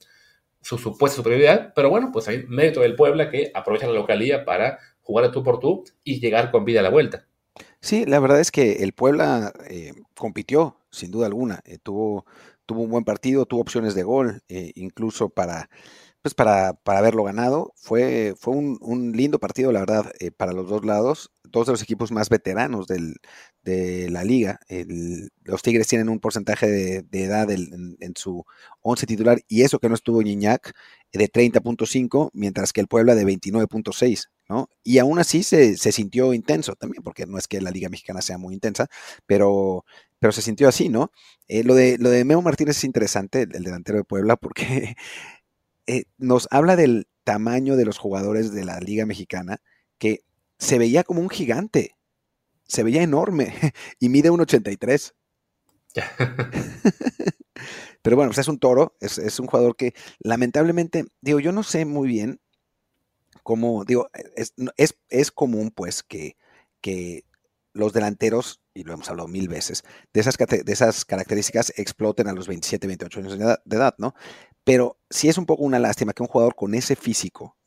su 0.62 0.78
supuesta 0.78 1.18
superioridad, 1.18 1.74
pero 1.76 1.90
bueno, 1.90 2.12
pues 2.12 2.28
hay 2.28 2.46
mérito 2.48 2.82
del 2.82 2.96
Puebla 2.96 3.30
que 3.30 3.52
aprovecha 3.54 3.88
la 3.88 3.94
localía 3.94 4.46
para 4.46 4.80
jugar 5.02 5.26
a 5.26 5.32
tú 5.32 5.44
por 5.44 5.60
tú 5.60 5.84
y 6.04 6.20
llegar 6.20 6.52
con 6.52 6.66
vida 6.66 6.82
a 6.82 6.84
la 6.84 6.90
vuelta. 6.90 7.26
Sí, 7.80 8.06
la 8.06 8.20
verdad 8.20 8.40
es 8.40 8.52
que 8.52 8.84
el 8.84 8.94
Puebla 8.94 9.54
eh, 9.70 9.94
compitió, 10.16 10.78
sin 10.90 11.12
duda 11.12 11.26
alguna, 11.26 11.62
eh, 11.66 11.78
tuvo, 11.82 12.26
tuvo 12.72 12.84
un 12.84 12.90
buen 12.90 13.04
partido, 13.04 13.46
tuvo 13.46 13.60
opciones 13.60 13.96
de 13.96 14.04
gol, 14.04 14.44
eh, 14.48 14.72
incluso 14.76 15.28
para, 15.28 15.70
pues 16.22 16.34
para, 16.34 16.74
para 16.74 17.00
haberlo 17.00 17.26
ganado. 17.26 17.74
Fue, 17.76 18.34
fue 18.40 18.54
un, 18.56 19.12
lindo 19.14 19.40
partido, 19.40 19.74
la 19.74 19.82
verdad, 19.82 20.10
para 20.38 20.54
los 20.54 20.70
dos 20.70 20.86
lados, 20.86 21.32
dos 21.44 21.68
de 21.68 21.74
los 21.74 21.82
equipos 21.82 22.14
más 22.14 22.30
veteranos 22.30 22.88
del, 22.88 23.16
de 23.64 24.10
la 24.10 24.24
liga. 24.24 24.62
los 25.44 25.62
Tigres 25.62 25.88
tienen 25.88 26.08
un 26.08 26.22
porcentaje 26.22 26.68
de, 26.68 27.24
edad 27.24 27.52
en, 27.52 28.14
su 28.16 28.46
11 28.82 29.06
titular 29.06 29.40
y 29.50 29.64
eso 29.64 29.80
que 29.80 29.90
no 29.90 29.96
estuvo 29.96 30.22
Ñiñac 30.22 30.74
de 31.12 31.30
30.5, 31.30 32.30
mientras 32.34 32.72
que 32.72 32.80
el 32.80 32.88
Puebla 32.88 33.16
de 33.16 33.26
29.6, 33.26 34.30
¿no? 34.48 34.70
Y 34.82 35.00
aún 35.00 35.20
así 35.20 35.44
se, 35.44 35.76
sintió 35.76 36.34
intenso 36.34 36.76
también, 36.76 37.04
porque 37.04 37.26
no 37.26 37.38
es 37.38 37.48
que 37.48 37.60
la 37.60 37.72
liga 37.72 37.90
mexicana 37.90 38.22
sea 38.22 38.38
muy 38.38 38.54
intensa, 38.54 38.88
pero, 39.26 39.84
pero 40.22 40.32
se 40.32 40.44
sintió 40.44 40.70
así, 40.70 40.88
¿no? 40.88 41.12
Eh, 41.48 41.64
lo, 41.64 41.74
de, 41.74 41.98
lo 41.98 42.12
de 42.12 42.24
Memo 42.26 42.44
Martínez 42.44 42.78
es 42.78 42.84
interesante, 42.84 43.42
el, 43.42 43.64
delantero 43.64 43.98
de 43.98 44.04
Puebla, 44.04 44.36
porque 44.36 44.96
eh, 45.88 46.04
nos 46.20 46.48
habla 46.52 46.76
del 46.76 47.08
tamaño 47.24 47.76
de 47.76 47.86
los 47.86 47.98
jugadores 47.98 48.54
de 48.54 48.64
la 48.64 48.80
liga 48.80 49.08
mexicana, 49.08 49.62
que 49.98 50.24
se 50.60 50.78
veía 50.78 51.04
como 51.04 51.22
un 51.22 51.30
gigante, 51.30 51.96
se 52.68 52.84
veía 52.84 53.02
enorme 53.02 53.52
y 54.00 54.10
mide 54.10 54.30
un 54.30 54.42
83. 54.42 55.16
Pero 58.04 58.16
bueno, 58.16 58.30
pues 58.30 58.38
es 58.38 58.48
un 58.48 58.60
toro, 58.60 58.96
es, 59.00 59.40
un 59.40 59.48
jugador 59.48 59.76
que 59.76 59.96
lamentablemente, 60.20 61.06
digo, 61.22 61.40
yo 61.40 61.52
no 61.52 61.64
sé 61.64 61.86
muy 61.86 62.08
bien 62.08 62.40
cómo, 63.42 63.86
digo, 63.86 64.08
es, 64.36 64.54
es, 65.10 65.32
común 65.32 65.72
pues 65.72 66.04
que, 66.04 66.38
que 66.80 67.26
los 67.74 67.94
delanteros, 67.94 68.62
y 68.74 68.84
lo 68.84 68.94
hemos 68.94 69.10
hablado 69.10 69.28
mil 69.28 69.48
veces, 69.48 69.84
de 70.14 70.22
esas, 70.22 71.06
características 71.06 71.74
exploten 71.78 72.28
a 72.28 72.34
los 72.34 72.48
27, 72.48 72.88
28 72.88 73.20
años 73.20 73.38
de 73.38 73.76
edad, 73.76 73.96
¿no? 73.98 74.14
Pero 74.64 75.00
sí 75.10 75.30
es 75.30 75.38
un 75.38 75.46
poco 75.46 75.64
una 75.64 75.80
lástima 75.80 76.14
que 76.14 76.24
un 76.24 76.30
jugador 76.30 76.56
con 76.56 76.74
ese 76.76 76.96
físico, 76.96 77.58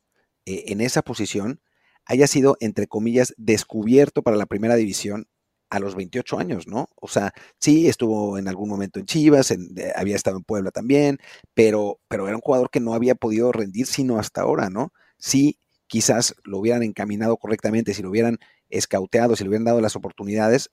eh, 0.47 0.65
en 0.69 0.81
esa 0.81 1.03
posición, 1.03 1.61
haya 2.07 2.27
sido, 2.27 2.57
entre 2.61 2.87
comillas, 2.87 3.35
descubierto 3.37 4.23
para 4.23 4.37
la 4.37 4.47
primera 4.47 4.77
división 4.77 5.27
a 5.71 5.81
los 5.81 5.97
28 5.97 6.39
años, 6.39 6.69
¿no? 6.69 6.89
O 6.97 7.09
sea, 7.09 7.33
sí, 7.59 7.89
estuvo 7.89 8.39
en 8.39 8.49
algún 8.49 8.69
momento 8.69 9.01
en 9.01 9.07
Chivas, 9.07 9.53
había 9.97 10.17
estado 10.17 10.37
en 10.37 10.45
Puebla 10.45 10.71
también, 10.71 11.19
pero, 11.55 11.99
pero 12.09 12.29
era 12.29 12.37
un 12.37 12.43
jugador 12.43 12.71
que 12.71 12.81
no 12.81 12.95
había 12.95 13.15
podido 13.15 13.51
rendir 13.53 13.87
sino 13.87 14.19
hasta 14.19 14.43
ahora, 14.43 14.71
¿no? 14.71 14.93
Sí, 15.19 15.59
quizás 15.87 16.35
lo 16.45 16.59
hubieran 16.59 16.83
encaminado 16.83 17.37
correctamente, 17.37 17.95
si 17.95 18.03
lo 18.03 18.11
hubieran 18.11 18.39
escauteado, 18.69 19.37
si 19.37 19.45
le 19.45 19.49
hubieran 19.51 19.65
dado 19.65 19.81
las 19.81 19.97
oportunidades, 19.97 20.71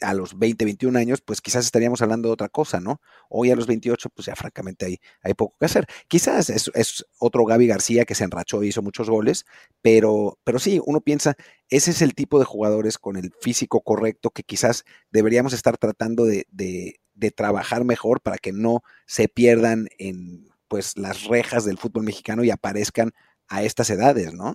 a 0.00 0.14
los 0.14 0.38
20, 0.38 0.64
21 0.64 0.98
años, 0.98 1.20
pues 1.20 1.40
quizás 1.40 1.64
estaríamos 1.64 2.02
hablando 2.02 2.28
de 2.28 2.32
otra 2.32 2.48
cosa, 2.48 2.80
¿no? 2.80 3.00
Hoy 3.28 3.50
a 3.50 3.56
los 3.56 3.66
28, 3.66 4.10
pues 4.10 4.26
ya 4.26 4.34
francamente 4.34 4.86
hay, 4.86 5.00
hay 5.22 5.34
poco 5.34 5.56
que 5.58 5.66
hacer. 5.66 5.86
Quizás 6.08 6.50
es, 6.50 7.04
otro 7.18 7.44
Gaby 7.44 7.66
García 7.66 8.04
que 8.04 8.14
se 8.14 8.24
enrachó 8.24 8.62
y 8.62 8.68
hizo 8.68 8.82
muchos 8.82 9.08
goles, 9.08 9.44
pero, 9.82 10.38
pero 10.44 10.58
sí, 10.58 10.80
uno 10.84 11.00
piensa, 11.00 11.36
ese 11.68 11.92
es 11.92 12.02
el 12.02 12.14
tipo 12.14 12.38
de 12.38 12.44
jugadores 12.44 12.98
con 12.98 13.16
el 13.16 13.32
físico 13.40 13.82
correcto 13.82 14.30
que 14.30 14.42
quizás 14.42 14.84
deberíamos 15.10 15.52
estar 15.52 15.78
tratando 15.78 16.24
de, 16.24 16.46
de, 16.50 17.00
de 17.14 17.30
trabajar 17.30 17.84
mejor 17.84 18.20
para 18.20 18.38
que 18.38 18.52
no 18.52 18.82
se 19.06 19.28
pierdan 19.28 19.88
en 19.98 20.48
pues 20.68 20.96
las 20.98 21.24
rejas 21.24 21.64
del 21.64 21.78
fútbol 21.78 22.04
mexicano 22.04 22.42
y 22.42 22.50
aparezcan 22.50 23.12
a 23.48 23.62
estas 23.62 23.90
edades, 23.90 24.32
¿no? 24.32 24.54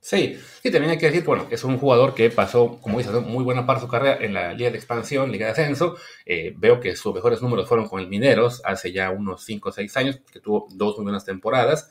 Sí, 0.00 0.38
y 0.62 0.70
también 0.70 0.92
hay 0.92 0.98
que 0.98 1.06
decir, 1.06 1.24
bueno, 1.24 1.48
es 1.50 1.64
un 1.64 1.76
jugador 1.76 2.14
que 2.14 2.30
pasó, 2.30 2.80
como 2.80 2.98
dices, 2.98 3.12
muy 3.14 3.42
buena 3.42 3.66
parte 3.66 3.80
de 3.80 3.86
su 3.86 3.90
carrera 3.90 4.24
en 4.24 4.32
la 4.32 4.54
Liga 4.54 4.70
de 4.70 4.76
Expansión, 4.76 5.32
Liga 5.32 5.46
de 5.46 5.52
Ascenso. 5.52 5.96
Eh, 6.24 6.54
veo 6.56 6.78
que 6.80 6.94
sus 6.94 7.12
mejores 7.14 7.42
números 7.42 7.68
fueron 7.68 7.88
con 7.88 8.00
el 8.00 8.08
Mineros 8.08 8.62
hace 8.64 8.92
ya 8.92 9.10
unos 9.10 9.44
5 9.44 9.68
o 9.68 9.72
6 9.72 9.96
años, 9.96 10.20
que 10.32 10.40
tuvo 10.40 10.68
dos 10.70 10.96
muy 10.96 11.04
buenas 11.04 11.24
temporadas, 11.24 11.90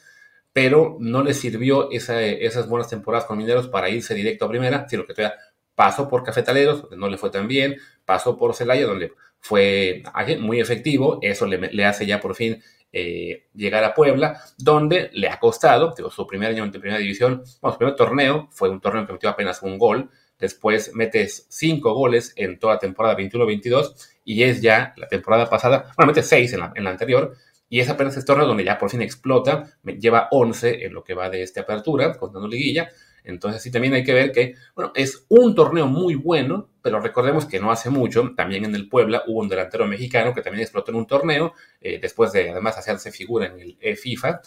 pero 0.54 0.98
no 1.00 1.22
le 1.22 1.34
sirvió 1.34 1.92
esas 1.92 2.68
buenas 2.70 2.90
temporadas 2.90 3.26
con 3.26 3.38
Mineros 3.38 3.68
para 3.68 3.90
irse 3.90 4.16
directo 4.16 4.46
a 4.46 4.50
primera, 4.50 4.88
sino 4.90 5.06
que 5.06 5.14
todavía 5.14 5.38
pasó 5.76 6.08
por 6.08 6.24
Cafetaleros, 6.24 6.84
donde 6.84 6.98
no 6.98 7.10
le 7.10 7.18
fue 7.18 7.30
tan 7.30 7.48
bien, 7.48 7.78
pasó 8.06 8.38
por 8.38 8.56
Celaya, 8.56 8.88
donde 8.88 9.14
fue 9.40 10.02
muy 10.40 10.60
efectivo, 10.60 11.20
eso 11.22 11.46
le 11.46 11.86
hace 11.86 12.06
ya 12.06 12.20
por 12.20 12.36
fin 12.36 12.64
eh, 12.92 13.48
llegar 13.54 13.84
a 13.84 13.94
Puebla, 13.94 14.42
donde 14.58 15.10
le 15.14 15.30
ha 15.30 15.40
costado, 15.40 15.94
su 16.10 16.28
primer 16.28 16.52
año 16.52 16.64
en 16.64 16.72
primera 16.72 16.98
división, 16.98 17.44
bueno, 17.62 17.74
su 17.74 17.78
primer 17.78 17.96
torneo 17.96 18.48
fue 18.52 18.70
un 18.70 18.80
torneo 18.80 19.06
que 19.06 19.14
metió 19.14 19.30
apenas 19.30 19.62
un 19.62 19.78
gol, 19.78 20.10
después 20.40 20.94
metes 20.94 21.48
cinco 21.50 21.94
goles 21.94 22.34
en 22.36 22.60
toda 22.60 22.76
la 22.76 22.80
temporada 22.80 23.18
21-22 23.18 23.94
y 24.24 24.44
es 24.44 24.62
ya 24.62 24.94
la 24.98 25.08
temporada 25.08 25.50
pasada, 25.50 25.92
bueno, 25.98 26.12
mete 26.12 26.24
seis 26.24 26.54
en 26.54 26.62
la, 26.62 26.72
en 26.76 26.84
la 26.84 26.92
anterior, 26.92 27.36
y 27.70 27.80
es 27.80 27.90
apenas 27.90 28.16
este 28.16 28.28
torneo 28.28 28.48
donde 28.48 28.64
ya 28.64 28.78
por 28.78 28.90
fin 28.90 29.02
explota, 29.02 29.78
lleva 29.84 30.30
11 30.32 30.86
en 30.86 30.94
lo 30.94 31.04
que 31.04 31.14
va 31.14 31.30
de 31.30 31.42
esta 31.42 31.62
apertura, 31.62 32.18
contando 32.18 32.48
liguilla, 32.48 32.90
entonces 33.24 33.62
sí 33.62 33.72
también 33.72 33.94
hay 33.94 34.04
que 34.04 34.14
ver 34.14 34.32
que, 34.32 34.56
bueno, 34.74 34.92
es 34.96 35.26
un 35.28 35.54
torneo 35.54 35.88
muy 35.88 36.16
bueno, 36.16 36.70
pero 36.88 37.02
recordemos 37.02 37.46
que 37.46 37.60
no 37.60 37.70
hace 37.70 37.90
mucho, 37.90 38.32
también 38.34 38.64
en 38.64 38.74
el 38.74 38.88
Puebla 38.88 39.22
hubo 39.28 39.42
un 39.42 39.50
delantero 39.50 39.86
mexicano 39.86 40.34
que 40.34 40.42
también 40.42 40.62
explotó 40.62 40.92
en 40.92 40.96
un 41.00 41.06
torneo, 41.06 41.54
eh, 41.82 42.00
después 42.02 42.32
de 42.32 42.50
además 42.50 42.78
hacerse 42.78 43.12
figura 43.12 43.48
en 43.48 43.60
el 43.60 43.78
e 43.82 43.98
FIFA, 43.98 44.40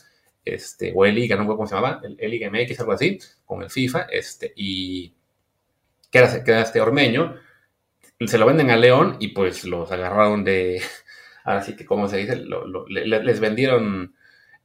este, 0.43 0.91
o 0.97 1.05
el 1.05 1.15
Liga, 1.15 1.37
no 1.37 1.43
me 1.43 1.53
acuerdo 1.53 1.59
cómo 1.59 1.69
se 1.69 1.75
llamaba, 1.75 2.01
el 2.03 2.31
Liga 2.31 2.49
MX, 2.49 2.81
algo 2.81 2.93
así, 2.93 3.19
con 3.45 3.63
el 3.63 3.69
FIFA, 3.69 4.07
este, 4.11 4.55
y 4.57 5.13
queda, 6.11 6.43
queda 6.43 6.63
este 6.63 6.81
ormeño, 6.81 7.37
se 8.27 8.39
lo 8.39 8.47
venden 8.47 8.71
a 8.71 8.79
León 8.79 9.19
y 9.21 9.29
pues 9.29 9.67
los 9.67 9.93
agarraron 9.93 10.43
de, 10.43 10.81
así 11.45 11.77
que 11.77 11.85
como 11.85 12.09
se 12.09 12.17
dice, 12.17 12.43
les 12.89 13.39
vendieron 13.39 14.15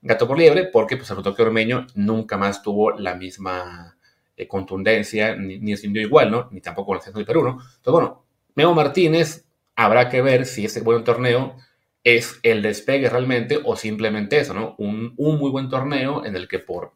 gato 0.01 0.29
por 0.29 0.37
liebre 0.37 0.69
porque 0.71 0.95
pues 0.95 1.11
el 1.11 1.35
que 1.35 1.41
Ormeño 1.41 1.87
nunca 1.95 2.37
más 2.37 2.63
tuvo 2.63 2.91
la 2.91 3.15
misma 3.15 3.94
de 4.35 4.47
contundencia, 4.47 5.35
ni, 5.35 5.59
ni 5.59 5.77
sintió 5.77 6.01
igual, 6.01 6.31
¿no? 6.31 6.49
Ni 6.51 6.61
tampoco 6.61 6.87
con 6.87 6.97
el 6.97 7.03
centro 7.03 7.19
del 7.19 7.27
Perú, 7.27 7.43
¿no? 7.43 7.51
Entonces, 7.51 7.91
bueno, 7.91 8.25
Memo 8.55 8.73
Martínez 8.73 9.45
habrá 9.75 10.09
que 10.09 10.21
ver 10.21 10.45
si 10.45 10.65
ese 10.65 10.81
buen 10.81 11.03
torneo 11.03 11.55
es 12.03 12.39
el 12.43 12.61
despegue 12.61 13.09
realmente 13.09 13.59
o 13.63 13.75
simplemente 13.75 14.39
eso, 14.39 14.53
¿no? 14.53 14.75
Un, 14.77 15.13
un 15.17 15.37
muy 15.39 15.49
buen 15.49 15.69
torneo 15.69 16.25
en 16.25 16.35
el 16.35 16.47
que 16.47 16.59
por 16.59 16.93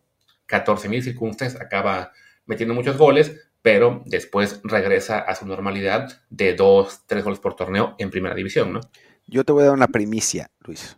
14.000 0.48 1.02
circunstancias 1.02 1.62
acaba 1.62 2.12
metiendo 2.46 2.74
muchos 2.74 2.98
goles, 2.98 3.50
pero 3.62 4.04
después 4.06 4.62
regresa 4.64 5.20
a 5.20 5.36
su 5.36 5.46
normalidad 5.46 6.22
de 6.30 6.54
dos, 6.54 7.04
tres 7.06 7.24
goles 7.24 7.40
por 7.40 7.56
torneo 7.56 7.96
en 7.98 8.10
primera 8.10 8.36
división, 8.36 8.74
¿no? 8.74 8.82
Yo 9.28 9.44
te 9.44 9.52
voy 9.52 9.64
a 9.64 9.68
dar 9.68 9.76
una 9.76 9.88
primicia, 9.88 10.50
Luis. 10.62 10.98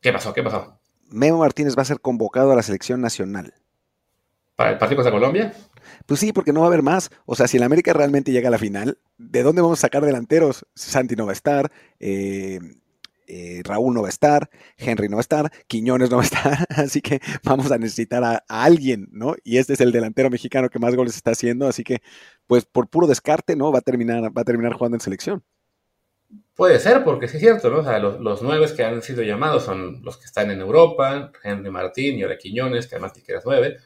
¿Qué 0.00 0.12
pasó? 0.12 0.34
¿Qué 0.34 0.42
pasó? 0.42 0.78
Memo 1.10 1.38
Martínez 1.38 1.76
va 1.76 1.82
a 1.82 1.86
ser 1.86 2.00
convocado 2.00 2.52
a 2.52 2.56
la 2.56 2.62
selección 2.62 3.00
nacional. 3.00 3.54
¿Para 4.56 4.70
el 4.70 4.78
partido 4.78 5.02
contra 5.02 5.12
Colombia? 5.12 5.52
Pues 6.06 6.20
sí, 6.20 6.32
porque 6.32 6.52
no 6.52 6.60
va 6.60 6.66
a 6.66 6.68
haber 6.68 6.82
más. 6.82 7.10
O 7.26 7.34
sea, 7.34 7.48
si 7.48 7.56
el 7.56 7.62
América 7.62 7.92
realmente 7.92 8.32
llega 8.32 8.48
a 8.48 8.50
la 8.52 8.58
final, 8.58 8.98
¿de 9.18 9.42
dónde 9.42 9.62
vamos 9.62 9.80
a 9.80 9.82
sacar 9.82 10.04
delanteros? 10.04 10.66
Santi 10.74 11.16
no 11.16 11.26
va 11.26 11.32
a 11.32 11.34
estar, 11.34 11.72
eh, 11.98 12.60
eh, 13.26 13.62
Raúl 13.64 13.94
no 13.94 14.02
va 14.02 14.08
a 14.08 14.10
estar, 14.10 14.50
Henry 14.76 15.08
no 15.08 15.16
va 15.16 15.20
a 15.20 15.22
estar, 15.22 15.50
Quiñones 15.66 16.10
no 16.10 16.16
va 16.16 16.22
a 16.22 16.26
estar, 16.26 16.66
así 16.68 17.00
que 17.00 17.20
vamos 17.42 17.70
a 17.72 17.78
necesitar 17.78 18.22
a, 18.22 18.44
alguien, 18.48 19.08
¿no? 19.12 19.34
Y 19.42 19.58
este 19.58 19.72
es 19.72 19.80
el 19.80 19.92
delantero 19.92 20.30
mexicano 20.30 20.68
que 20.68 20.78
más 20.78 20.94
goles 20.94 21.16
está 21.16 21.32
haciendo, 21.32 21.66
así 21.66 21.84
que, 21.84 22.02
pues 22.46 22.64
por 22.64 22.88
puro 22.88 23.06
descarte, 23.06 23.56
¿no? 23.56 23.72
Va 23.72 23.78
a 23.78 23.82
terminar, 23.82 24.22
va 24.24 24.42
a 24.42 24.44
terminar 24.44 24.74
jugando 24.74 24.96
en 24.96 25.00
selección. 25.00 25.42
Puede 26.54 26.78
ser, 26.78 27.02
porque 27.02 27.28
sí 27.28 27.36
es 27.36 27.42
cierto, 27.42 27.70
¿no? 27.70 27.78
O 27.78 27.84
sea, 27.84 27.98
los, 27.98 28.20
los 28.20 28.42
nueve 28.42 28.66
que 28.76 28.84
han 28.84 29.02
sido 29.02 29.22
llamados 29.22 29.64
son 29.64 30.02
los 30.02 30.18
que 30.18 30.26
están 30.26 30.50
en 30.50 30.60
Europa, 30.60 31.32
Henry 31.42 31.70
Martín 31.70 32.18
y 32.18 32.22
ahora 32.22 32.38
Quiñones, 32.38 32.86
que 32.86 32.94
además 32.94 33.12
te 33.12 33.22
quedas 33.22 33.44
nueve. 33.44 33.78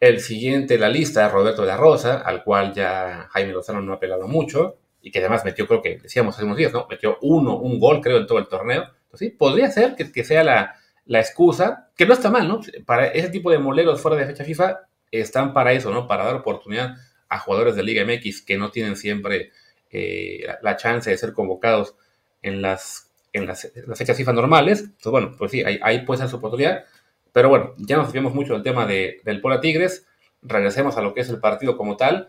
El 0.00 0.20
siguiente 0.20 0.74
en 0.74 0.80
la 0.80 0.88
lista 0.88 1.26
es 1.26 1.32
Roberto 1.32 1.60
de 1.60 1.68
la 1.68 1.76
Rosa, 1.76 2.22
al 2.22 2.42
cual 2.42 2.72
ya 2.72 3.28
Jaime 3.32 3.52
Lozano 3.52 3.82
no 3.82 3.92
ha 3.92 3.96
apelado 3.96 4.26
mucho 4.26 4.78
y 5.02 5.10
que 5.10 5.18
además 5.18 5.44
metió, 5.44 5.66
creo 5.66 5.82
que 5.82 5.98
decíamos 5.98 6.34
hace 6.34 6.44
unos 6.44 6.56
días, 6.56 6.72
¿no? 6.72 6.86
Metió 6.88 7.18
uno, 7.20 7.56
un 7.58 7.78
gol, 7.78 8.00
creo, 8.00 8.16
en 8.16 8.26
todo 8.26 8.38
el 8.38 8.48
torneo. 8.48 8.82
Entonces, 8.82 9.28
sí, 9.28 9.30
podría 9.30 9.70
ser 9.70 9.96
que, 9.96 10.24
sea 10.24 10.42
la, 10.42 10.74
la, 11.04 11.20
excusa, 11.20 11.90
que 11.96 12.06
no 12.06 12.14
está 12.14 12.30
mal, 12.30 12.48
¿no? 12.48 12.60
Para 12.86 13.08
ese 13.08 13.28
tipo 13.28 13.50
de 13.50 13.58
moleros 13.58 14.00
fuera 14.00 14.16
de 14.16 14.24
fecha 14.24 14.42
FIFA 14.42 14.80
están 15.10 15.52
para 15.52 15.72
eso, 15.72 15.90
¿no? 15.90 16.06
Para 16.06 16.24
dar 16.24 16.36
oportunidad 16.36 16.94
a 17.28 17.38
jugadores 17.38 17.76
de 17.76 17.82
Liga 17.82 18.02
MX 18.04 18.40
que 18.40 18.56
no 18.56 18.70
tienen 18.70 18.96
siempre 18.96 19.50
eh, 19.90 20.46
la 20.62 20.76
chance 20.76 21.10
de 21.10 21.18
ser 21.18 21.34
convocados 21.34 21.94
en 22.40 22.62
las, 22.62 23.10
en 23.34 23.46
las, 23.46 23.70
fechas 23.96 24.16
FIFA 24.16 24.32
normales. 24.32 24.80
Entonces, 24.80 25.12
bueno, 25.12 25.34
pues 25.36 25.50
sí, 25.50 25.62
ahí 25.62 26.06
puede 26.06 26.20
ser 26.20 26.30
su 26.30 26.36
oportunidad. 26.36 26.84
Pero 27.32 27.48
bueno, 27.48 27.74
ya 27.78 27.96
nos 27.96 28.06
desviamos 28.06 28.34
mucho 28.34 28.54
del 28.54 28.62
tema 28.62 28.86
de, 28.86 29.20
del 29.24 29.40
Pola 29.40 29.60
Tigres. 29.60 30.06
Regresemos 30.42 30.96
a 30.96 31.02
lo 31.02 31.14
que 31.14 31.20
es 31.20 31.28
el 31.28 31.40
partido 31.40 31.76
como 31.76 31.96
tal. 31.96 32.28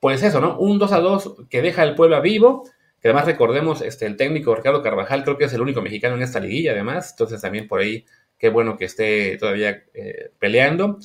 Pues 0.00 0.22
eso, 0.22 0.40
¿no? 0.40 0.58
Un 0.58 0.78
2 0.78 0.92
a 0.92 1.00
2 1.00 1.34
que 1.48 1.62
deja 1.62 1.82
el 1.82 1.94
Puebla 1.94 2.20
vivo. 2.20 2.64
Que 3.00 3.08
además 3.08 3.26
recordemos, 3.26 3.82
este, 3.82 4.06
el 4.06 4.16
técnico 4.16 4.54
Ricardo 4.54 4.82
Carvajal 4.82 5.24
creo 5.24 5.36
que 5.36 5.44
es 5.44 5.52
el 5.52 5.60
único 5.60 5.82
mexicano 5.82 6.16
en 6.16 6.22
esta 6.22 6.40
liguilla, 6.40 6.72
además. 6.72 7.10
Entonces 7.12 7.40
también 7.40 7.68
por 7.68 7.80
ahí, 7.80 8.04
qué 8.38 8.48
bueno 8.48 8.76
que 8.76 8.86
esté 8.86 9.36
todavía 9.38 9.84
eh, 9.94 10.30
peleando. 10.38 10.98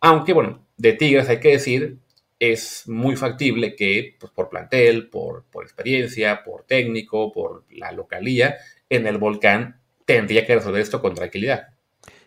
Aunque 0.00 0.32
bueno, 0.32 0.66
de 0.76 0.94
Tigres 0.94 1.28
hay 1.28 1.40
que 1.40 1.50
decir, 1.50 1.98
es 2.38 2.88
muy 2.88 3.14
factible 3.16 3.76
que 3.76 4.16
pues, 4.18 4.32
por 4.32 4.48
plantel, 4.48 5.08
por, 5.08 5.44
por 5.44 5.62
experiencia, 5.64 6.42
por 6.42 6.64
técnico, 6.64 7.32
por 7.32 7.64
la 7.70 7.92
localía, 7.92 8.56
en 8.90 9.06
el 9.06 9.18
volcán 9.18 9.80
tendría 10.04 10.44
que 10.44 10.56
resolver 10.56 10.80
esto 10.80 11.00
con 11.00 11.14
tranquilidad. 11.14 11.68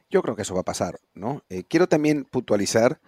Yo 0.10 0.22
creo 0.22 0.36
que 0.36 0.44
eso 0.44 0.54
va 0.54 0.62
a 0.62 0.64
pasar, 0.66 1.00
¿no? 1.14 1.44
Eh, 1.50 1.64
quiero 1.68 1.88
también 1.88 2.26
puntualizar 2.26 3.02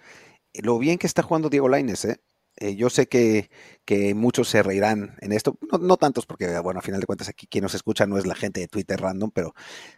lo 0.53 0.79
bien 0.79 0.97
que 0.97 1.07
está 1.07 1.23
jugando 1.23 1.49
Diego 1.49 1.69
Laines, 1.69 2.05
¿eh? 2.05 2.21
¿eh? 2.57 2.75
yo 2.75 2.89
sé 2.89 3.07
que, 3.07 3.49
que, 3.85 4.13
muchos 4.15 4.49
se 4.49 4.63
reirán 4.63 5.15
en 5.21 5.31
esto, 5.31 5.57
no, 5.79 5.97
tantos, 5.97 6.25
porque, 6.25 6.59
bueno, 6.59 6.79
a 6.79 6.83
final 6.83 6.99
de 6.99 7.05
cuentas 7.05 7.29
aquí 7.29 7.47
quien 7.47 7.63
nos 7.63 7.75
escucha 7.75 8.05
no 8.07 8.17
es 8.17 8.25
la 8.25 8.35
gente 8.35 8.61
de 8.61 8.67
Twitter 8.67 8.99
random, 8.99 9.31
pero, 9.31 9.53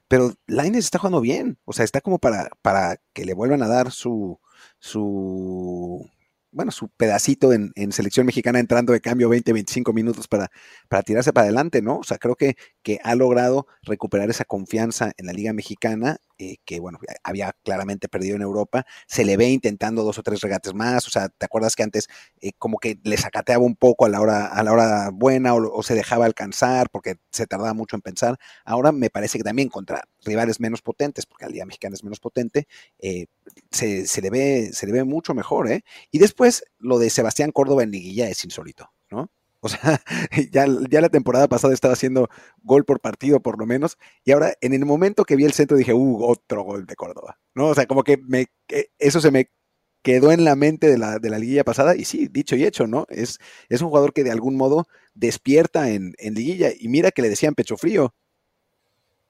pero 0.08 0.34
está 0.48 1.00
jugando 1.00 1.22
bien, 1.22 1.58
o 1.66 1.74
sea, 1.74 1.86
está 1.86 2.02
como 2.02 2.20
para, 2.20 2.50
para 2.62 2.98
que 3.14 3.26
le 3.26 3.34
vuelvan 3.34 3.64
a 3.64 3.68
dar 3.68 3.92
su, 3.92 4.40
su, 4.80 6.10
bueno, 6.52 6.72
su 6.72 6.90
pedacito 6.90 7.54
en, 7.54 7.92
selección 7.92 8.26
mexicana 8.26 8.60
entrando 8.60 8.94
de 8.94 9.02
cambio 9.02 9.30
20, 9.30 9.54
25 9.54 9.94
minutos 9.94 10.28
para, 10.28 10.50
para 10.88 11.04
tirarse 11.04 11.34
para 11.34 11.46
adelante, 11.46 11.82
¿no? 11.82 11.98
O 11.98 12.04
sea, 12.04 12.18
creo 12.18 12.36
que, 12.36 12.56
que 12.82 13.00
ha 13.04 13.16
logrado 13.16 13.68
recuperar 13.84 14.30
esa 14.30 14.46
confianza 14.46 15.12
en 15.18 15.28
la 15.28 15.34
Liga 15.34 15.54
Mexicana, 15.54 16.18
eh, 16.42 16.58
que 16.66 16.80
bueno, 16.80 17.00
había 17.24 17.54
claramente 17.64 18.08
perdido 18.08 18.36
en 18.36 18.42
Europa, 18.42 18.86
se 19.08 19.26
le 19.26 19.38
ve 19.38 19.50
intentando 19.50 20.04
dos 20.04 20.18
o 20.18 20.24
tres 20.24 20.42
regates 20.42 20.74
más, 20.74 21.06
o 21.06 21.10
sea, 21.12 21.30
¿te 21.30 21.46
acuerdas 21.46 21.76
que 21.76 21.84
antes 21.84 22.08
eh, 22.42 22.52
como 22.58 22.78
que 22.78 22.98
le 23.04 23.18
sacateaba 23.18 23.64
un 23.64 23.76
poco 23.76 24.06
a 24.06 24.10
la 24.10 24.22
hora, 24.22 24.48
a 24.48 24.64
la 24.64 24.72
hora 24.72 25.10
buena 25.12 25.54
o, 25.54 25.84
se 25.84 25.96
dejaba 25.96 26.26
alcanzar 26.26 26.90
porque 26.92 27.18
se 27.32 27.46
tardaba 27.46 27.74
mucho 27.74 27.96
en 27.98 28.02
pensar? 28.02 28.40
Ahora 28.64 28.92
me 28.92 29.10
parece 29.10 29.38
que 29.38 29.44
también 29.44 29.70
contra 29.70 30.04
rivales 30.24 30.60
menos 30.60 30.82
potentes, 30.82 31.26
porque 31.26 31.46
la 31.46 31.52
Liga 31.52 31.66
Mexicana 31.66 31.96
es 31.96 32.04
menos 32.04 32.20
potente, 32.20 32.68
eh, 33.00 33.26
se, 33.72 34.08
se, 34.08 34.22
le 34.22 34.30
ve, 34.30 34.70
se 34.74 34.86
le 34.86 34.94
ve 34.94 35.04
mucho 35.04 35.34
mejor, 35.34 35.70
¿eh? 35.70 35.84
Y 36.12 36.20
después 36.40 36.64
lo 36.80 37.00
de 37.00 37.10
Sebastián 37.10 37.52
Córdoba 37.52 37.84
en 37.84 37.92
liguilla 37.92 38.30
es 38.30 38.46
insólito, 38.46 38.90
¿no? 39.12 39.30
O 39.60 39.68
sea, 39.68 40.02
ya, 40.52 40.68
la 40.68 41.10
temporada 41.10 41.50
pasada 41.50 41.74
estaba 41.74 41.94
haciendo 41.94 42.30
gol 42.64 42.86
por 42.86 43.02
partido 43.02 43.42
por 43.42 43.60
lo 43.60 43.66
menos, 43.66 43.98
y 44.24 44.32
ahora 44.32 44.54
en 44.62 44.74
el 44.74 44.86
momento 44.86 45.26
que 45.26 45.36
vi 45.36 45.44
el 45.44 45.52
centro 45.52 45.76
dije, 45.76 45.94
uh, 45.94 46.24
otro 46.24 46.64
gol 46.64 46.86
de 46.86 46.96
Córdoba, 46.96 47.38
¿no? 47.54 47.68
O 47.68 47.76
sea, 47.76 47.88
como 47.88 48.04
que 48.04 48.18
me, 48.18 48.46
eso 49.00 49.20
se 49.20 49.32
me 49.32 49.50
quedó 50.02 50.32
en 50.32 50.46
la 50.46 50.56
mente 50.56 50.88
de 50.88 50.98
la, 50.98 51.20
de 51.20 51.30
la 51.30 51.40
liguilla 51.40 51.66
pasada, 51.66 51.94
y 51.98 52.06
sí, 52.06 52.30
dicho 52.32 52.56
y 52.56 52.64
hecho, 52.64 52.88
¿no? 52.88 53.06
Es, 53.10 53.40
es 53.68 53.82
un 53.82 53.90
jugador 53.90 54.14
que 54.14 54.24
de 54.24 54.32
algún 54.32 54.56
modo 54.56 54.88
despierta 55.14 55.90
en, 55.90 56.14
en 56.20 56.36
liguilla, 56.36 56.70
y 56.80 56.88
mira 56.88 57.12
que 57.12 57.22
le 57.22 57.30
decían 57.30 57.54
pecho 57.54 57.76
frío. 57.76 58.14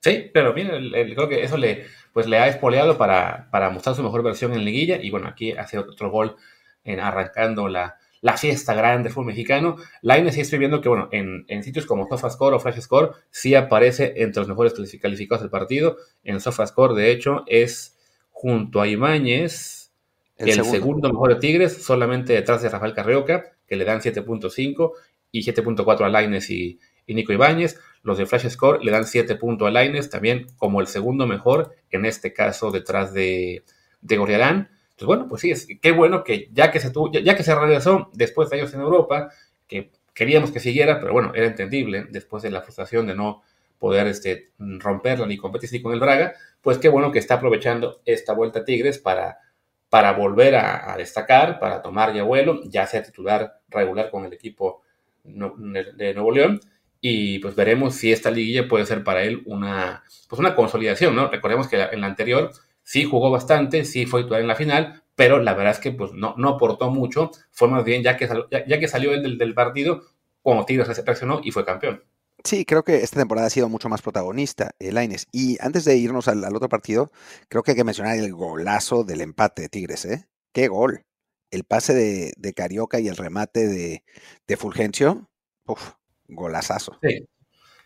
Sí, 0.01 0.29
pero 0.31 0.53
mira, 0.53 0.77
creo 1.15 1.27
que 1.27 1.43
eso 1.43 1.57
le, 1.57 1.87
pues 2.13 2.27
le 2.27 2.37
ha 2.37 2.47
espoleado 2.47 2.99
para, 2.99 3.49
para 3.49 3.71
mostrar 3.71 3.95
su 3.95 4.03
mejor 4.03 4.21
versión 4.21 4.53
en 4.53 4.63
liguilla, 4.63 5.01
y 5.01 5.09
bueno, 5.09 5.27
aquí 5.27 5.53
hace 5.53 5.79
otro 5.79 6.11
gol 6.11 6.35
en 6.83 6.99
arrancando 6.99 7.67
la, 7.67 7.97
la 8.21 8.37
fiesta 8.37 8.73
grande 8.73 9.03
del 9.03 9.13
fútbol 9.13 9.27
mexicano. 9.27 9.77
Lainez 10.01 10.35
sí 10.35 10.41
estoy 10.41 10.59
viendo 10.59 10.81
que, 10.81 10.89
bueno, 10.89 11.09
en, 11.11 11.63
sitios 11.63 11.85
como 11.85 12.07
SofaScore 12.07 12.55
o 12.55 12.59
FlashScore 12.59 13.11
sí 13.29 13.55
aparece 13.55 14.13
entre 14.17 14.41
los 14.41 14.49
mejores 14.49 14.73
calificados 15.01 15.41
del 15.41 15.49
partido. 15.49 15.97
En 16.23 16.39
SofaScore, 16.39 16.95
de 16.95 17.11
hecho, 17.11 17.43
es 17.47 17.97
junto 18.31 18.81
a 18.81 18.87
Ibáñez 18.87 19.91
el, 20.37 20.63
segundo. 20.63 21.09
mejor 21.09 21.33
de 21.33 21.39
Tigres, 21.39 21.83
solamente 21.83 22.33
detrás 22.33 22.61
de 22.61 22.69
Rafael 22.69 22.93
Carrioca, 22.93 23.51
que 23.67 23.75
le 23.75 23.85
dan 23.85 23.99
7.5 23.99 24.91
y 25.31 25.43
7.4 25.43 26.05
a 26.05 26.09
Lainez 26.09 26.49
y, 26.49 26.79
Nico 27.07 27.33
Ibáñez. 27.33 27.79
Los 28.03 28.17
de 28.17 28.25
FlashScore 28.25 28.83
le 28.83 28.91
dan 28.91 29.05
7 29.05 29.35
puntos 29.35 29.67
a 29.67 29.71
Lainez, 29.71 30.09
también 30.09 30.47
como 30.57 30.79
el 30.79 30.87
segundo 30.87 31.27
mejor, 31.27 31.75
en 31.89 32.05
este 32.05 32.33
caso 32.33 32.71
detrás 32.71 33.13
de, 33.13 33.63
de 34.01 34.17
Goriarán. 34.17 34.69
Pues 34.99 35.07
bueno, 35.07 35.27
pues 35.29 35.41
sí, 35.41 35.51
es, 35.51 35.65
qué 35.81 35.91
bueno 35.93 36.25
que 36.25 36.49
ya 36.51 36.71
que 36.71 36.81
se 36.81 36.91
tuvo, 36.91 37.09
ya, 37.09 37.37
que 37.37 37.43
se 37.43 37.55
regresó 37.55 38.09
después 38.13 38.49
de 38.49 38.57
años 38.57 38.73
en 38.73 38.81
Europa, 38.81 39.29
que 39.65 39.91
queríamos 40.13 40.51
que 40.51 40.59
siguiera, 40.59 40.99
pero 40.99 41.13
bueno, 41.13 41.31
era 41.33 41.47
entendible 41.47 42.07
después 42.09 42.43
de 42.43 42.51
la 42.51 42.61
frustración 42.61 43.07
de 43.07 43.15
no 43.15 43.41
poder 43.77 44.07
este, 44.07 44.49
romperla 44.57 45.25
ni 45.25 45.37
competir 45.37 45.69
ni 45.71 45.81
con 45.81 45.93
el 45.93 46.01
Braga, 46.01 46.33
pues 46.61 46.79
qué 46.79 46.89
bueno 46.89 47.13
que 47.13 47.19
está 47.19 47.35
aprovechando 47.35 48.01
esta 48.03 48.33
vuelta 48.33 48.59
a 48.59 48.65
Tigres 48.65 48.99
para, 48.99 49.37
para 49.89 50.11
volver 50.11 50.55
a, 50.55 50.93
destacar, 50.97 51.59
para 51.59 51.81
tomar 51.81 52.13
ya 52.13 52.23
vuelo, 52.23 52.59
ya 52.65 52.85
sea 52.85 53.01
titular 53.01 53.61
regular 53.69 54.11
con 54.11 54.25
el 54.25 54.33
equipo 54.33 54.81
de 55.23 56.13
Nuevo 56.13 56.31
León, 56.33 56.59
y 56.99 57.39
pues 57.39 57.55
veremos 57.55 57.95
si 57.95 58.11
esta 58.11 58.31
liguilla 58.31 58.67
puede 58.67 58.85
ser 58.85 59.05
para 59.05 59.23
él 59.23 59.43
una, 59.45 60.03
pues 60.27 60.39
una 60.39 60.55
consolidación, 60.55 61.15
¿no? 61.15 61.29
Recordemos 61.29 61.69
que 61.69 61.81
en 61.81 62.01
la 62.01 62.07
anterior 62.07 62.51
sí 62.89 63.03
jugó 63.03 63.29
bastante, 63.29 63.85
sí 63.85 64.07
fue 64.07 64.23
titular 64.23 64.41
en 64.41 64.47
la 64.47 64.55
final, 64.55 65.03
pero 65.13 65.37
la 65.37 65.53
verdad 65.53 65.73
es 65.73 65.79
que 65.79 65.91
pues, 65.91 66.11
no, 66.13 66.33
no 66.37 66.49
aportó 66.49 66.89
mucho. 66.89 67.29
Fue 67.51 67.67
más 67.67 67.83
bien 67.83 68.01
ya 68.01 68.17
que, 68.17 68.27
ya, 68.49 68.79
que 68.79 68.87
salió 68.87 69.11
del, 69.11 69.37
del 69.37 69.53
partido, 69.53 70.01
como 70.41 70.65
Tigres 70.65 70.87
reaccionó 70.87 71.39
y 71.43 71.51
fue 71.51 71.63
campeón. 71.63 72.03
Sí, 72.43 72.65
creo 72.65 72.83
que 72.83 72.95
esta 73.03 73.19
temporada 73.19 73.45
ha 73.45 73.51
sido 73.51 73.69
mucho 73.69 73.89
más 73.89 74.01
protagonista, 74.01 74.71
el 74.79 74.97
Aines. 74.97 75.27
Y 75.31 75.57
antes 75.61 75.85
de 75.85 75.97
irnos 75.97 76.27
al, 76.27 76.43
otro 76.55 76.67
partido, 76.67 77.11
creo 77.47 77.61
que 77.61 77.71
hay 77.71 77.77
que 77.77 77.83
mencionar 77.83 78.17
el 78.17 78.33
golazo 78.33 79.03
del 79.03 79.21
empate 79.21 79.63
de 79.63 79.69
Tigres, 79.69 80.05
¿eh? 80.05 80.25
¡Qué 80.51 80.67
gol! 80.67 81.05
El 81.51 81.65
pase 81.65 81.93
de, 81.93 82.53
Carioca 82.55 82.99
y 82.99 83.07
el 83.07 83.17
remate 83.17 83.67
de, 83.67 84.03
de 84.47 84.57
Fulgencio, 84.57 85.29
¡uf! 85.67 85.91
Golazazo. 86.27 86.97
Sí, 87.03 87.27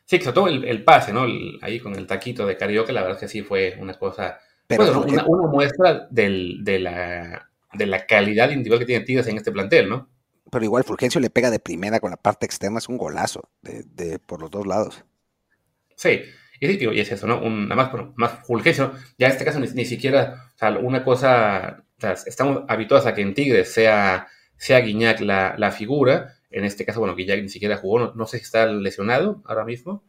sí 0.05 0.21
sobre 0.21 0.33
todo 0.33 0.47
el, 0.47 0.83
pase, 0.85 1.11
¿no? 1.11 1.25
ahí 1.61 1.81
con 1.81 1.95
el 1.95 2.07
taquito 2.07 2.45
de 2.45 2.55
Carioca, 2.55 2.93
la 2.93 3.01
verdad 3.01 3.17
es 3.17 3.21
que 3.21 3.27
sí 3.27 3.41
fue 3.41 3.75
una 3.81 3.95
cosa 3.95 4.39
una, 4.69 5.47
muestra 5.47 6.08
de, 6.10 6.80
la, 6.80 7.49
de 7.73 7.86
la 7.86 8.06
calidad 8.06 8.49
individual 8.49 8.80
que 8.80 8.86
tiene 8.86 9.06
Tigres 9.06 9.28
en 9.28 9.38
este 9.38 9.52
plantel, 9.52 9.89
¿no? 9.89 10.10
Pero 10.52 10.65
igual 10.65 10.84
Fulgencio 10.84 11.19
le 11.19 11.30
pega 11.30 11.49
de 11.49 11.60
primera 11.60 11.99
con 11.99 12.12
la 12.12 12.17
parte 12.17 12.45
externa, 12.45 12.78
es 12.78 12.88
un 12.88 12.97
golazo 12.97 13.49
de, 13.62 14.19
por 14.19 14.39
los 14.39 14.52
dos 14.52 14.67
lados. 14.67 15.04
Sí, 15.95 16.21
y, 16.60 16.67
sí, 16.67 16.80
y 16.80 16.99
es 16.99 17.12
eso, 17.12 17.26
¿no? 17.28 17.41
nada 17.41 17.76
más, 17.76 17.91
más 18.15 18.45
Fulgencio, 18.45 18.93
ya 19.17 19.28
en 19.28 19.34
este 19.34 19.45
caso 19.45 19.60
ni, 19.60 19.86
siquiera, 19.86 20.52
o 20.56 20.58
sea, 20.58 20.69
una 20.78 21.04
cosa, 21.04 21.84
o 21.97 22.02
sea, 22.02 22.12
estamos 22.12 22.63
habituados 22.67 23.08
a 23.08 23.13
que 23.13 23.21
en 23.21 23.34
Tigres 23.34 23.73
sea, 23.73 24.28
sea 24.56 24.80
Guiñac 24.80 25.21
la, 25.21 25.71
figura, 25.71 26.36
en 26.52 26.65
este 26.65 26.86
caso, 26.86 26.99
bueno, 26.99 27.15
Guiñac 27.15 27.41
ni 27.41 27.49
siquiera 27.49 27.78
jugó, 27.78 27.99
no, 27.99 28.13
no, 28.13 28.28
sé 28.28 28.38
si 28.38 28.43
está 28.43 28.67
lesionado 28.67 29.41
ahora 29.45 29.65
mismo, 29.65 30.04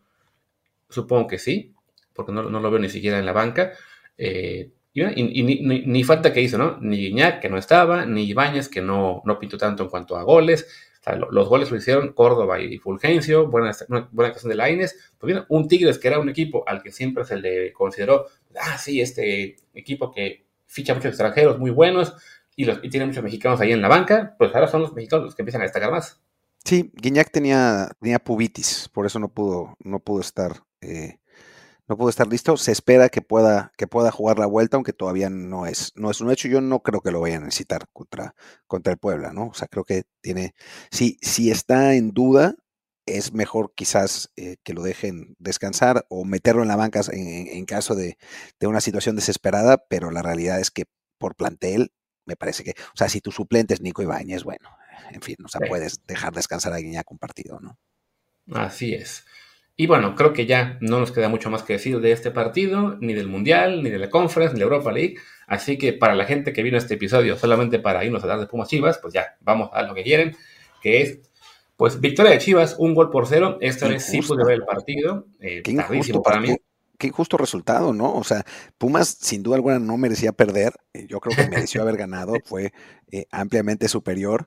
supongo 0.91 1.27
que 1.27 1.39
sí, 1.39 1.75
porque 2.13 2.33
no, 2.33 2.43
no 2.43 2.61
lo 2.61 2.71
veo 2.71 2.81
ni 2.81 2.91
siquiera 2.91 3.19
en 3.19 3.25
la 3.25 3.33
banca, 3.33 3.73
eh, 4.19 4.71
y, 4.95 5.43
ni, 5.43 6.05
falta 6.05 6.33
que 6.33 6.41
hizo, 6.41 6.57
¿no? 6.57 6.79
Ni 6.81 6.99
Guiñac, 6.99 7.41
que 7.41 7.49
no 7.49 7.59
estaba, 7.59 8.07
ni 8.07 8.25
Ibáñez, 8.25 8.69
que 8.69 8.81
no, 8.81 9.23
no 9.25 9.39
pintó 9.41 9.59
tanto 9.59 9.83
en 9.83 9.89
cuanto 9.89 10.17
a 10.17 10.23
goles. 10.23 10.69
los 11.31 11.49
goles 11.49 11.71
lo 11.71 11.77
hicieron 11.77 12.13
Córdoba 12.13 12.61
y 12.61 12.79
Fulgencio, 12.79 13.49
buena, 13.49 13.73
buena 14.13 14.29
actuación 14.29 14.51
de 14.51 14.57
Laines. 14.57 14.97
Pues 15.19 15.33
bien, 15.33 15.45
un 15.49 15.67
Tigres 15.67 15.99
que 15.99 16.09
era 16.09 16.21
un 16.21 16.29
equipo 16.29 16.63
al 16.67 16.81
que 16.81 16.93
siempre 16.93 17.25
se 17.25 17.37
le 17.37 17.73
consideró, 17.73 18.27
ah, 18.61 18.79
sí, 18.79 19.01
este 19.01 19.57
equipo 19.75 20.13
que 20.13 20.47
ficha 20.67 20.95
muchos 20.95 21.11
extranjeros 21.11 21.59
muy 21.59 21.71
buenos 21.71 22.15
y, 22.57 22.65
los, 22.65 22.79
y 22.83 22.89
tiene 22.89 23.07
muchos 23.07 23.25
mexicanos 23.25 23.61
ahí 23.61 23.73
en 23.73 23.83
la 23.83 23.89
banca, 23.89 24.37
pues 24.39 24.55
ahora 24.55 24.69
son 24.69 24.83
los 24.83 24.93
mexicanos 24.93 25.25
los 25.25 25.35
que 25.35 25.43
empiezan 25.43 25.63
a 25.63 25.65
destacar 25.65 25.91
más. 25.91 26.21
Sí, 26.65 26.93
Guiñac 26.95 27.31
tenía, 27.31 27.91
tenía 28.01 28.21
pubitis, 28.21 28.89
por 28.89 29.07
eso 29.07 29.19
no 29.19 29.29
pudo, 29.29 29.77
no 29.81 29.99
pudo 29.99 30.21
estar 30.21 30.63
eh, 30.81 31.19
no 31.87 31.97
pudo 31.97 32.09
estar 32.09 32.27
listo. 32.27 32.57
Se 32.57 32.73
espera 32.73 33.09
que 33.09 33.23
pueda, 33.23 33.73
que 33.77 33.87
pueda 33.87 34.11
jugar 34.11 34.39
la 34.39 34.47
vuelta, 34.47 34.77
aunque 34.77 34.93
todavía 34.93 35.31
no 35.31 35.67
es, 35.67 35.93
no 35.97 36.11
es 36.11 36.21
un 36.21 36.31
hecho. 36.31 36.49
Yo 36.49 36.61
no 36.61 36.83
creo 36.83 37.01
que 37.01 37.11
lo 37.11 37.21
vayan 37.21 37.43
a 37.43 37.47
necesitar 37.47 37.87
contra, 37.93 38.35
contra 38.67 38.93
el 38.93 38.99
Puebla, 38.99 39.33
¿no? 39.33 39.49
O 39.49 39.55
sea, 39.55 39.69
creo 39.69 39.85
que 39.85 40.05
tiene. 40.21 40.55
Si, 40.91 41.19
si 41.21 41.51
está 41.51 41.95
en 41.95 42.13
duda, 42.13 42.57
es 43.07 43.33
mejor 43.33 43.73
quizás 43.75 44.31
eh, 44.37 44.57
que 44.63 44.73
lo 44.73 44.83
dejen 44.83 45.37
descansar 45.39 46.07
o 46.09 46.25
meterlo 46.25 46.63
en 46.63 46.69
la 46.69 46.77
banca 46.77 47.03
en, 47.13 47.65
caso 47.67 47.95
de, 47.95 48.17
una 48.63 48.81
situación 48.81 49.17
desesperada, 49.17 49.85
pero 49.89 50.11
la 50.11 50.23
realidad 50.23 50.61
es 50.61 50.71
que 50.71 50.85
por 51.19 51.37
plantel, 51.37 51.93
me 52.25 52.37
parece 52.37 52.65
que, 52.65 52.71
o 52.71 52.97
sea, 52.97 53.09
si 53.09 53.21
tu 53.21 53.31
suplente 53.31 53.75
es 53.75 53.83
Nico 53.83 54.03
Ibáñez, 54.03 54.43
bueno, 54.45 54.71
en 55.13 55.21
fin, 55.21 55.37
o 55.45 55.49
sea, 55.49 55.61
puedes 55.69 56.01
dejar 56.07 56.33
descansar 56.33 56.73
a 56.73 56.79
Guiñac 56.79 57.11
un 57.11 57.19
partido, 57.19 57.61
¿no? 57.61 57.79
Así 58.53 58.95
es. 58.95 59.25
Y 59.77 59.89
bueno, 59.89 60.15
creo 60.15 60.33
que 60.33 60.47
ya 60.47 60.79
no 60.81 61.01
nos 61.01 61.11
queda 61.11 61.29
mucho 61.29 61.51
más 61.51 61.65
que 61.65 61.73
decir 61.73 62.01
de 62.01 62.13
este 62.13 62.31
partido, 62.31 62.97
ni 63.01 63.13
del 63.13 63.27
Mundial, 63.27 63.83
ni 63.83 63.91
de 63.91 63.99
la 63.99 64.09
Conference, 64.09 64.55
ni 64.55 64.61
de 64.61 64.67
la 64.67 64.73
Europa 64.73 64.93
League. 64.93 65.17
Así 65.49 65.79
que 65.79 65.93
para 65.93 66.15
la 66.15 66.27
gente 66.27 66.53
que 66.53 66.63
vino 66.63 66.77
a 66.77 66.79
este 66.79 66.95
episodio 66.95 67.37
solamente 67.37 67.81
para 67.81 68.05
irnos 68.05 68.23
a 68.23 68.29
dar 68.29 68.39
de 68.39 68.47
Pumas 68.47 68.69
Chivas, 68.69 68.99
pues 68.99 69.13
ya, 69.13 69.37
vamos 69.41 69.71
a 69.73 69.83
lo 69.83 69.95
que 69.95 70.05
quieren, 70.05 70.37
que 70.81 71.03
es, 71.03 71.19
pues, 71.77 72.01
victoria 72.01 72.31
de 72.31 72.39
Chivas, 72.39 72.77
un 72.79 72.95
gol 72.95 73.11
por 73.11 73.27
cero. 73.27 73.59
Esta 73.61 73.89
vez 73.89 74.05
sí 74.05 74.23
pude 74.23 74.45
ver 74.45 74.55
el 74.55 74.65
partido. 74.65 75.27
Eh, 75.41 75.63
qué 75.65 75.73
injusto 75.73 76.23
para 76.23 76.39
mí. 76.39 76.57
Qué, 76.97 77.09
injusto 77.09 77.37
resultado, 77.37 77.93
¿no? 77.93 78.15
O 78.15 78.23
sea, 78.23 78.45
Pumas 78.79 79.09
sin 79.09 79.43
duda 79.43 79.57
alguna 79.57 79.81
no 79.81 79.99
merecía 79.99 80.31
perder. 80.31 80.73
Eh, 80.93 81.07
yo 81.09 81.19
creo 81.19 81.37
que 81.37 81.51
mereció 81.51 81.83
haber 81.83 81.97
ganado. 81.97 82.35
Fue 82.45 82.73
eh, 83.11 83.27
ampliamente 83.33 83.89
superior. 83.89 84.47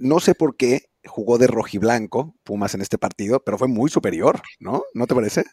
no 0.00 0.18
sé 0.18 0.34
por 0.34 0.56
qué 0.56 0.88
jugó 1.06 1.38
de 1.38 1.46
rojiblanco 1.46 2.34
Pumas 2.44 2.74
en 2.74 2.82
este 2.82 2.98
partido, 2.98 3.42
pero 3.44 3.58
fue 3.58 3.68
muy 3.68 3.90
superior, 3.90 4.40
¿no? 4.58 4.84
¿No 4.94 5.06
te 5.06 5.14
parece? 5.14 5.44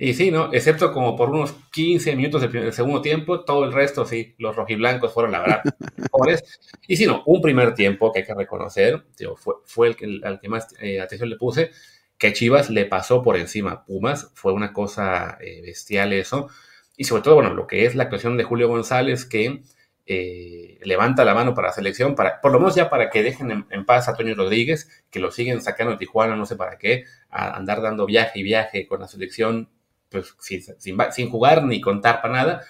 Y 0.00 0.14
sí, 0.14 0.30
¿no? 0.30 0.52
Excepto 0.52 0.92
como 0.92 1.16
por 1.16 1.30
unos 1.30 1.54
15 1.72 2.14
minutos 2.14 2.40
del, 2.40 2.72
segundo 2.72 3.02
tiempo, 3.02 3.44
todo 3.44 3.64
el 3.64 3.72
resto, 3.72 4.06
sí, 4.06 4.36
los 4.38 4.54
rojiblancos 4.54 5.12
fueron 5.12 5.32
la 5.32 5.40
verdad 5.40 5.62
mejores. 5.96 6.60
Y 6.86 6.96
sí, 6.96 7.04
no, 7.04 7.24
un 7.26 7.42
primer 7.42 7.74
tiempo 7.74 8.12
que 8.12 8.20
hay 8.20 8.24
que 8.24 8.34
reconocer, 8.34 9.04
fue, 9.36 9.54
fue 9.64 9.88
el 9.88 9.96
que, 9.96 10.20
al 10.22 10.38
que 10.38 10.48
más 10.48 10.68
eh, 10.80 11.00
atención 11.00 11.28
le 11.28 11.36
puse, 11.36 11.72
que 12.16 12.32
Chivas 12.32 12.70
le 12.70 12.84
pasó 12.84 13.22
por 13.22 13.36
encima 13.36 13.84
Pumas, 13.84 14.30
fue 14.34 14.52
una 14.52 14.72
cosa 14.72 15.36
eh, 15.40 15.62
bestial 15.62 16.12
eso. 16.12 16.48
Y 16.96 17.04
sobre 17.04 17.22
todo, 17.22 17.34
bueno, 17.36 17.54
lo 17.54 17.66
que 17.66 17.84
es 17.84 17.96
la 17.96 18.04
actuación 18.04 18.36
de 18.36 18.44
Julio 18.44 18.68
González, 18.68 19.24
que 19.24 19.62
eh, 20.10 20.78
levanta 20.84 21.22
la 21.22 21.34
mano 21.34 21.54
para 21.54 21.68
la 21.68 21.74
selección, 21.74 22.14
para, 22.14 22.40
por 22.40 22.50
lo 22.50 22.58
menos 22.58 22.74
ya 22.74 22.88
para 22.88 23.10
que 23.10 23.22
dejen 23.22 23.66
en, 23.68 23.84
paz 23.84 24.08
a 24.08 24.14
Toño 24.14 24.34
Rodríguez, 24.34 24.88
que 25.10 25.20
lo 25.20 25.30
siguen 25.30 25.60
sacando 25.60 25.92
de 25.92 25.98
Tijuana, 25.98 26.34
no 26.34 26.46
sé 26.46 26.56
para 26.56 26.78
qué, 26.78 27.04
a 27.28 27.54
andar 27.54 27.82
dando 27.82 28.06
viaje 28.06 28.38
y 28.38 28.42
viaje 28.42 28.86
con 28.86 29.00
la 29.00 29.06
selección, 29.06 29.68
pues 30.08 30.34
sin, 30.40 31.30
jugar 31.30 31.62
ni 31.64 31.82
contar 31.82 32.22
para 32.22 32.34
nada. 32.34 32.64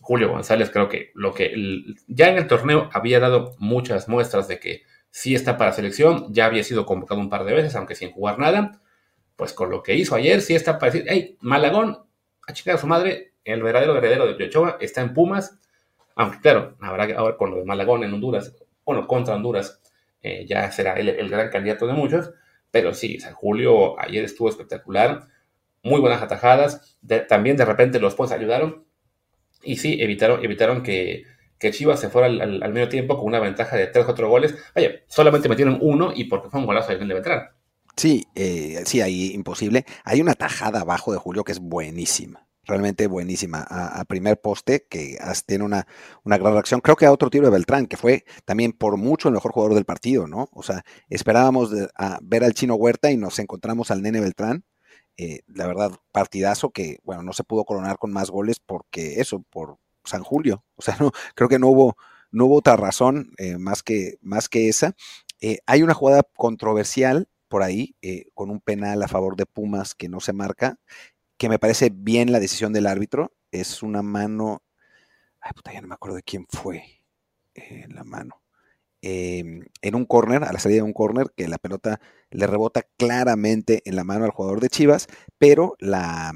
Julio 0.00 0.30
González 0.30 0.70
creo 0.70 0.88
que 0.88 1.10
lo 1.14 1.34
que 1.34 1.52
ya 2.06 2.30
en 2.30 2.38
el 2.38 2.46
torneo 2.46 2.88
había 2.94 3.20
dado 3.20 3.54
muchas 3.58 4.08
muestras 4.08 4.48
de 4.48 4.58
que 4.58 4.84
sí 5.10 5.34
está 5.34 5.58
para 5.58 5.72
selección, 5.72 6.32
ya 6.32 6.46
había 6.46 6.64
sido 6.64 6.86
convocado 6.86 7.20
un 7.20 7.28
par 7.28 7.44
de 7.44 7.52
veces, 7.52 7.76
aunque 7.76 7.96
sin 7.96 8.12
jugar 8.12 8.38
nada, 8.38 8.80
pues 9.36 9.52
con 9.52 9.68
lo 9.68 9.82
que 9.82 9.94
hizo 9.94 10.14
ayer 10.14 10.40
sí 10.40 10.54
está 10.54 10.78
para 10.78 10.90
decir, 10.90 11.06
hey, 11.06 11.36
Malagón, 11.42 12.06
a 12.46 12.52
chica 12.54 12.72
de 12.72 12.78
su 12.78 12.86
madre, 12.86 13.34
el 13.44 13.62
verdadero 13.62 13.94
heredero 13.98 14.26
de 14.26 14.36
Piochoa, 14.36 14.78
está 14.80 15.02
en 15.02 15.12
Pumas, 15.12 15.58
aunque 16.18 16.40
claro, 16.40 16.76
habrá 16.80 17.16
ahora 17.16 17.36
con 17.36 17.52
lo 17.52 17.58
de 17.58 17.64
Malagón 17.64 18.02
en 18.02 18.12
Honduras, 18.12 18.52
bueno, 18.84 19.06
contra 19.06 19.36
Honduras, 19.36 19.80
eh, 20.20 20.44
ya 20.48 20.70
será 20.72 20.94
el, 20.94 21.28
gran 21.28 21.48
candidato 21.48 21.86
de 21.86 21.92
muchos, 21.92 22.32
pero 22.72 22.92
sí, 22.92 23.20
San 23.20 23.34
Julio 23.34 23.98
ayer 24.00 24.24
estuvo 24.24 24.48
espectacular, 24.48 25.28
muy 25.84 26.00
buenas 26.00 26.20
atajadas, 26.20 26.98
también 27.28 27.56
de 27.56 27.64
repente 27.64 28.00
los 28.00 28.16
pues 28.16 28.32
ayudaron 28.32 28.84
y 29.62 29.76
sí, 29.76 30.02
evitaron, 30.02 30.44
evitaron 30.44 30.82
que, 30.82 31.22
que 31.56 31.70
Chivas 31.70 32.00
se 32.00 32.08
fuera 32.08 32.26
al, 32.26 32.72
medio 32.72 32.88
tiempo 32.88 33.16
con 33.16 33.26
una 33.26 33.38
ventaja 33.38 33.76
de 33.76 33.86
3 33.86 34.02
o 34.02 34.06
4 34.06 34.28
goles. 34.28 34.56
Vaya, 34.74 34.90
solamente 35.06 35.48
metieron 35.48 35.78
uno 35.80 36.12
y 36.14 36.24
porque 36.24 36.50
fue 36.50 36.58
un 36.58 36.66
golazo 36.66 36.96
de 36.96 37.04
Beltrán. 37.04 37.48
Sí, 37.96 38.26
eh, 38.34 38.82
sí, 38.84 39.00
ahí 39.00 39.32
imposible. 39.34 39.84
Hay 40.04 40.20
una 40.20 40.34
tajada 40.34 40.80
abajo 40.80 41.12
de 41.12 41.18
Julio 41.18 41.44
que 41.44 41.52
es 41.52 41.60
buenísima 41.60 42.47
realmente 42.68 43.06
buenísima. 43.08 43.66
A, 43.68 44.04
primer 44.04 44.40
poste, 44.40 44.86
que 44.88 45.18
tiene 45.46 45.64
una, 45.64 45.86
una, 46.22 46.38
gran 46.38 46.52
reacción. 46.52 46.80
Creo 46.80 46.96
que 46.96 47.06
a 47.06 47.12
otro 47.12 47.30
tiro 47.30 47.46
de 47.46 47.50
Beltrán, 47.50 47.86
que 47.86 47.96
fue 47.96 48.24
también 48.44 48.72
por 48.72 48.96
mucho 48.96 49.28
el 49.28 49.34
mejor 49.34 49.52
jugador 49.52 49.74
del 49.74 49.86
partido, 49.86 50.28
¿no? 50.28 50.48
O 50.52 50.62
sea, 50.62 50.84
esperábamos 51.08 51.70
a 51.96 52.18
ver 52.22 52.44
al 52.44 52.54
chino 52.54 52.74
Huerta 52.76 53.10
y 53.10 53.16
nos 53.16 53.38
encontramos 53.38 53.90
al 53.90 54.02
nene 54.02 54.20
Beltrán. 54.20 54.64
Eh, 55.16 55.40
la 55.48 55.66
verdad, 55.66 55.92
partidazo 56.12 56.70
que, 56.70 56.98
bueno, 57.02 57.22
no 57.24 57.32
se 57.32 57.42
pudo 57.42 57.64
coronar 57.64 57.98
con 57.98 58.12
más 58.12 58.30
goles 58.30 58.60
porque 58.60 59.20
eso, 59.20 59.42
por 59.50 59.78
San 60.04 60.22
Julio. 60.22 60.64
O 60.76 60.82
sea, 60.82 60.96
no, 61.00 61.10
creo 61.34 61.48
que 61.48 61.58
no 61.58 61.68
hubo, 61.68 61.96
no 62.30 62.46
hubo 62.46 62.56
otra 62.58 62.76
razón 62.76 63.32
eh, 63.38 63.58
más, 63.58 63.82
que, 63.82 64.18
más 64.20 64.48
que 64.48 64.68
esa. 64.68 64.94
Eh, 65.40 65.58
hay 65.66 65.82
una 65.82 65.94
jugada 65.94 66.22
controversial 66.36 67.28
por 67.48 67.62
ahí, 67.62 67.96
con 68.34 68.50
un 68.50 68.60
penal 68.60 69.02
a 69.02 69.08
favor 69.08 69.34
de 69.34 69.46
Pumas 69.46 69.94
que 69.94 70.10
no 70.10 70.20
se 70.20 70.34
marca, 70.34 70.76
que 71.38 71.48
me 71.48 71.58
parece 71.58 71.90
bien 71.92 72.32
la 72.32 72.40
decisión 72.40 72.72
del 72.72 72.86
árbitro. 72.86 73.32
Es 73.52 73.82
una 73.82 74.02
mano. 74.02 74.62
Ay, 75.40 75.52
puta, 75.54 75.72
ya 75.72 75.80
no 75.80 75.88
me 75.88 75.94
acuerdo 75.94 76.16
de 76.16 76.22
quién 76.22 76.46
fue 76.48 77.02
eh, 77.54 77.86
la 77.88 78.04
mano. 78.04 78.42
Em, 79.00 79.64
en 79.80 79.94
un 79.94 80.04
corner, 80.04 80.42
a 80.44 80.52
la 80.52 80.58
salida 80.58 80.78
de 80.78 80.82
un 80.82 80.92
corner, 80.92 81.28
que 81.36 81.46
la 81.48 81.58
pelota 81.58 82.00
le 82.30 82.46
rebota 82.46 82.82
claramente 82.96 83.82
en 83.84 83.96
la 83.96 84.04
mano 84.04 84.24
al 84.24 84.32
jugador 84.32 84.60
de 84.60 84.68
Chivas, 84.68 85.06
pero 85.38 85.76
la, 85.78 86.32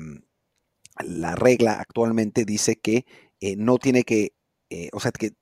la 1.00 1.34
regla 1.34 1.74
actualmente 1.80 2.44
dice 2.44 2.76
que 2.76 3.04
eh, 3.40 3.56
no 3.56 3.78
tiene 3.78 4.04
que, 4.04 4.34
eh, 4.70 4.90
o 4.92 5.00
sea, 5.00 5.10
que 5.10 5.32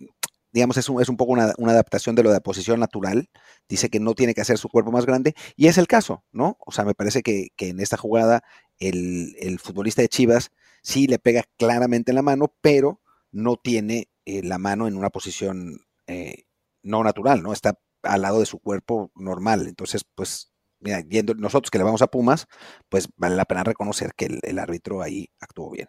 digamos, 0.52 0.76
es 0.76 0.88
un, 0.88 1.00
es 1.00 1.08
un 1.08 1.16
poco 1.16 1.32
una, 1.32 1.52
adaptación 1.58 2.14
de 2.16 2.22
lo 2.22 2.30
de 2.30 2.36
la 2.36 2.40
posición 2.40 2.80
natural. 2.80 3.30
Dice 3.68 3.88
que 3.90 4.00
no 4.00 4.14
tiene 4.14 4.34
que 4.34 4.40
hacer 4.40 4.58
su 4.58 4.68
cuerpo 4.68 4.90
más 4.92 5.06
grande, 5.06 5.34
y 5.56 5.68
es 5.68 5.78
el 5.78 5.86
caso, 5.86 6.24
¿no? 6.32 6.56
O 6.60 6.72
sea, 6.72 6.84
me 6.84 6.94
parece 6.94 7.22
que, 7.22 7.48
en 7.58 7.80
esta 7.80 7.96
jugada 7.96 8.42
el, 8.78 9.58
futbolista 9.62 10.02
de 10.02 10.08
Chivas 10.08 10.50
sí 10.82 11.06
le 11.06 11.18
pega 11.18 11.44
claramente 11.58 12.10
en 12.12 12.16
la 12.16 12.22
mano, 12.22 12.54
pero 12.60 13.00
no 13.32 13.56
tiene 13.56 14.08
eh, 14.24 14.42
la 14.42 14.58
mano 14.58 14.88
en 14.88 14.96
una 14.96 15.10
posición 15.10 15.80
eh, 16.06 16.44
no 16.82 17.04
natural, 17.04 17.42
¿no? 17.42 17.52
Está 17.52 17.78
al 18.02 18.22
lado 18.22 18.40
de 18.40 18.46
su 18.46 18.58
cuerpo 18.58 19.12
normal. 19.14 19.66
Entonces, 19.68 20.04
pues, 20.14 20.52
mira, 20.80 21.02
viendo 21.04 21.34
nosotros 21.34 21.70
que 21.70 21.78
le 21.78 21.84
vamos 21.84 22.02
a 22.02 22.08
Pumas, 22.08 22.46
pues 22.88 23.08
vale 23.16 23.36
la 23.36 23.44
pena 23.44 23.64
reconocer 23.64 24.12
que 24.16 24.40
el 24.42 24.58
árbitro 24.58 25.02
ahí 25.02 25.28
actuó 25.40 25.70
bien. 25.70 25.88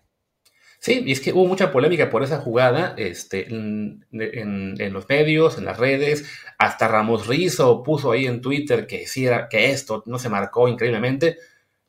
Sí, 0.82 1.04
y 1.06 1.12
es 1.12 1.22
que 1.22 1.32
hubo 1.32 1.46
mucha 1.46 1.72
polémica 1.72 2.10
por 2.10 2.24
esa 2.24 2.40
jugada 2.40 2.96
este, 2.98 3.48
en, 3.50 4.04
los 4.12 5.08
medios, 5.08 5.60
en 5.60 5.66
las 5.66 5.78
redes. 5.78 6.26
Hasta 6.58 6.88
Ramos 6.88 7.28
Rizo 7.28 7.84
puso 7.84 8.12
ahí 8.12 8.26
en 8.26 8.42
Twitter 8.42 8.88
que, 8.88 9.06
sí 9.06 9.28
que 9.52 9.70
esto 9.70 10.02
no 10.08 10.18
se 10.18 10.30
marcó 10.30 10.68
increíblemente. 10.68 11.38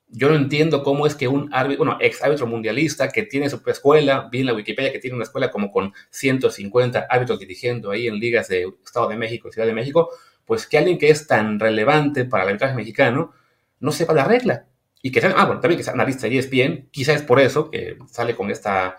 Yo 0.09 0.29
no 0.29 0.37
entiendo 0.37 0.83
cómo 0.83 1.07
es 1.07 1.15
que 1.15 1.27
un 1.27 1.49
árbitro, 1.55 1.87
bueno, 1.87 1.99
ex 2.03 2.23
árbitro 2.23 2.47
mundialista 2.47 3.09
que 3.09 3.23
tiene 3.23 3.49
su 3.49 3.63
escuela, 3.65 4.29
vi 4.31 4.41
en 4.41 4.47
la 4.47 4.55
Wikipedia 4.55 4.93
que 4.93 4.99
tiene 4.99 5.17
una 5.17 5.25
escuela 5.25 5.51
como 5.51 5.73
con 5.73 5.95
150 6.11 7.07
árbitros 7.09 7.39
dirigiendo 7.39 7.91
ahí 7.93 8.09
en 8.09 8.19
ligas 8.19 8.49
de 8.49 8.71
Estado 8.85 9.09
de 9.09 9.17
México 9.17 9.51
Ciudad 9.51 9.67
de 9.67 9.73
México, 9.73 10.11
pues 10.45 10.67
que 10.67 10.77
alguien 10.77 10.99
que 10.99 11.09
es 11.09 11.27
tan 11.27 11.59
relevante 11.59 12.27
para 12.27 12.43
el 12.43 12.51
arbitraje 12.51 12.75
mexicano 12.75 13.33
no 13.81 13.91
sepa 13.91 14.13
la 14.13 14.25
regla 14.25 14.67
y 15.03 15.11
que 15.11 15.21
sea, 15.21 15.35
ah, 15.37 15.47
bueno, 15.47 15.61
también 15.61 15.79
que 15.79 15.85
sea 15.85 15.93
analista 15.95 16.29
y 16.29 16.39
es 16.39 16.49
bien, 16.49 16.89
quizás 16.93 17.17
es 17.17 17.23
por 17.23 17.41
eso 17.41 17.71
que 17.71 17.99
sale 18.09 18.37
con 18.37 18.51
esta 18.51 18.97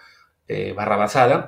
eh, 0.47 0.73
barra 0.73 0.97
basada, 0.97 1.47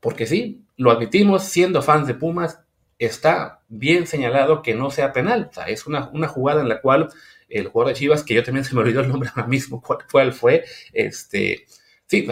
porque 0.00 0.26
sí, 0.26 0.64
lo 0.76 0.90
admitimos, 0.90 1.44
siendo 1.44 1.82
fans 1.82 2.06
de 2.06 2.14
Pumas, 2.14 2.60
está 2.98 3.60
bien 3.68 4.06
señalado 4.06 4.62
que 4.62 4.74
no 4.74 4.90
sea 4.90 5.12
penal. 5.12 5.48
O 5.50 5.54
sea, 5.54 5.64
es 5.64 5.86
una, 5.86 6.08
una 6.10 6.28
jugada 6.28 6.62
en 6.62 6.68
la 6.68 6.80
cual 6.80 7.10
el 7.50 7.68
jugador 7.68 7.92
de 7.92 7.98
Chivas, 7.98 8.24
que 8.24 8.34
yo 8.34 8.42
también 8.42 8.64
se 8.64 8.74
me 8.74 8.80
olvidó 8.80 9.00
el 9.00 9.08
nombre 9.08 9.30
ahora 9.30 9.48
mismo, 9.48 9.82
cuál, 10.10 10.32
fue, 10.32 10.64
este, 10.92 11.66
sí, 12.06 12.26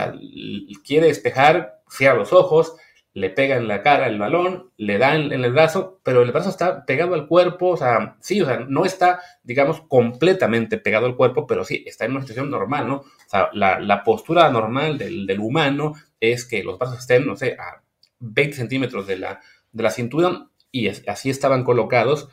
quiere 0.84 1.08
despejar, 1.08 1.82
cierra 1.90 2.16
los 2.16 2.32
ojos, 2.32 2.74
le 3.20 3.30
pega 3.30 3.56
en 3.56 3.68
la 3.68 3.82
cara 3.82 4.06
el 4.06 4.18
balón, 4.18 4.70
le 4.76 4.98
da 4.98 5.14
en, 5.14 5.32
el 5.32 5.52
brazo, 5.52 6.00
pero 6.02 6.22
el 6.22 6.32
brazo 6.32 6.50
está 6.50 6.84
pegado 6.84 7.14
al 7.14 7.26
cuerpo, 7.26 7.70
o 7.70 7.76
sea, 7.76 8.16
sí, 8.20 8.40
o 8.40 8.46
sea, 8.46 8.60
no 8.60 8.84
está, 8.84 9.20
digamos, 9.42 9.82
completamente 9.82 10.78
pegado 10.78 11.06
al 11.06 11.16
cuerpo, 11.16 11.46
pero 11.46 11.64
sí, 11.64 11.84
está 11.86 12.04
en 12.04 12.12
una 12.12 12.20
situación 12.20 12.50
normal, 12.50 12.88
¿no? 12.88 12.96
O 12.96 13.28
sea, 13.28 13.50
la, 13.52 14.02
postura 14.04 14.48
normal 14.50 14.98
del, 14.98 15.38
humano 15.40 15.94
es 16.20 16.44
que 16.44 16.62
los 16.62 16.78
brazos 16.78 17.00
estén, 17.00 17.26
no 17.26 17.36
sé, 17.36 17.56
a 17.58 17.82
20 18.20 18.56
centímetros 18.56 19.06
de 19.06 19.18
la, 19.18 19.40
de 19.72 19.82
la 19.82 19.90
cintura 19.90 20.48
y 20.70 20.88
así 20.88 21.30
estaban 21.30 21.64
colocados. 21.64 22.28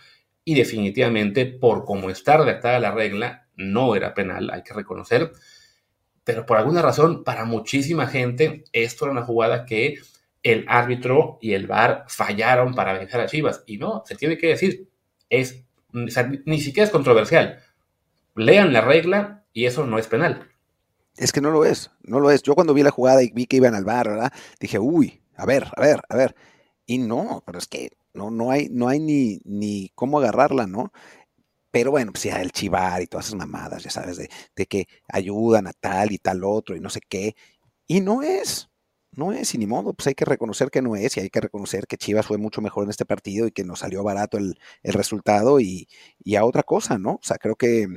y 0.48 0.54
definitivamente 0.56 1.46
por 1.48 1.86
cómo 1.86 2.10
está 2.12 2.38
redactada 2.38 2.80
la 2.80 2.92
regla, 2.92 3.48
no 3.56 3.96
era 3.96 4.14
penal, 4.14 4.52
hay 4.52 4.62
que 4.62 4.74
reconocer, 4.74 5.32
pero 6.24 6.46
por 6.46 6.58
alguna 6.58 6.82
razón, 6.82 7.24
para 7.24 7.46
muchísima 7.46 8.08
gente, 8.08 8.64
esto 8.74 9.06
era 9.06 9.12
una 9.12 9.24
jugada 9.24 9.66
que 9.66 10.00
el 10.46 10.64
árbitro 10.68 11.40
y 11.42 11.54
el 11.54 11.66
VAR 11.66 12.06
fallaron 12.08 12.76
para 12.76 12.94
vencer 12.94 13.20
a 13.20 13.26
Chivas, 13.26 13.64
y 13.66 13.78
no, 13.78 14.04
se 14.06 14.14
tiene 14.16 14.38
que 14.38 14.48
decir, 14.48 14.88
es, 15.28 15.66
ni 15.92 16.62
siquiera 16.62 16.86
es 16.86 16.92
controversial, 16.92 17.64
lean 18.36 18.72
la 18.72 18.82
regla 18.82 19.44
y 19.54 19.66
eso 19.66 19.88
no 19.88 19.98
es 19.98 20.06
penal. 20.06 20.48
Es 21.18 21.32
que 21.32 21.42
no 21.42 21.50
lo 21.50 21.66
es, 21.66 21.90
no 22.04 22.20
lo 22.20 22.30
es. 22.30 22.44
Yo 22.44 22.54
cuando 22.54 22.76
vi 22.76 22.84
la 22.84 22.92
jugada 22.92 23.24
y 23.24 23.32
vi 23.32 23.48
que 23.48 23.58
iban 23.58 23.74
al 23.74 23.86
bar, 23.86 24.08
¿verdad? 24.08 24.32
Dije, 24.60 24.78
uy, 24.78 25.24
a 25.36 25.48
ver, 25.48 25.66
a 25.76 25.82
ver, 25.82 26.02
a 26.10 26.16
ver. 26.16 26.36
Y 26.86 27.00
no, 27.00 27.42
pero 27.44 27.58
es 27.58 27.66
que 27.66 27.94
no, 28.14 28.30
no 28.30 28.52
hay, 28.52 28.68
no 28.70 28.88
hay 28.88 29.00
ni, 29.00 29.40
ni 29.46 29.92
cómo 29.96 30.20
agarrarla, 30.20 30.68
¿no? 30.68 30.92
Pero 31.72 31.90
bueno, 31.90 32.12
pues 32.12 32.26
ya 32.26 32.40
el 32.40 32.52
chivar 32.52 33.02
y 33.02 33.08
todas 33.08 33.28
esas 33.28 33.40
mamadas, 33.40 33.84
ya 33.84 33.90
sabes, 33.90 34.18
de, 34.18 34.30
de, 34.56 34.66
que 34.68 34.88
ayudan 35.08 35.66
a 35.66 35.74
tal 35.74 36.12
y 36.12 36.20
tal 36.20 36.44
otro 36.44 36.76
y 36.76 36.80
no 36.80 36.92
sé 36.92 37.00
qué. 37.08 37.36
Y 37.88 38.02
no 38.02 38.22
es, 38.22 38.70
no 39.18 39.32
es, 39.34 39.54
y 39.56 39.58
ni 39.58 39.68
modo, 39.68 39.94
pues 39.94 40.08
hay 40.08 40.16
que 40.16 40.26
reconocer 40.26 40.70
que 40.72 40.82
no 40.82 40.96
es 40.96 41.18
y 41.18 41.22
hay 41.22 41.30
que 41.30 41.42
reconocer 41.42 41.88
que 41.88 41.98
Chivas 41.98 42.26
fue 42.28 42.38
mucho 42.38 42.62
mejor 42.62 42.84
en 42.86 42.90
este 42.90 43.06
partido 43.06 43.48
y 43.48 43.52
que 43.52 43.64
nos 43.64 43.80
salió 43.80 44.04
barato 44.04 44.38
el, 44.38 44.60
el 44.84 44.94
resultado 44.94 45.60
y, 45.60 45.88
y, 46.24 46.36
a 46.36 46.46
otra 46.46 46.64
cosa, 46.64 46.98
¿no? 46.98 47.14
O 47.14 47.20
sea, 47.24 47.38
creo 47.38 47.56
que, 47.56 47.88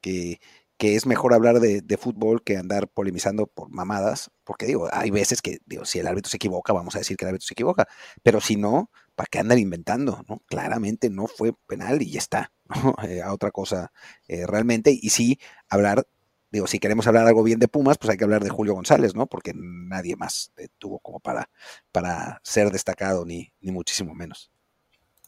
que 0.00 0.40
que 0.82 0.96
es 0.96 1.06
mejor 1.06 1.32
hablar 1.32 1.60
de, 1.60 1.96
fútbol 1.96 2.42
que 2.42 2.56
andar 2.56 2.88
polemizando 2.88 3.46
por 3.46 3.70
mamadas, 3.70 4.32
porque 4.42 4.66
digo, 4.66 4.88
hay 4.90 5.12
veces 5.12 5.40
que, 5.40 5.58
digo, 5.64 5.84
si 5.84 6.00
el 6.00 6.08
árbitro 6.08 6.28
se 6.28 6.38
equivoca, 6.38 6.72
vamos 6.72 6.96
a 6.96 6.98
decir 6.98 7.16
que 7.16 7.24
el 7.24 7.28
árbitro 7.28 7.46
se 7.46 7.54
equivoca, 7.54 7.86
pero 8.24 8.40
si 8.40 8.56
no, 8.56 8.90
¿para 9.14 9.28
qué 9.30 9.38
andar 9.38 9.58
inventando? 9.58 10.24
¿no? 10.28 10.42
Claramente 10.48 11.08
no 11.08 11.28
fue 11.28 11.52
penal 11.68 12.02
y 12.02 12.10
ya 12.10 12.18
está, 12.18 12.52
eh, 13.08 13.22
a 13.22 13.32
otra 13.32 13.52
cosa 13.52 13.92
eh, 14.26 14.44
realmente, 14.44 14.90
y 14.90 15.10
sí 15.10 15.38
hablar, 15.68 16.04
digo, 16.52 16.66
si 16.66 16.78
queremos 16.78 17.06
hablar 17.06 17.26
algo 17.26 17.42
bien 17.42 17.58
de 17.58 17.66
Pumas, 17.66 17.98
pues 17.98 18.10
hay 18.10 18.18
que 18.18 18.24
hablar 18.24 18.44
de 18.44 18.50
Julio 18.50 18.74
González, 18.74 19.16
¿no? 19.16 19.26
Porque 19.26 19.52
nadie 19.56 20.16
más 20.16 20.52
tuvo 20.78 21.00
como 21.00 21.18
para, 21.18 21.48
para 21.90 22.40
ser 22.44 22.70
destacado, 22.70 23.24
ni, 23.24 23.52
ni 23.60 23.72
muchísimo 23.72 24.14
menos. 24.14 24.52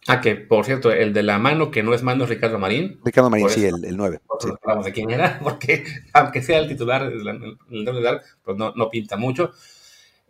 Ah, 0.07 0.21
que 0.21 0.37
por 0.37 0.67
cierto, 0.67 0.93
el 0.93 1.15
de 1.15 1.23
la 1.23 1.39
mano 1.39 1.71
que 1.71 1.83
no 1.83 1.95
es 1.95 2.03
mano 2.03 2.25
es 2.25 2.31
Ricardo 2.31 2.59
Marín. 2.59 3.01
Ricardo 3.03 3.31
Marín, 3.31 3.49
sí, 3.49 3.65
el, 3.65 3.83
el 3.87 3.97
9. 3.97 4.21
Sí. 4.39 4.49
Hablamos 4.63 4.85
de 4.85 4.93
quién 4.93 5.11
era, 5.11 5.39
porque 5.43 5.85
aunque 6.13 6.43
sea 6.43 6.59
el 6.59 6.69
titular, 6.69 7.03
el, 7.03 7.27
el, 7.27 8.21
pues 8.43 8.57
no, 8.59 8.75
no, 8.77 8.91
pinta 8.91 9.17
mucho. 9.17 9.53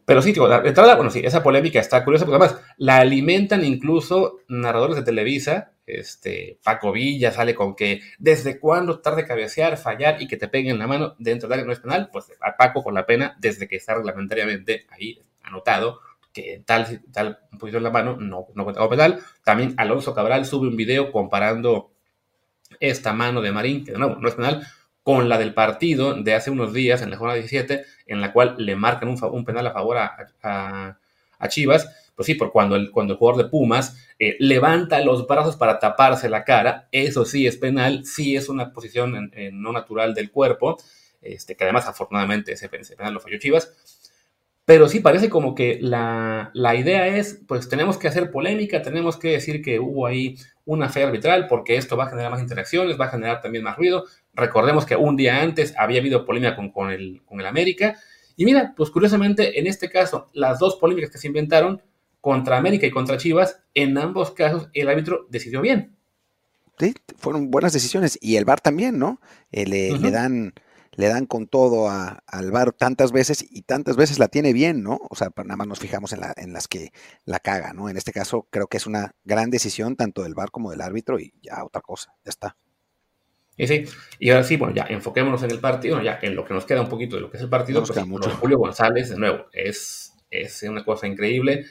Pero 0.05 0.23
sí, 0.23 0.33
digo, 0.33 0.49
de 0.49 0.69
entrada, 0.69 0.95
bueno, 0.95 1.11
sí, 1.11 1.23
esa 1.25 1.43
polémica 1.43 1.81
está 1.81 2.05
curiosa, 2.05 2.25
porque 2.25 2.45
además 2.45 2.63
la 2.77 2.99
alimentan 2.99 3.65
incluso 3.65 4.39
narradores 4.49 4.97
de 4.97 5.03
Televisa. 5.03 5.73
Este, 5.87 6.59
Paco 6.63 6.93
Villa 6.93 7.31
sale 7.31 7.55
con 7.55 7.77
que 7.77 8.01
desde 8.19 8.59
cuándo 8.59 9.01
tarde 9.01 9.27
cabecear, 9.27 9.77
fallar 9.77 10.21
y 10.23 10.27
que 10.27 10.37
te 10.37 10.49
peguen 10.49 10.79
la 10.79 10.87
mano 10.87 11.15
dentro 11.19 11.49
del 11.49 11.61
área 11.61 11.67
no 11.67 11.73
es 11.73 11.81
penal. 11.81 12.09
Pues 12.13 12.33
a 12.41 12.57
Paco 12.57 12.83
con 12.83 12.95
la 12.95 13.07
pena, 13.07 13.37
desde 13.39 13.69
que 13.69 13.77
está 13.77 13.95
reglamentariamente 13.95 14.87
ahí 14.91 15.21
anotado, 15.43 16.01
que 16.33 16.63
tal, 16.67 17.03
tal 17.13 17.39
posición 17.59 17.81
en 17.81 17.85
la 17.85 17.91
mano 17.91 18.17
no, 18.17 18.49
no 18.55 18.65
como 18.65 18.89
penal. 18.89 19.21
También 19.45 19.75
Alonso 19.77 20.15
Cabral 20.15 20.47
sube 20.47 20.69
un 20.69 20.77
video 20.77 21.13
comparando 21.13 21.93
esta 22.81 23.13
mano 23.13 23.41
de 23.41 23.53
Marín, 23.53 23.85
que 23.85 23.93
de 23.93 23.99
nuevo 23.99 24.17
no 24.17 24.29
es 24.29 24.35
penal, 24.35 24.67
con 25.03 25.29
la 25.29 25.39
del 25.39 25.55
partido 25.55 26.15
de 26.15 26.35
hace 26.35 26.51
unos 26.51 26.73
días 26.73 27.03
en 27.03 27.11
la 27.11 27.17
jornada 27.17 27.39
17, 27.39 27.85
en 28.07 28.21
la 28.21 28.33
cual 28.33 28.57
le 28.59 28.75
marcan 28.75 29.09
un, 29.09 29.45
penal 29.45 29.67
a 29.67 29.73
favor 29.73 29.99
a, 29.99 30.99
Chivas. 31.49 32.04
Pues 32.15 32.27
sí, 32.27 32.35
por 32.35 32.53
cuando 32.53 32.77
el, 32.77 32.91
cuando 32.91 33.15
el 33.15 33.19
jugador 33.19 33.43
de 33.43 33.51
Pumas 33.51 33.97
eh, 34.19 34.37
levanta 34.39 35.01
los 35.01 35.27
brazos 35.27 35.57
para 35.57 35.79
taparse 35.79 36.29
la 36.29 36.45
cara, 36.45 36.89
eso 36.93 37.25
sí 37.25 37.47
es 37.47 37.57
penal, 37.57 38.05
sí 38.05 38.37
es 38.37 38.49
una 38.49 38.73
posición 38.73 39.17
en, 39.17 39.31
en 39.35 39.61
no 39.61 39.73
natural 39.73 40.15
del 40.15 40.31
cuerpo, 40.31 40.77
este, 41.21 41.57
que 41.57 41.65
además 41.65 41.89
afortunadamente 41.89 42.53
ese, 42.53 42.71
ese 42.73 42.97
penal 42.97 43.15
lo 43.15 43.21
falló 43.21 43.39
Chivas. 43.39 43.73
Pero 44.67 44.89
sí 44.89 45.01
parece 45.01 45.29
como 45.29 45.55
que 45.55 45.79
la, 45.83 46.51
la, 46.55 46.75
idea 46.75 47.07
es, 47.07 47.43
pues 47.47 47.69
tenemos 47.69 47.99
que 47.99 48.09
hacer 48.09 48.31
polémica, 48.31 48.81
tenemos 48.81 49.19
que 49.19 49.33
decir 49.33 49.61
que 49.61 49.79
hubo 49.79 50.07
ahí 50.07 50.37
una 50.65 50.89
fe 50.89 51.05
arbitral 51.05 51.49
porque 51.49 51.77
esto 51.77 51.99
va 51.99 52.05
a 52.05 52.09
generar 52.09 52.31
más 52.31 52.41
interacciones, 52.41 52.99
va 52.99 53.07
a 53.07 53.11
generar 53.11 53.43
también 53.43 53.63
más 53.63 53.77
ruido. 53.77 54.05
Recordemos 54.33 54.87
que 54.87 54.97
un 54.97 55.17
día 55.17 55.43
antes 55.43 55.75
había 55.77 56.01
habido 56.01 56.25
polémica 56.25 56.57
con, 56.57 56.71
con, 56.71 56.91
el, 56.91 57.21
con 57.27 57.41
el 57.41 57.47
América. 57.47 57.97
Y 58.37 58.47
mira, 58.47 58.73
pues 58.75 58.89
curiosamente, 58.91 59.59
en 59.61 59.67
este 59.67 59.91
caso, 59.91 60.31
las 60.33 60.59
dos 60.59 60.77
polémicas 60.77 61.11
que 61.11 61.19
se 61.19 61.27
inventaron 61.27 61.83
contra 62.25 62.57
América 62.57 62.87
y 62.87 62.91
contra 62.91 63.19
Chivas, 63.19 63.61
en 63.75 63.99
ambos 63.99 64.31
casos 64.31 64.71
el 64.73 64.89
árbitro 64.89 65.27
decidió 65.29 65.61
bien. 65.61 65.95
Sí, 66.79 66.95
fueron 67.19 67.51
buenas 67.51 67.75
decisiones. 67.75 68.19
Y 68.19 68.37
el 68.37 68.47
VAR 68.47 68.63
también, 68.63 68.99
¿no? 68.99 69.21
Eh, 69.53 69.67
le, 69.67 69.93
uh 69.93 69.97
-huh. 69.97 70.01
le 70.01 70.11
dan 70.11 70.55
le 70.97 71.09
dan 71.09 71.27
con 71.27 71.49
todo 71.49 71.91
a, 71.91 72.23
al 72.27 72.51
VAR 72.51 72.73
tantas 72.73 73.13
veces 73.13 73.45
y 73.51 73.61
tantas 73.63 73.97
veces 73.97 74.19
la 74.19 74.29
tiene 74.29 74.55
bien, 74.55 74.83
¿no? 74.83 75.01
O 75.11 75.17
sea, 75.17 75.29
nada 75.37 75.57
más 75.57 75.67
nos 75.67 75.81
fijamos 75.81 76.15
en, 76.15 76.21
la, 76.21 76.33
en, 76.39 76.55
las 76.55 76.67
que 76.67 76.93
la 77.27 77.41
caga, 77.41 77.75
¿no? 77.75 77.91
En 77.91 77.99
este 77.99 78.13
caso 78.13 78.47
creo 78.49 78.69
que 78.69 78.79
es 78.79 78.87
una 78.87 79.15
gran 79.25 79.51
decisión 79.51 79.95
tanto 79.95 80.23
del 80.23 80.35
VAR 80.35 80.51
como 80.51 80.71
del 80.71 80.81
árbitro 80.81 81.21
y 81.21 81.35
ya 81.43 81.63
otra 81.63 81.83
cosa, 81.83 82.15
ya 82.25 82.31
está. 82.31 82.57
Y 83.59 83.67
sí, 83.67 83.85
y 84.19 84.31
ahora 84.31 84.45
sí, 84.45 84.57
bueno, 84.57 84.75
ya 84.75 84.85
enfoquémonos 84.89 85.43
en 85.43 85.51
el 85.51 85.61
partido, 85.61 86.01
ya 86.01 86.21
en 86.23 86.35
lo 86.37 86.45
que 86.47 86.55
nos 86.55 86.65
queda 86.65 86.81
un 86.81 86.89
poquito 86.89 87.17
de 87.17 87.23
lo 87.23 87.31
que 87.31 87.37
es 87.37 87.43
el 87.43 87.51
partido, 87.51 87.81
nos 87.81 87.91
pues, 87.91 88.07
mucho. 88.07 88.31
Julio 88.31 88.57
González, 88.57 89.11
de 89.11 89.19
nuevo, 89.19 89.45
es, 89.53 90.15
es 90.31 90.63
una 90.63 90.85
cosa 90.85 91.07
increíble. 91.07 91.67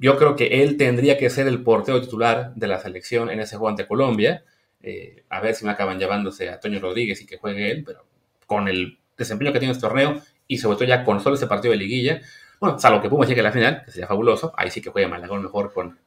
Yo 0.00 0.16
creo 0.16 0.36
que 0.36 0.62
él 0.62 0.76
tendría 0.76 1.16
que 1.16 1.30
ser 1.30 1.46
el 1.46 1.62
portero 1.62 2.00
titular 2.00 2.54
de 2.54 2.66
la 2.66 2.80
selección 2.80 3.30
en 3.30 3.40
ese 3.40 3.56
juego 3.56 3.68
ante 3.68 3.86
Colombia. 3.86 4.44
Eh, 4.82 5.24
a 5.28 5.40
ver 5.40 5.54
si 5.54 5.64
me 5.64 5.70
acaban 5.70 5.98
llevándose 5.98 6.48
a 6.48 6.60
Toño 6.60 6.80
Rodríguez 6.80 7.20
y 7.20 7.26
que 7.26 7.38
juegue 7.38 7.70
él, 7.70 7.84
pero 7.84 8.04
con 8.46 8.68
el 8.68 8.98
desempeño 9.16 9.52
que 9.52 9.58
tiene 9.58 9.72
este 9.72 9.86
torneo 9.86 10.20
y 10.48 10.58
sobre 10.58 10.76
todo 10.76 10.88
ya 10.88 11.04
con 11.04 11.20
solo 11.20 11.34
este 11.34 11.46
partido 11.46 11.72
de 11.72 11.78
liguilla, 11.78 12.20
bueno, 12.60 12.78
salvo 12.78 13.02
que 13.02 13.08
Pumas 13.08 13.28
llegue 13.28 13.40
a 13.40 13.44
la 13.44 13.52
final, 13.52 13.82
que 13.84 13.90
sería 13.90 14.06
fabuloso, 14.06 14.52
ahí 14.56 14.70
sí 14.70 14.80
que 14.80 14.90
juega 14.90 15.08
Malagón 15.08 15.42
mejor 15.42 15.72
con, 15.72 15.98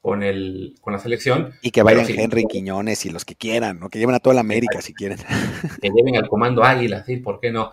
con, 0.00 0.22
el, 0.22 0.74
con 0.80 0.92
la 0.92 0.98
selección. 0.98 1.52
Y 1.62 1.70
que 1.70 1.82
vayan 1.82 2.06
sí, 2.06 2.14
Henry 2.16 2.46
Quiñones 2.46 3.04
y 3.04 3.10
los 3.10 3.24
que 3.24 3.34
quieran, 3.34 3.78
¿no? 3.78 3.90
Que 3.90 3.98
lleven 3.98 4.14
a 4.14 4.20
toda 4.20 4.34
la 4.34 4.40
América 4.40 4.80
si 4.80 4.94
quieren. 4.94 5.18
Que 5.82 5.90
lleven 5.90 6.16
al 6.16 6.28
comando 6.28 6.64
Águila, 6.64 7.04
sí, 7.04 7.16
¿por 7.16 7.40
qué 7.40 7.52
no? 7.52 7.72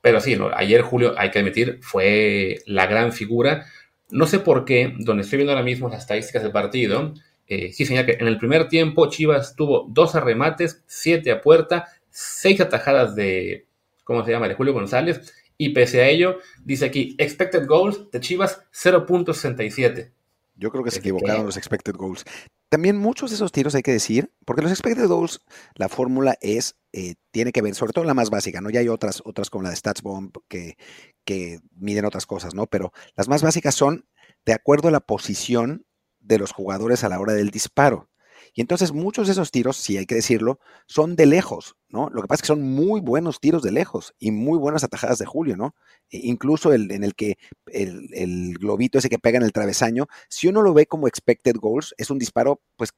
Pero 0.00 0.20
sí, 0.20 0.34
no, 0.34 0.50
ayer 0.52 0.82
Julio, 0.82 1.14
hay 1.16 1.30
que 1.30 1.38
admitir, 1.38 1.78
fue 1.82 2.58
la 2.66 2.86
gran 2.86 3.12
figura. 3.12 3.66
No 4.12 4.26
sé 4.26 4.38
por 4.38 4.66
qué, 4.66 4.94
donde 4.98 5.22
estoy 5.22 5.38
viendo 5.38 5.52
ahora 5.52 5.64
mismo 5.64 5.88
las 5.88 6.00
estadísticas 6.00 6.42
del 6.42 6.52
partido, 6.52 7.14
eh, 7.46 7.72
sí 7.72 7.86
señala 7.86 8.04
que 8.04 8.18
en 8.20 8.28
el 8.28 8.36
primer 8.36 8.68
tiempo 8.68 9.08
Chivas 9.08 9.56
tuvo 9.56 9.86
dos 9.88 10.14
arremates, 10.14 10.82
siete 10.86 11.30
a 11.30 11.40
puerta, 11.40 11.88
seis 12.10 12.60
atajadas 12.60 13.16
de, 13.16 13.66
¿cómo 14.04 14.22
se 14.22 14.30
llama?, 14.30 14.48
de 14.48 14.54
Julio 14.54 14.74
González. 14.74 15.32
Y 15.56 15.70
pese 15.70 16.02
a 16.02 16.08
ello, 16.08 16.38
dice 16.62 16.84
aquí, 16.84 17.14
expected 17.18 17.66
goals 17.66 18.10
de 18.10 18.20
Chivas 18.20 18.62
0.67. 18.72 20.10
Yo 20.56 20.70
creo 20.70 20.84
que 20.84 20.90
se 20.90 20.98
equivocaron 20.98 21.46
los 21.46 21.56
expected 21.56 21.94
goals. 21.94 22.24
También 22.72 22.96
muchos 22.96 23.28
de 23.28 23.34
esos 23.36 23.52
tiros 23.52 23.74
hay 23.74 23.82
que 23.82 23.92
decir, 23.92 24.32
porque 24.46 24.62
los 24.62 24.70
expected 24.70 25.06
goals, 25.06 25.42
la 25.74 25.90
fórmula 25.90 26.38
es, 26.40 26.76
eh, 26.94 27.16
tiene 27.30 27.52
que 27.52 27.60
ver, 27.60 27.74
sobre 27.74 27.92
todo 27.92 28.06
la 28.06 28.14
más 28.14 28.30
básica, 28.30 28.62
¿no? 28.62 28.70
Ya 28.70 28.80
hay 28.80 28.88
otras, 28.88 29.22
otras 29.26 29.50
como 29.50 29.64
la 29.64 29.68
de 29.68 29.76
StatsBomb 29.76 30.32
que, 30.48 30.78
que 31.26 31.60
miden 31.76 32.06
otras 32.06 32.24
cosas, 32.24 32.54
¿no? 32.54 32.66
Pero 32.66 32.94
las 33.14 33.28
más 33.28 33.42
básicas 33.42 33.74
son 33.74 34.06
de 34.46 34.54
acuerdo 34.54 34.88
a 34.88 34.90
la 34.90 35.00
posición 35.00 35.84
de 36.20 36.38
los 36.38 36.52
jugadores 36.52 37.04
a 37.04 37.10
la 37.10 37.20
hora 37.20 37.34
del 37.34 37.50
disparo. 37.50 38.08
Y 38.54 38.60
entonces 38.60 38.92
muchos 38.92 39.26
de 39.26 39.32
esos 39.32 39.50
tiros, 39.50 39.76
sí 39.76 39.96
hay 39.96 40.06
que 40.06 40.14
decirlo, 40.14 40.60
son 40.86 41.16
de 41.16 41.26
lejos, 41.26 41.76
¿no? 41.88 42.10
Lo 42.10 42.22
que 42.22 42.28
pasa 42.28 42.36
es 42.38 42.42
que 42.42 42.48
son 42.48 42.62
muy 42.62 43.00
buenos 43.00 43.40
tiros 43.40 43.62
de 43.62 43.72
lejos 43.72 44.14
y 44.18 44.30
muy 44.30 44.58
buenas 44.58 44.84
atajadas 44.84 45.18
de 45.18 45.26
Julio, 45.26 45.56
¿no? 45.56 45.74
E 46.10 46.20
incluso 46.24 46.72
el, 46.72 46.90
en 46.90 47.02
el 47.02 47.14
que 47.14 47.38
el, 47.66 48.54
globito 48.58 48.98
ese 48.98 49.08
que 49.08 49.18
pega 49.18 49.38
en 49.38 49.44
el 49.44 49.52
travesaño, 49.52 50.06
si 50.28 50.48
uno 50.48 50.62
lo 50.62 50.74
ve 50.74 50.86
como 50.86 51.08
expected 51.08 51.56
goals, 51.56 51.94
es 51.96 52.10
un 52.10 52.18
disparo, 52.18 52.60
pues 52.76 52.90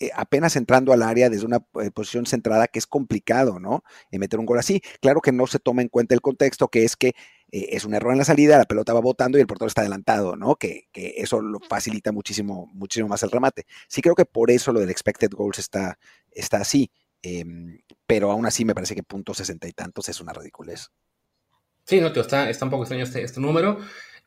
eh, 0.00 0.10
apenas 0.14 0.56
entrando 0.56 0.92
al 0.94 1.02
área 1.02 1.28
desde 1.28 1.44
una 1.44 1.58
eh, 1.82 1.90
posición 1.90 2.24
centrada 2.24 2.66
que 2.66 2.78
es 2.78 2.86
complicado, 2.86 3.60
¿no? 3.60 3.84
En 4.10 4.20
meter 4.20 4.40
un 4.40 4.46
gol 4.46 4.58
así. 4.58 4.80
Claro 5.02 5.20
que 5.20 5.32
no 5.32 5.46
se 5.46 5.58
toma 5.58 5.82
en 5.82 5.88
cuenta 5.88 6.14
el 6.14 6.22
contexto, 6.22 6.68
que 6.68 6.84
es 6.84 6.96
que 6.96 7.12
eh, 7.52 7.68
es 7.70 7.84
un 7.84 7.94
error 7.94 8.12
en 8.12 8.18
la 8.18 8.24
salida, 8.24 8.58
la 8.58 8.64
pelota 8.64 8.94
va 8.94 9.00
botando 9.00 9.38
y 9.38 9.40
el 9.40 9.46
portero 9.46 9.68
está 9.68 9.82
adelantado, 9.82 10.34
¿no? 10.34 10.56
Que, 10.56 10.88
que, 10.90 11.14
eso 11.18 11.40
lo 11.40 11.60
facilita 11.60 12.10
muchísimo, 12.10 12.68
muchísimo 12.72 13.08
más 13.08 13.22
el 13.22 13.30
remate. 13.30 13.66
Sí 13.86 14.02
creo 14.02 14.14
que 14.14 14.24
por 14.24 14.50
eso 14.50 14.72
lo 14.72 14.80
del 14.80 14.90
expected 14.90 15.30
goals 15.30 15.58
está, 15.58 15.98
está 16.30 16.56
así, 16.56 16.90
eh, 17.22 17.44
pero 18.06 18.32
aún 18.32 18.46
así 18.46 18.64
me 18.64 18.74
parece 18.74 18.94
que 18.94 19.02
punto 19.02 19.34
sesenta 19.34 19.68
y 19.68 19.72
tantos 19.72 20.08
es 20.08 20.20
una 20.20 20.32
ridiculez. 20.32 20.90
Sí, 21.84 22.00
no, 22.00 22.12
tío, 22.12 22.22
está, 22.22 22.48
está 22.48 22.64
un 22.64 22.70
poco 22.70 22.84
extraño 22.84 23.04
este, 23.04 23.22
este 23.22 23.40
número. 23.40 23.78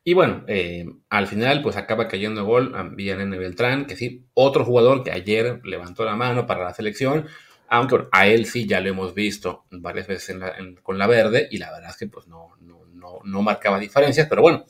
Y 0.04 0.14
bueno, 0.14 0.44
eh, 0.46 0.86
al 1.08 1.26
final 1.26 1.62
pues 1.62 1.76
acaba 1.76 2.06
cayendo 2.06 2.44
gol 2.44 2.74
a 2.76 2.84
Villanene 2.84 3.38
Beltrán, 3.38 3.86
que 3.86 3.96
sí, 3.96 4.24
otro 4.34 4.64
jugador 4.64 5.02
que 5.02 5.10
ayer 5.10 5.60
levantó 5.64 6.04
la 6.04 6.14
mano 6.14 6.46
para 6.46 6.62
la 6.62 6.74
selección, 6.74 7.26
aunque 7.66 7.96
bueno, 7.96 8.08
a 8.12 8.28
él 8.28 8.46
sí 8.46 8.68
ya 8.68 8.80
lo 8.80 8.88
hemos 8.88 9.14
visto 9.14 9.64
varias 9.70 10.06
veces 10.06 10.30
en 10.30 10.40
la, 10.40 10.56
en, 10.56 10.76
con 10.76 10.96
la 10.98 11.08
verde 11.08 11.48
y 11.50 11.58
la 11.58 11.72
verdad 11.72 11.90
es 11.90 11.96
que 11.96 12.06
pues 12.06 12.28
no, 12.28 12.50
no, 12.60 12.85
no, 12.96 13.42
marcaba 13.42 13.78
diferencias, 13.78 14.26
pero 14.28 14.42
bueno, 14.42 14.64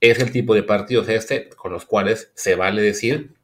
es 0.00 0.18
el 0.18 0.30
tipo 0.30 0.54
de 0.54 0.62
partidos 0.62 1.08
este 1.08 1.48
con 1.50 1.72
los 1.72 1.84
cuales 1.84 2.30
se 2.34 2.54
vale 2.54 2.82
decir, 2.82 3.34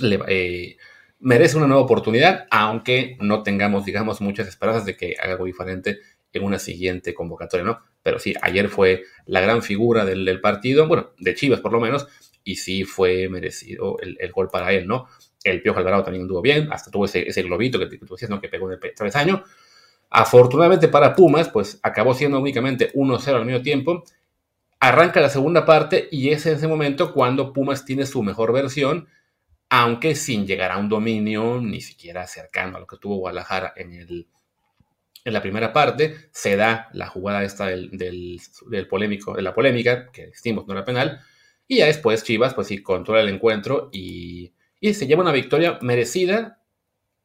le, 0.00 0.20
eh, 0.28 0.76
merece 1.24 1.56
una 1.56 1.66
nueva 1.66 1.82
oportunidad, 1.82 2.46
aunque 2.50 3.16
no 3.20 3.42
tengamos, 3.42 3.84
digamos, 3.84 4.20
muchas 4.20 4.46
esperanzas 4.46 4.84
de 4.84 4.96
que 4.96 5.16
haga 5.18 5.32
algo 5.32 5.46
diferente 5.46 6.00
en 6.34 6.42
una 6.44 6.58
siguiente 6.58 7.14
convocatoria, 7.14 7.64
¿no? 7.64 7.80
Pero 8.02 8.18
sí, 8.18 8.34
ayer 8.42 8.68
fue 8.68 9.04
la 9.24 9.40
gran 9.40 9.62
figura 9.62 10.04
del, 10.04 10.40
partido, 10.42 10.86
bueno, 10.86 11.12
de 11.18 11.34
Chivas 11.34 11.60
por 11.60 11.72
lo 11.72 11.80
menos, 11.80 12.06
y 12.44 12.56
sí 12.56 12.84
fue 12.84 13.28
merecido 13.30 13.96
el, 14.00 14.32
gol 14.32 14.50
para 14.50 14.72
él, 14.72 14.86
¿no? 14.86 15.08
El 15.42 15.62
Piojo 15.62 15.78
Alvarado 15.78 16.04
también 16.04 16.22
anduvo 16.22 16.42
bien, 16.42 16.70
hasta 16.70 16.90
tuvo 16.90 17.06
ese, 17.06 17.42
globito 17.42 17.78
que, 17.78 17.86
tú 17.86 18.14
decías, 18.14 18.30
¿no? 18.30 18.40
Que 18.40 18.48
pegó 18.48 18.70
en 18.70 18.78
el 18.82 18.94
travesaño. 18.94 19.44
Afortunadamente 20.16 20.86
para 20.86 21.16
Pumas, 21.16 21.48
pues 21.48 21.80
acabó 21.82 22.14
siendo 22.14 22.38
únicamente 22.38 22.92
1-0 22.92 23.34
al 23.34 23.44
medio 23.44 23.62
tiempo. 23.62 24.04
Arranca 24.78 25.20
la 25.20 25.28
segunda 25.28 25.66
parte 25.66 26.08
y 26.12 26.28
es 26.28 26.46
en 26.46 26.54
ese 26.54 26.68
momento 26.68 27.12
cuando 27.12 27.52
Pumas 27.52 27.84
tiene 27.84 28.06
su 28.06 28.22
mejor 28.22 28.52
versión, 28.52 29.08
aunque 29.68 30.14
sin 30.14 30.46
llegar 30.46 30.70
a 30.70 30.78
un 30.78 30.88
dominio 30.88 31.60
ni 31.60 31.80
siquiera 31.80 32.28
cercano 32.28 32.76
a 32.76 32.80
lo 32.80 32.86
que 32.86 32.96
tuvo 32.98 33.16
Guadalajara 33.16 33.72
en 33.74 33.92
el, 33.92 34.28
en 35.24 35.32
la 35.32 35.42
primera 35.42 35.72
parte, 35.72 36.28
se 36.30 36.54
da 36.54 36.90
la 36.92 37.08
jugada 37.08 37.42
esta 37.42 37.66
del, 37.66 38.40
polémico, 38.88 39.34
de 39.34 39.42
la 39.42 39.52
polémica, 39.52 40.12
que 40.12 40.28
decimos 40.28 40.64
no 40.68 40.74
era 40.74 40.84
penal, 40.84 41.22
y 41.66 41.78
ya 41.78 41.86
después 41.86 42.22
Chivas, 42.22 42.54
pues 42.54 42.68
sí, 42.68 42.84
controla 42.84 43.20
el 43.20 43.30
encuentro 43.30 43.90
y, 43.92 44.52
se 44.80 45.08
lleva 45.08 45.22
una 45.22 45.32
victoria 45.32 45.80
merecida 45.82 46.60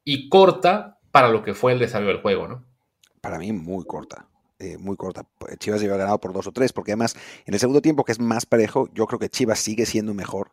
y 0.02 0.28
corta 0.28 0.98
para 1.12 1.28
lo 1.28 1.44
que 1.44 1.54
fue 1.54 1.72
el 1.72 1.78
desarrollo 1.78 2.14
del 2.14 2.22
juego, 2.22 2.48
¿no? 2.48 2.69
Para 3.20 3.38
mí 3.38 3.52
muy 3.52 3.84
corta. 3.84 4.28
Eh, 4.58 4.76
muy 4.78 4.96
corta. 4.96 5.26
Chivas 5.58 5.80
lleva 5.80 5.96
ganado 5.96 6.20
por 6.20 6.32
dos 6.32 6.46
o 6.46 6.52
tres, 6.52 6.72
porque 6.72 6.92
además 6.92 7.16
en 7.46 7.54
el 7.54 7.60
segundo 7.60 7.80
tiempo, 7.80 8.04
que 8.04 8.12
es 8.12 8.20
más 8.20 8.46
parejo, 8.46 8.88
yo 8.92 9.06
creo 9.06 9.18
que 9.18 9.30
Chivas 9.30 9.58
sigue 9.58 9.86
siendo 9.86 10.14
mejor. 10.14 10.52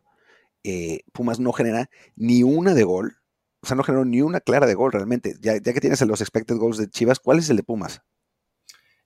Eh, 0.64 1.00
Pumas 1.12 1.40
no 1.40 1.52
genera 1.52 1.90
ni 2.16 2.42
una 2.42 2.74
de 2.74 2.84
gol 2.84 3.18
o 3.60 3.66
sea, 3.66 3.76
no 3.76 3.82
generó 3.82 4.04
ni 4.04 4.22
una 4.22 4.40
clara 4.40 4.66
de 4.66 4.74
gol 4.74 4.92
realmente. 4.92 5.34
Ya, 5.40 5.60
que 5.60 5.80
tienes 5.80 6.00
los 6.02 6.20
expected 6.20 6.56
goals 6.56 6.78
de 6.78 6.88
Chivas, 6.88 7.18
¿cuál 7.18 7.38
es 7.38 7.50
el 7.50 7.56
de 7.56 7.62
Pumas? 7.62 8.02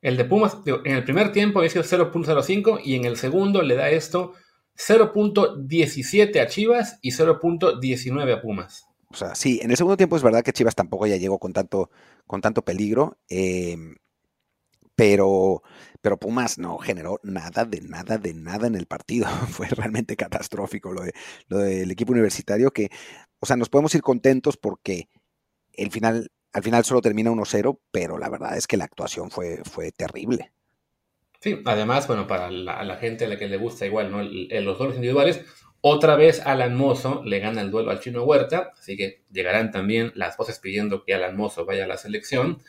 El 0.00 0.16
de 0.16 0.24
Pumas, 0.24 0.58
en 0.66 0.96
el 0.96 1.04
primer 1.04 1.32
tiempo 1.32 1.60
había 1.60 1.70
sido 1.70 1.84
0.05 1.84 2.80
y 2.84 2.96
en 2.96 3.04
el 3.04 3.16
segundo 3.16 3.62
le 3.62 3.76
da 3.76 3.90
esto 3.90 4.34
0.17 4.76 6.40
a 6.40 6.46
Chivas 6.48 6.98
y 7.02 7.12
0.19 7.12 8.32
a 8.32 8.42
Pumas. 8.42 8.86
O 9.12 9.16
sea, 9.16 9.34
sí, 9.34 9.60
en 9.62 9.70
el 9.70 9.76
segundo 9.76 9.96
tiempo 9.96 10.16
es 10.16 10.22
verdad 10.22 10.42
que 10.42 10.52
Chivas 10.52 10.74
tampoco 10.74 11.06
ya 11.06 11.16
llegó 11.16 11.38
con 11.38 11.52
tanto, 11.52 11.90
con 12.26 12.40
tanto 12.40 12.64
peligro, 12.64 13.18
em, 13.28 13.96
pero, 14.94 15.62
pero 16.00 16.18
Pumas 16.18 16.58
no 16.58 16.78
generó 16.78 17.20
nada 17.22 17.64
de 17.64 17.80
nada 17.80 18.18
de 18.18 18.34
nada 18.34 18.66
en 18.66 18.74
el 18.74 18.86
partido. 18.86 19.26
Fue 19.50 19.68
realmente 19.68 20.16
catastrófico 20.16 20.92
lo, 20.92 21.02
de, 21.02 21.12
lo 21.48 21.58
del 21.58 21.90
equipo 21.90 22.12
universitario 22.12 22.70
que 22.70 22.90
o 23.42 23.46
sea, 23.46 23.56
nos 23.56 23.68
podemos 23.68 23.92
ir 23.96 24.02
contentos 24.02 24.56
porque 24.56 25.08
el 25.72 25.90
final, 25.90 26.30
al 26.52 26.62
final 26.62 26.84
solo 26.84 27.00
termina 27.00 27.32
1-0, 27.32 27.80
pero 27.90 28.16
la 28.16 28.28
verdad 28.28 28.56
es 28.56 28.68
que 28.68 28.76
la 28.76 28.84
actuación 28.84 29.32
fue, 29.32 29.62
fue 29.64 29.90
terrible. 29.90 30.52
Sí, 31.40 31.60
además, 31.64 32.06
bueno, 32.06 32.28
para 32.28 32.52
la, 32.52 32.96
gente 32.98 33.24
a 33.24 33.28
la 33.28 33.36
que 33.36 33.48
le 33.48 33.56
gusta 33.56 33.84
igual, 33.84 34.12
¿no? 34.12 34.20
En 34.22 34.64
los 34.64 34.78
duelos 34.78 34.94
individuales, 34.94 35.44
otra 35.84 36.14
vez 36.14 36.40
Alan 36.46 36.76
Mozo 36.76 37.22
le 37.24 37.40
gana 37.40 37.60
el 37.60 37.72
duelo 37.72 37.90
al 37.90 38.00
Chino 38.00 38.22
Huerta, 38.22 38.72
así 38.78 38.96
que 38.96 39.22
llegarán 39.32 39.72
también 39.72 40.12
las 40.14 40.36
voces 40.36 40.60
pidiendo 40.60 41.04
que 41.04 41.12
Alan 41.12 41.36
Mozo 41.36 41.64
vaya 41.66 41.84
a 41.84 41.88
la 41.88 41.96
selección, 41.96 42.62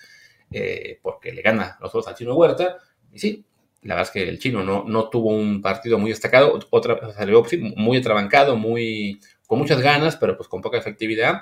eh, 0.51 0.99
porque 1.03 1.32
le 1.32 1.43
gana 1.43 1.78
los 1.80 1.93
dos 1.93 2.07
al 2.07 2.16
Chino 2.16 2.34
Huerta. 2.36 2.78
Y 3.11 3.20
sí, 3.20 3.45
la 3.84 3.93
verdad 3.93 4.09
es 4.09 4.14
que 4.14 4.28
el 4.28 4.39
Chino 4.39 4.64
no, 4.64 4.84
no 4.88 5.09
tuvo 5.09 5.30
un 5.30 5.61
partido 5.61 5.99
muy 5.99 6.09
destacado, 6.09 6.59
otra 6.72 7.14
salió 7.14 7.45
muy 7.76 7.99
atrabancado, 7.99 8.57
muy 8.57 9.20
con 9.45 9.59
muchas 9.59 9.82
ganas, 9.82 10.16
pero 10.16 10.36
pues 10.36 10.49
con 10.49 10.61
poca 10.61 10.80
efectividad. 10.80 11.41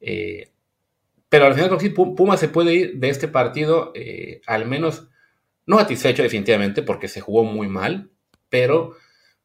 Eh, 0.00 0.48
pero 1.28 1.46
al 1.46 1.54
final, 1.54 1.80
sí, 1.80 1.88
Puma 1.88 2.36
se 2.36 2.48
puede 2.48 2.74
ir 2.74 2.94
de 2.98 3.08
este 3.08 3.26
partido 3.26 3.90
eh, 3.96 4.42
al 4.46 4.66
menos 4.66 5.08
no 5.66 5.78
satisfecho 5.78 6.22
definitivamente 6.22 6.82
porque 6.82 7.08
se 7.08 7.20
jugó 7.20 7.42
muy 7.42 7.66
mal, 7.66 8.10
pero 8.48 8.94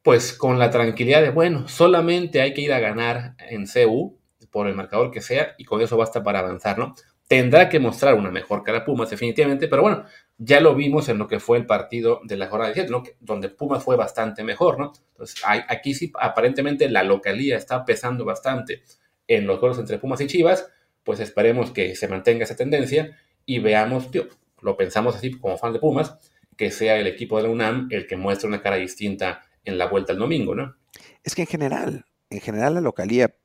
pues 0.05 0.33
con 0.33 0.59
la 0.59 0.69
tranquilidad 0.69 1.23
de, 1.23 1.31
bueno, 1.31 1.67
solamente 1.67 2.39
hay 2.39 2.53
que 2.53 2.61
ir 2.61 2.71
a 2.73 2.79
ganar 2.79 3.33
en 3.49 3.65
CU 3.65 4.19
por 4.51 4.67
el 4.67 4.75
marcador 4.75 5.09
que 5.09 5.19
sea 5.19 5.55
y 5.57 5.65
con 5.65 5.81
eso 5.81 5.97
basta 5.97 6.21
para 6.21 6.41
avanzar, 6.41 6.77
¿no? 6.77 6.93
Tendrá 7.27 7.69
que 7.69 7.79
mostrar 7.79 8.13
una 8.13 8.29
mejor 8.29 8.61
cara 8.61 8.85
Pumas 8.85 9.09
definitivamente, 9.09 9.67
pero 9.67 9.81
bueno, 9.81 10.05
ya 10.37 10.59
lo 10.59 10.75
vimos 10.75 11.09
en 11.09 11.17
lo 11.17 11.27
que 11.27 11.39
fue 11.39 11.57
el 11.57 11.65
partido 11.65 12.21
de 12.23 12.37
la 12.37 12.45
jornada 12.45 12.71
7, 12.71 12.91
¿no? 12.91 13.01
donde 13.19 13.49
Pumas 13.49 13.83
fue 13.83 13.95
bastante 13.95 14.43
mejor, 14.43 14.77
¿no? 14.77 14.93
Entonces, 15.13 15.41
aquí 15.43 15.95
sí, 15.95 16.13
aparentemente 16.19 16.87
la 16.87 17.01
localía 17.01 17.57
está 17.57 17.83
pesando 17.83 18.25
bastante 18.25 18.83
en 19.27 19.47
los 19.47 19.57
juegos 19.57 19.79
entre 19.79 19.97
Pumas 19.97 20.21
y 20.21 20.27
Chivas, 20.27 20.69
pues 21.03 21.19
esperemos 21.19 21.71
que 21.71 21.95
se 21.95 22.07
mantenga 22.07 22.43
esa 22.43 22.55
tendencia 22.55 23.17
y 23.43 23.57
veamos, 23.57 24.11
tío, 24.11 24.27
lo 24.61 24.77
pensamos 24.77 25.15
así 25.15 25.31
como 25.31 25.57
fan 25.57 25.73
de 25.73 25.79
Pumas, 25.79 26.15
que 26.55 26.69
sea 26.69 26.95
el 26.99 27.07
equipo 27.07 27.37
de 27.37 27.43
la 27.45 27.49
UNAM 27.49 27.87
el 27.89 28.05
que 28.05 28.17
muestre 28.17 28.47
una 28.47 28.61
cara 28.61 28.75
distinta 28.75 29.41
en 29.65 29.77
la 29.77 29.87
vuelta 29.87 30.13
el 30.13 30.19
domingo, 30.19 30.55
¿no? 30.55 30.75
Es 31.23 31.35
que 31.35 31.41
en 31.41 31.47
general, 31.47 32.05
en 32.29 32.39
general 32.39 32.75
la 32.75 32.81
localía 32.81 33.35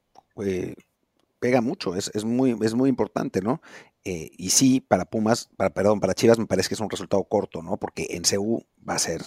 eh, 0.44 0.74
pega 1.38 1.60
mucho, 1.60 1.96
es, 1.96 2.10
es, 2.14 2.24
muy, 2.24 2.56
es 2.62 2.74
muy 2.74 2.88
importante, 2.88 3.40
¿no? 3.40 3.60
Eh, 4.04 4.30
y 4.36 4.50
sí, 4.50 4.80
para 4.80 5.04
Pumas, 5.04 5.50
para, 5.56 5.70
perdón, 5.70 6.00
para 6.00 6.14
Chivas 6.14 6.38
me 6.38 6.46
parece 6.46 6.68
que 6.68 6.74
es 6.74 6.80
un 6.80 6.90
resultado 6.90 7.24
corto, 7.24 7.62
¿no? 7.62 7.76
Porque 7.76 8.06
en 8.10 8.22
CU 8.22 8.64
va 8.88 8.94
a 8.94 8.98
ser 8.98 9.22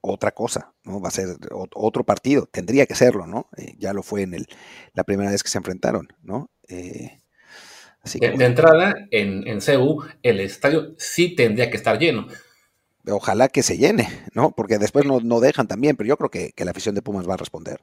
otra 0.00 0.32
cosa, 0.32 0.72
¿no? 0.84 1.00
Va 1.00 1.08
a 1.08 1.12
ser 1.12 1.28
otro 1.74 2.04
partido, 2.04 2.46
tendría 2.46 2.86
que 2.86 2.94
serlo, 2.94 3.26
¿no? 3.26 3.48
Eh, 3.56 3.74
ya 3.78 3.92
lo 3.92 4.02
fue 4.02 4.22
en 4.22 4.34
el, 4.34 4.46
la 4.94 5.04
primera 5.04 5.30
vez 5.30 5.42
que 5.42 5.50
se 5.50 5.58
enfrentaron, 5.58 6.08
¿no? 6.22 6.50
Así 8.02 8.18
de, 8.18 8.26
entrada, 8.44 8.94
en, 9.10 9.46
en 9.48 9.60
CU, 9.60 10.04
el 10.22 10.40
estadio 10.40 10.94
sí 10.98 11.34
tendría 11.34 11.70
que 11.70 11.76
estar 11.76 11.98
lleno. 11.98 12.28
Ojalá 13.10 13.48
que 13.48 13.62
se 13.62 13.78
llene, 13.78 14.08
¿no? 14.34 14.52
Porque 14.52 14.78
después 14.78 15.04
no, 15.04 15.20
no 15.20 15.40
dejan 15.40 15.68
también, 15.68 15.96
pero 15.96 16.08
yo 16.08 16.16
creo 16.16 16.30
que, 16.30 16.52
que 16.52 16.64
la 16.64 16.72
afición 16.72 16.94
de 16.94 17.02
Pumas 17.02 17.28
va 17.28 17.34
a 17.34 17.38
responder. 17.38 17.80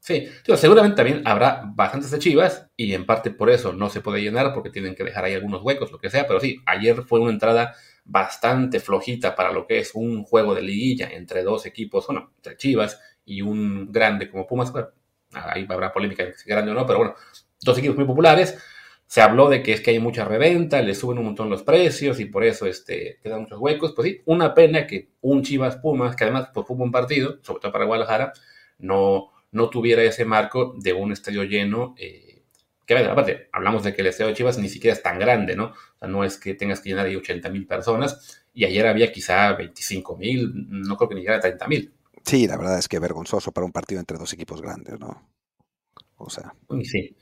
Sí, 0.00 0.26
seguramente 0.56 0.96
también 0.96 1.22
habrá 1.26 1.62
bastantes 1.74 2.10
de 2.10 2.18
Chivas 2.18 2.70
y 2.76 2.94
en 2.94 3.04
parte 3.04 3.30
por 3.30 3.50
eso 3.50 3.72
no 3.74 3.90
se 3.90 4.00
puede 4.00 4.22
llenar 4.22 4.54
porque 4.54 4.70
tienen 4.70 4.94
que 4.94 5.04
dejar 5.04 5.24
ahí 5.24 5.34
algunos 5.34 5.62
huecos, 5.62 5.92
lo 5.92 5.98
que 5.98 6.08
sea, 6.08 6.26
pero 6.26 6.40
sí, 6.40 6.62
ayer 6.64 7.02
fue 7.02 7.20
una 7.20 7.32
entrada 7.32 7.74
bastante 8.04 8.80
flojita 8.80 9.34
para 9.34 9.52
lo 9.52 9.66
que 9.66 9.80
es 9.80 9.90
un 9.94 10.24
juego 10.24 10.54
de 10.54 10.62
liguilla 10.62 11.08
entre 11.10 11.42
dos 11.42 11.66
equipos, 11.66 12.06
bueno, 12.06 12.32
entre 12.36 12.56
Chivas 12.56 12.98
y 13.24 13.42
un 13.42 13.92
grande 13.92 14.30
como 14.30 14.46
Pumas, 14.46 14.72
ahí 15.32 15.66
habrá 15.68 15.92
polémica 15.92 16.24
si 16.34 16.48
grande 16.48 16.70
o 16.70 16.74
no, 16.74 16.86
pero 16.86 17.00
bueno, 17.00 17.14
dos 17.60 17.76
equipos 17.76 17.96
muy 17.96 18.06
populares. 18.06 18.56
Se 19.08 19.22
habló 19.22 19.48
de 19.48 19.62
que 19.62 19.72
es 19.72 19.80
que 19.80 19.90
hay 19.90 19.98
mucha 19.98 20.24
reventa, 20.24 20.82
le 20.82 20.94
suben 20.94 21.18
un 21.18 21.24
montón 21.24 21.48
los 21.48 21.62
precios 21.62 22.20
y 22.20 22.26
por 22.26 22.44
eso 22.44 22.66
este, 22.66 23.18
quedan 23.22 23.40
muchos 23.40 23.58
huecos. 23.58 23.94
Pues 23.96 24.08
sí, 24.08 24.20
una 24.26 24.54
pena 24.54 24.86
que 24.86 25.08
un 25.22 25.42
Chivas 25.42 25.76
Pumas, 25.76 26.14
que 26.14 26.24
además 26.24 26.50
pues, 26.52 26.66
fue 26.66 26.76
un 26.76 26.92
partido, 26.92 27.38
sobre 27.42 27.60
todo 27.60 27.72
para 27.72 27.86
Guadalajara, 27.86 28.34
no, 28.78 29.30
no 29.50 29.70
tuviera 29.70 30.02
ese 30.02 30.26
marco 30.26 30.74
de 30.78 30.92
un 30.92 31.10
estadio 31.10 31.42
lleno. 31.42 31.94
Eh, 31.98 32.42
que 32.84 32.96
aparte, 32.96 33.48
hablamos 33.50 33.82
de 33.82 33.94
que 33.94 34.02
el 34.02 34.08
estadio 34.08 34.28
de 34.28 34.34
Chivas 34.34 34.58
ni 34.58 34.68
siquiera 34.68 34.94
es 34.94 35.02
tan 35.02 35.18
grande, 35.18 35.56
¿no? 35.56 35.66
O 35.66 35.98
sea, 35.98 36.08
no 36.08 36.22
es 36.22 36.36
que 36.36 36.54
tengas 36.54 36.80
que 36.80 36.90
llenar 36.90 37.06
ahí 37.06 37.16
80 37.16 37.48
mil 37.50 37.66
personas, 37.66 38.44
y 38.54 38.64
ayer 38.64 38.86
había 38.86 39.12
quizá 39.12 39.52
25 39.54 40.16
mil, 40.16 40.52
no 40.54 40.96
creo 40.96 41.08
que 41.08 41.14
ni 41.14 41.20
llegara 41.22 41.38
a 41.38 41.42
30 41.42 41.68
mil. 41.68 41.92
Sí, 42.24 42.46
la 42.46 42.56
verdad 42.56 42.78
es 42.78 42.88
que 42.88 42.98
vergonzoso 42.98 43.52
para 43.52 43.64
un 43.64 43.72
partido 43.72 44.00
entre 44.00 44.18
dos 44.18 44.32
equipos 44.32 44.60
grandes, 44.60 44.98
¿no? 45.00 45.30
O 46.16 46.28
sea. 46.28 46.54
Sí. 46.82 47.16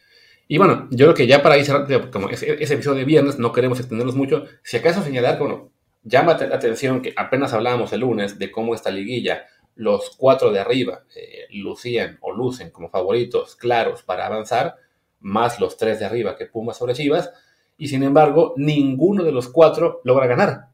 Y 0.49 0.59
bueno, 0.59 0.87
yo 0.91 1.07
creo 1.07 1.15
que 1.15 1.27
ya 1.27 1.43
para 1.43 1.59
ir 1.59 1.65
cerrando, 1.65 2.11
como 2.11 2.29
ese, 2.29 2.53
episodio 2.53 2.99
de 2.99 3.05
viernes, 3.05 3.39
no 3.39 3.53
queremos 3.53 3.81
extendernos 3.81 4.15
mucho. 4.15 4.45
Si 4.63 4.77
acaso 4.77 5.03
señalar, 5.03 5.39
bueno, 5.39 5.71
llama 6.05 6.37
la 6.39 6.55
atención 6.55 7.03
que 7.03 7.13
apenas 7.17 7.53
hablábamos 7.53 7.93
el 7.93 8.01
lunes 8.01 8.39
de 8.39 8.51
cómo 8.53 8.75
esta 8.75 8.91
liguilla 8.91 9.47
los 9.75 10.17
cuatro 10.17 10.53
de 10.53 10.61
arriba 10.61 11.05
eh, 11.15 11.47
lucían 11.51 12.19
o 12.23 12.33
lucen 12.33 12.71
como 12.71 12.89
favoritos 12.89 13.57
claros 13.57 14.03
para 14.03 14.27
avanzar, 14.27 14.77
más 15.21 15.61
los 15.61 15.77
tres 15.77 15.99
de 15.99 16.07
arriba 16.07 16.37
que 16.37 16.47
Pumas 16.47 16.79
sobre 16.79 16.95
Chivas, 16.95 17.31
y 17.77 17.89
sin 17.89 18.03
embargo, 18.03 18.55
ninguno 18.57 19.23
de 19.23 19.33
los 19.33 19.49
cuatro 19.49 20.01
logra 20.05 20.27
ganar. 20.27 20.69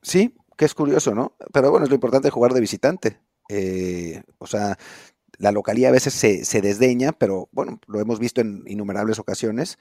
Sí, 0.00 0.34
que 0.56 0.64
es 0.64 0.74
curioso, 0.74 1.14
¿no? 1.14 1.34
Pero 1.52 1.70
bueno, 1.70 1.84
es 1.84 1.90
lo 1.90 1.96
importante 1.96 2.30
jugar 2.30 2.54
de 2.54 2.60
visitante. 2.60 3.20
Eh, 3.48 4.22
o 4.38 4.46
sea, 4.46 4.78
la 5.38 5.52
localía 5.52 5.88
a 5.88 5.92
veces 5.92 6.14
se, 6.14 6.60
desdeña, 6.60 7.12
pero 7.12 7.48
bueno, 7.52 7.80
lo 7.86 8.00
hemos 8.00 8.18
visto 8.18 8.40
en 8.40 8.64
innumerables 8.66 9.18
ocasiones. 9.18 9.78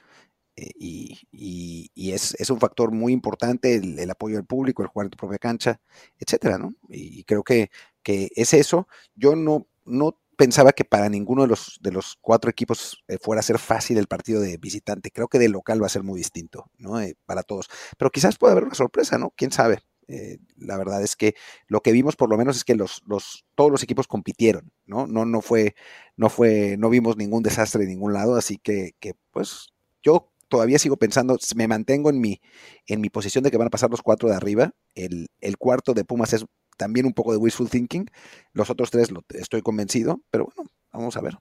Eh, 0.55 0.71
y, 0.79 2.11
es, 2.11 2.49
un 2.49 2.59
factor 2.59 2.91
muy 2.91 3.13
importante 3.13 3.75
el, 3.75 4.09
apoyo 4.09 4.37
del 4.37 4.45
público, 4.45 4.81
el 4.81 4.87
jugar 4.89 5.05
en 5.05 5.11
tu 5.11 5.17
propia 5.17 5.37
cancha, 5.37 5.79
etcétera, 6.19 6.57
¿no? 6.57 6.73
Y 6.89 7.23
creo 7.25 7.43
que 7.43 7.69
que 8.07 8.31
es 8.37 8.53
eso. 8.53 8.87
Yo 9.15 9.35
no, 9.35 9.67
no 9.83 10.17
pensaba 10.37 10.71
que 10.71 10.85
para 10.85 11.09
ninguno 11.09 11.41
de 11.41 11.49
los, 11.49 11.77
de 11.81 11.91
los 11.91 12.17
cuatro 12.21 12.49
equipos 12.49 13.03
eh, 13.09 13.17
fuera 13.21 13.41
a 13.41 13.43
ser 13.43 13.59
fácil 13.59 13.97
el 13.97 14.07
partido 14.07 14.39
de 14.39 14.55
visitante. 14.55 15.11
Creo 15.11 15.27
que 15.27 15.39
de 15.39 15.49
local 15.49 15.83
va 15.83 15.87
a 15.87 15.89
ser 15.89 16.03
muy 16.03 16.17
distinto, 16.17 16.71
¿no? 16.77 17.01
Eh, 17.01 17.17
para 17.25 17.43
todos. 17.43 17.67
Pero 17.97 18.09
quizás 18.09 18.37
pueda 18.37 18.53
haber 18.53 18.63
una 18.63 18.75
sorpresa, 18.75 19.17
¿no? 19.17 19.33
¿Quién 19.35 19.51
sabe? 19.51 19.79
Eh, 20.07 20.37
la 20.57 20.77
verdad 20.77 21.03
es 21.03 21.15
que 21.15 21.35
lo 21.67 21.81
que 21.81 21.91
vimos 21.91 22.15
por 22.15 22.29
lo 22.29 22.37
menos 22.37 22.55
es 22.55 22.63
que 22.63 22.75
los, 22.75 23.01
los, 23.05 23.45
todos 23.55 23.71
los 23.71 23.83
equipos 23.83 24.07
compitieron, 24.07 24.71
¿no? 24.85 25.05
No, 25.05 25.25
no 25.25 25.41
fue, 25.41 25.75
no 26.15 26.29
fue, 26.29 26.77
no 26.77 26.89
vimos 26.89 27.17
ningún 27.17 27.43
desastre 27.43 27.81
de 27.81 27.89
ningún 27.89 28.13
lado, 28.13 28.35
así 28.35 28.57
que, 28.57 28.93
que 28.99 29.15
pues 29.31 29.73
yo 30.01 30.31
todavía 30.47 30.79
sigo 30.79 30.97
pensando, 30.97 31.37
me 31.55 31.67
mantengo 31.67 32.09
en 32.09 32.21
mi, 32.21 32.41
en 32.85 33.01
mi 33.01 33.09
posición 33.09 33.43
de 33.43 33.51
que 33.51 33.57
van 33.57 33.67
a 33.67 33.71
pasar 33.71 33.89
los 33.89 34.01
cuatro 34.01 34.29
de 34.29 34.35
arriba. 34.35 34.71
El, 34.95 35.27
el 35.41 35.57
cuarto 35.57 35.93
de 35.93 36.05
Pumas 36.05 36.31
es 36.33 36.45
también 36.77 37.05
un 37.05 37.13
poco 37.13 37.31
de 37.31 37.37
wishful 37.37 37.69
thinking. 37.69 38.09
Los 38.53 38.69
otros 38.69 38.91
tres 38.91 39.11
lo, 39.11 39.25
estoy 39.29 39.61
convencido, 39.61 40.21
pero 40.31 40.45
bueno, 40.45 40.71
vamos 40.93 41.17
a 41.17 41.21
ver. 41.21 41.37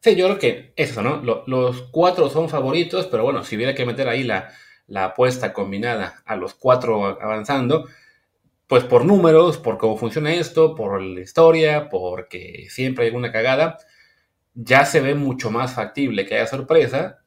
Sí, 0.00 0.14
yo 0.14 0.26
creo 0.26 0.38
que 0.38 0.72
eso, 0.76 1.02
¿no? 1.02 1.22
los 1.46 1.82
cuatro 1.90 2.30
son 2.30 2.48
favoritos, 2.48 3.06
pero 3.06 3.24
bueno, 3.24 3.42
si 3.42 3.56
hubiera 3.56 3.74
que 3.74 3.84
meter 3.84 4.08
ahí 4.08 4.22
la, 4.22 4.52
la 4.88 5.04
apuesta 5.04 5.52
combinada 5.52 6.22
a 6.24 6.34
los 6.34 6.54
cuatro 6.54 7.04
avanzando, 7.22 7.86
pues 8.66 8.84
por 8.84 9.04
números, 9.04 9.58
por 9.58 9.78
cómo 9.78 9.96
funciona 9.96 10.34
esto, 10.34 10.74
por 10.74 11.00
la 11.00 11.20
historia, 11.20 11.88
porque 11.88 12.66
siempre 12.68 13.04
hay 13.04 13.08
alguna 13.10 13.30
cagada, 13.32 13.78
ya 14.54 14.84
se 14.84 15.00
ve 15.00 15.14
mucho 15.14 15.50
más 15.50 15.74
factible 15.74 16.26
que 16.26 16.34
haya 16.34 16.46
sorpresa. 16.46 17.22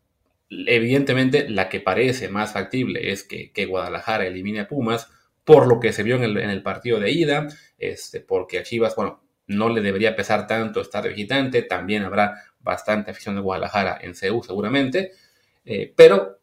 Evidentemente, 0.50 1.50
la 1.50 1.70
que 1.70 1.80
parece 1.80 2.30
más 2.30 2.52
factible 2.54 3.12
es 3.12 3.24
que, 3.24 3.66
Guadalajara 3.66 4.26
elimine 4.28 4.62
a 4.62 4.68
Pumas, 4.68 5.10
por 5.46 5.68
lo 5.68 5.80
que 5.80 5.94
se 5.94 6.04
vio 6.04 6.18
en 6.18 6.24
el, 6.24 6.64
partido 6.64 7.00
de 7.00 7.12
ida, 7.12 7.48
este, 7.78 8.20
porque 8.20 8.60
a 8.60 8.64
Chivas, 8.64 8.96
bueno, 8.96 9.24
no 9.48 9.70
le 9.70 9.82
debería 9.82 10.16
pesar 10.16 10.46
tanto 10.48 10.82
estar 10.82 11.08
visitante, 11.08 11.62
también 11.64 12.04
habrá 12.04 12.44
bastante 12.60 13.12
afición 13.12 13.36
de 13.36 13.42
Guadalajara 13.42 13.98
en 14.02 14.14
CEU 14.14 14.44
seguramente, 14.44 15.12
eh, 15.66 15.94
pero 15.96 16.41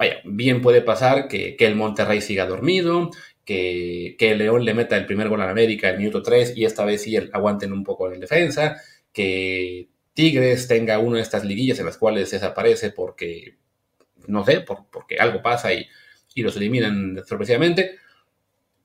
vaya, 0.00 0.22
bien 0.24 0.62
puede 0.62 0.80
pasar 0.80 1.28
que, 1.28 1.56
el 1.58 1.76
Monterrey 1.76 2.22
siga 2.22 2.46
dormido, 2.46 3.10
que, 3.44 4.16
el 4.18 4.38
León 4.38 4.64
le 4.64 4.72
meta 4.72 4.96
el 4.96 5.04
primer 5.04 5.28
gol 5.28 5.42
a 5.42 5.50
América 5.50 5.88
en 5.88 5.96
el 5.96 6.00
minuto 6.00 6.22
3 6.22 6.54
y 6.56 6.64
esta 6.64 6.86
vez 6.86 7.02
sí 7.02 7.16
aguanten 7.16 7.70
un 7.70 7.84
poco 7.84 8.10
en 8.10 8.18
defensa, 8.18 8.80
que 9.12 9.90
Tigres 10.14 10.66
tenga 10.68 10.98
una 10.98 11.16
de 11.16 11.22
estas 11.22 11.44
liguillas 11.44 11.78
en 11.80 11.84
las 11.84 11.98
cuales 11.98 12.30
desaparece 12.30 12.92
porque, 12.92 13.58
no 14.26 14.42
sé, 14.42 14.62
porque 14.62 15.16
algo 15.18 15.42
pasa 15.42 15.74
y, 15.74 15.86
los 16.36 16.56
eliminan 16.56 17.22
sorpresivamente. 17.26 17.96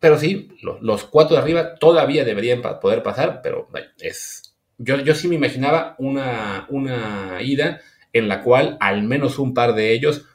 Pero 0.01 0.20
sí, 0.20 0.49
los, 0.61 1.05
cuatro 1.05 1.38
de 1.38 1.41
arriba 1.41 1.76
todavía 1.76 2.26
deberían 2.26 2.61
poder 2.82 3.01
pasar, 3.01 3.39
pero 3.41 3.70
es, 4.01 4.53
yo, 4.78 4.99
yo 4.99 5.16
sí 5.16 5.30
me 5.30 5.36
imaginaba 5.36 5.95
una, 5.97 6.66
una 6.70 7.38
ida 7.41 7.80
en 8.11 8.28
la 8.28 8.43
cual 8.43 8.76
al 8.82 9.03
menos 9.03 9.39
un 9.39 9.53
par 9.53 9.76
de 9.76 9.93
ellos 9.93 10.26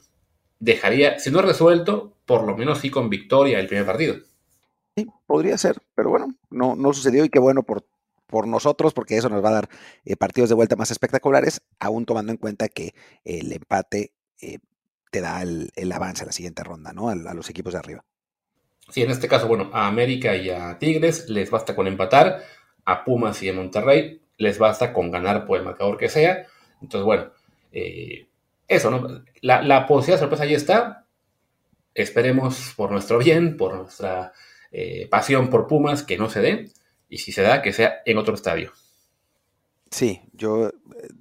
dejaría, 0.60 1.18
si 1.18 1.30
no 1.30 1.42
resuelto, 1.42 2.16
por 2.26 2.44
lo 2.44 2.56
menos 2.56 2.78
sí 2.78 2.90
con 2.90 3.10
victoria 3.10 3.58
el 3.58 3.66
primer 3.66 3.86
partido. 3.86 4.16
Sí, 4.96 5.06
podría 5.26 5.58
ser, 5.58 5.78
pero 5.94 6.10
bueno, 6.10 6.34
no, 6.50 6.76
no 6.76 6.92
sucedió 6.92 7.24
y 7.24 7.28
qué 7.28 7.40
bueno 7.40 7.64
por, 7.64 7.84
por 8.26 8.46
nosotros, 8.46 8.94
porque 8.94 9.16
eso 9.16 9.28
nos 9.28 9.44
va 9.44 9.48
a 9.48 9.54
dar 9.54 9.68
eh, 10.04 10.16
partidos 10.16 10.48
de 10.48 10.54
vuelta 10.54 10.76
más 10.76 10.90
espectaculares, 10.90 11.62
aún 11.80 12.04
tomando 12.06 12.30
en 12.30 12.38
cuenta 12.38 12.68
que 12.68 12.94
el 13.24 13.52
empate 13.52 14.12
eh, 14.40 14.58
te 15.10 15.20
da 15.20 15.42
el, 15.42 15.92
avance 15.92 16.22
a 16.22 16.26
la 16.26 16.32
siguiente 16.32 16.62
ronda, 16.62 16.92
¿no? 16.92 17.08
A, 17.08 17.12
a, 17.12 17.34
los 17.34 17.50
equipos 17.50 17.72
de 17.72 17.78
arriba. 17.80 18.04
Sí, 18.90 19.02
en 19.02 19.10
este 19.10 19.28
caso, 19.28 19.48
bueno, 19.48 19.70
a 19.72 19.86
América 19.86 20.36
y 20.36 20.50
a 20.50 20.78
Tigres 20.78 21.28
les 21.28 21.50
basta 21.50 21.74
con 21.74 21.86
empatar, 21.86 22.42
a 22.84 23.04
Pumas 23.04 23.42
y 23.42 23.48
a 23.48 23.52
Monterrey 23.52 24.22
les 24.36 24.58
basta 24.58 24.92
con 24.92 25.10
ganar 25.10 25.46
por 25.46 25.58
el 25.58 25.64
marcador 25.64 25.96
que 25.98 26.08
sea. 26.08 26.46
Entonces, 26.80 27.04
bueno, 27.04 27.30
eh, 27.72 28.29
eso, 28.70 28.90
¿no? 28.90 29.24
La, 29.42 29.62
la, 29.62 29.86
posibilidad 29.86 30.16
de 30.16 30.20
sorpresa 30.20 30.44
ahí 30.44 30.54
está. 30.54 31.06
Esperemos 31.94 32.72
por 32.76 32.90
nuestro 32.92 33.18
bien, 33.18 33.56
por 33.56 33.74
nuestra 33.74 34.32
eh, 34.70 35.08
pasión 35.10 35.50
por 35.50 35.66
Pumas, 35.66 36.02
que 36.02 36.16
no 36.16 36.30
se 36.30 36.40
dé. 36.40 36.70
Y 37.08 37.18
si 37.18 37.32
se 37.32 37.42
da, 37.42 37.60
que 37.62 37.72
sea 37.72 38.02
en 38.06 38.18
otro 38.18 38.34
estadio. 38.34 38.72
Sí, 39.90 40.20
yo 40.32 40.68
eh, 40.68 40.72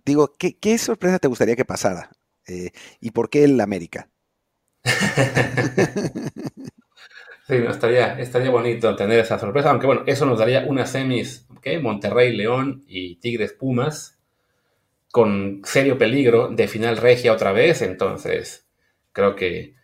digo, 0.05 0.35
¿qué, 0.37 0.57
qué 0.57 0.77
sorpresa 0.77 1.19
te 1.19 1.27
gustaría 1.27 1.55
que 1.55 1.65
pasara? 1.65 2.11
¿Y 2.99 3.11
por 3.11 3.29
qué 3.29 3.43
el 3.43 3.61
América? 3.61 4.09
Sí, 7.47 7.55
estaría, 7.55 8.19
estaría 8.19 8.51
bonito 8.51 8.95
tener 8.95 9.17
esa 9.17 9.39
sorpresa, 9.39 9.71
aunque 9.71 9.87
bueno, 9.87 10.03
eso 10.05 10.23
nos 10.27 10.37
daría 10.37 10.65
unas 10.67 10.91
semis, 10.91 11.47
Monterrey, 11.81 12.35
León 12.35 12.83
y 12.87 13.15
Tigres 13.15 13.53
Pumas, 13.53 14.18
con 15.11 15.61
serio 15.63 15.97
peligro 15.97 16.49
de 16.49 16.67
final 16.67 16.97
regia 16.97 17.33
otra 17.33 17.51
vez, 17.51 17.81
entonces 17.81 18.67
creo 19.11 19.35
que, 19.35 19.75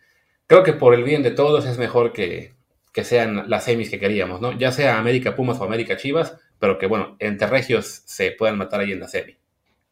creo 0.46 0.62
que 0.62 0.72
por 0.72 0.94
el 0.94 1.04
bien 1.04 1.22
de 1.22 1.32
todos 1.32 1.66
es 1.66 1.78
mejor 1.78 2.12
que, 2.12 2.54
que 2.92 3.04
sean 3.04 3.48
las 3.48 3.64
semis 3.64 3.90
que 3.90 3.98
queríamos, 3.98 4.40
¿no? 4.40 4.56
Ya 4.58 4.72
sea 4.72 4.98
América 4.98 5.34
Pumas 5.34 5.58
o 5.60 5.64
América 5.64 5.96
Chivas, 5.96 6.36
pero 6.58 6.78
que 6.78 6.86
bueno, 6.86 7.16
entre 7.18 7.48
regios 7.48 8.02
se 8.06 8.32
puedan 8.32 8.58
matar 8.58 8.80
ahí 8.80 8.92
en 8.92 9.00
la 9.00 9.08
semi. 9.08 9.36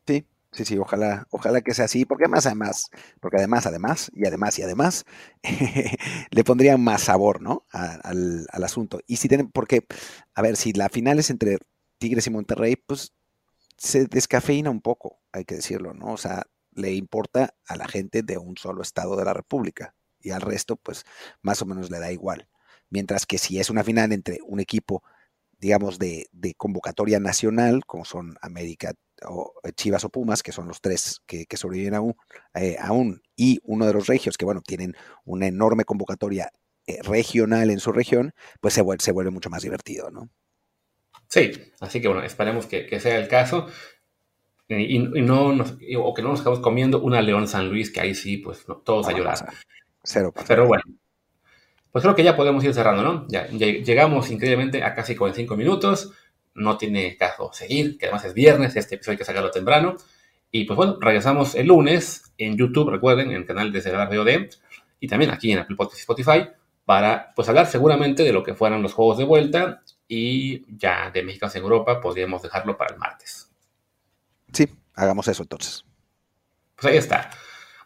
Sí, 0.07 0.27
Sí, 0.55 0.65
sí, 0.65 0.79
ojalá, 0.79 1.27
ojalá 1.31 1.63
que 1.63 1.75
sea 1.75 1.87
así, 1.87 2.05
porque 2.05 2.25
además, 2.25 2.47
además, 2.47 2.91
porque 3.21 3.39
además, 3.39 3.67
además, 3.67 4.13
y 4.15 4.25
además, 4.25 4.57
y 4.57 4.63
además, 4.63 5.05
le 6.31 6.45
pondría 6.45 6.77
más 6.77 7.03
sabor, 7.03 7.43
¿no? 7.43 7.67
al, 7.73 8.47
asunto. 8.63 9.01
Y 9.09 9.17
si 9.17 9.27
tienen, 9.27 9.51
porque, 9.51 9.85
a 10.33 10.43
ver, 10.43 10.57
si 10.57 10.73
la 10.73 10.89
final 10.89 11.19
es 11.19 11.31
entre 11.31 11.59
Tigres 11.99 12.29
y 12.29 12.31
Monterrey, 12.31 12.77
pues 12.77 13.13
se 13.77 14.07
descafeína 14.07 14.71
un 14.71 14.81
poco, 14.81 15.21
hay 15.33 15.45
que 15.45 15.57
decirlo, 15.57 15.95
¿no? 15.95 16.13
O 16.13 16.17
sea, 16.17 16.45
le 16.73 16.93
importa 16.95 17.55
a 17.67 17.77
la 17.77 17.89
gente 17.89 18.23
de 18.23 18.39
un 18.39 18.57
solo 18.57 18.83
estado 18.83 19.17
de 19.17 19.25
la 19.25 19.35
República 19.35 19.95
y 20.21 20.31
al 20.31 20.41
resto, 20.41 20.77
pues, 20.77 21.05
más 21.43 21.63
o 21.63 21.67
menos 21.67 21.91
le 21.91 21.99
da 21.99 22.13
igual. 22.13 22.49
Mientras 22.91 23.27
que 23.27 23.39
si 23.39 23.59
es 23.59 23.71
una 23.71 23.85
final 23.85 24.13
entre 24.13 24.39
un 24.47 24.61
equipo 24.61 25.03
digamos, 25.65 25.99
de, 25.99 26.29
convocatoria 26.59 27.21
nacional, 27.21 27.87
como 27.87 28.05
son 28.05 28.37
América 28.43 28.93
o 29.27 29.55
eh, 29.63 29.73
Chivas 29.73 30.05
o 30.05 30.11
Pumas, 30.11 30.43
que 30.43 30.53
son 30.53 30.69
los 30.69 30.83
tres 30.83 31.23
que, 31.27 31.47
sobreviven 31.57 31.95
aún, 31.95 32.15
eh, 32.55 32.77
aún, 32.79 33.23
y 33.35 33.61
uno 33.63 33.87
de 33.87 33.95
los 33.95 34.07
regios, 34.07 34.37
que 34.37 34.45
bueno, 34.45 34.61
tienen 34.61 34.95
una 35.25 35.47
enorme 35.47 35.85
convocatoria 35.85 36.51
eh, 36.87 36.99
regional 37.03 37.71
en 37.71 37.81
su 37.81 37.93
región, 37.93 38.35
pues 38.61 38.75
se 38.75 38.83
vuelve, 38.83 39.03
se 39.03 39.13
vuelve 39.13 39.31
mucho 39.31 39.49
más 39.49 39.63
divertido, 39.63 40.11
¿no? 40.11 40.29
Sí, 41.35 41.51
así 41.81 42.01
que 42.01 42.07
bueno, 42.07 42.23
esperemos 42.23 42.67
que, 42.67 43.01
sea 43.01 43.19
el 43.19 43.27
caso. 43.27 43.67
Y, 44.69 45.01
no 45.01 45.49
o 45.49 46.15
que 46.15 46.23
no 46.23 46.29
nos 46.29 46.39
estamos 46.39 46.61
comiendo 46.61 47.01
una 47.01 47.21
León 47.23 47.49
San 47.49 47.69
Luis, 47.69 47.91
que 47.91 48.01
ahí 48.01 48.15
sí, 48.15 48.37
pues 48.37 48.65
todos 48.85 49.09
a 49.09 49.13
llorar. 49.13 49.53
Cero. 50.05 50.33
Pero 50.47 50.69
bueno, 50.69 50.85
pues 51.91 52.05
creo 52.05 52.15
que 52.15 52.23
ya 52.23 52.37
podemos 52.37 52.63
ir 52.63 52.73
cerrando, 52.73 53.03
¿no? 53.03 53.27
Ya, 53.27 53.49
llegamos 53.49 54.31
increíblemente 54.31 54.85
a 54.85 54.95
casi 54.95 55.17
45 55.17 55.57
minutos. 55.57 56.13
No 56.55 56.79
tiene 56.79 57.17
caso 57.17 57.51
seguir, 57.53 57.99
que 57.99 58.07
además 58.07 58.27
es 58.27 58.35
viernes, 58.35 58.77
este 58.77 58.95
episodio 58.95 59.15
hay 59.15 59.19
que 59.19 59.25
sacarlo 59.25 59.51
temprano. 59.51 59.97
Y 60.53 60.67
pues 60.67 60.77
bueno, 60.77 60.99
regresamos 61.01 61.57
el 61.57 61.67
lunes 61.67 62.33
en 62.39 62.57
YouTube, 62.57 62.91
recuerden, 62.91 63.31
en 63.31 63.39
el 63.39 63.45
canal 63.45 63.73
de 63.73 63.81
Celebrar 63.81 64.09
VOD 64.09 64.51
y 65.01 65.09
también 65.09 65.33
aquí 65.33 65.51
en 65.51 65.59
Apple 65.59 65.75
Podcast 65.75 65.99
y 65.99 66.03
Spotify 66.03 66.47
para 66.85 67.33
pues 67.35 67.49
hablar 67.49 67.67
seguramente 67.67 68.23
de 68.23 68.33
lo 68.33 68.45
que 68.45 68.55
fueran 68.55 68.83
los 68.83 68.93
juegos 68.93 69.19
de 69.19 69.25
vuelta 69.25 69.83
y 70.09 70.65
ya 70.77 71.11
de 71.11 71.23
México 71.23 71.49
en 71.53 71.63
Europa 71.63 72.01
podríamos 72.01 72.43
dejarlo 72.43 72.77
para 72.77 72.95
el 72.95 73.01
martes. 73.01 73.51
Sí, 74.53 74.69
hagamos 74.95 75.29
eso 75.29 75.43
entonces. 75.43 75.85
Pues 76.77 76.93
ahí 76.93 76.99
está. 76.99 77.31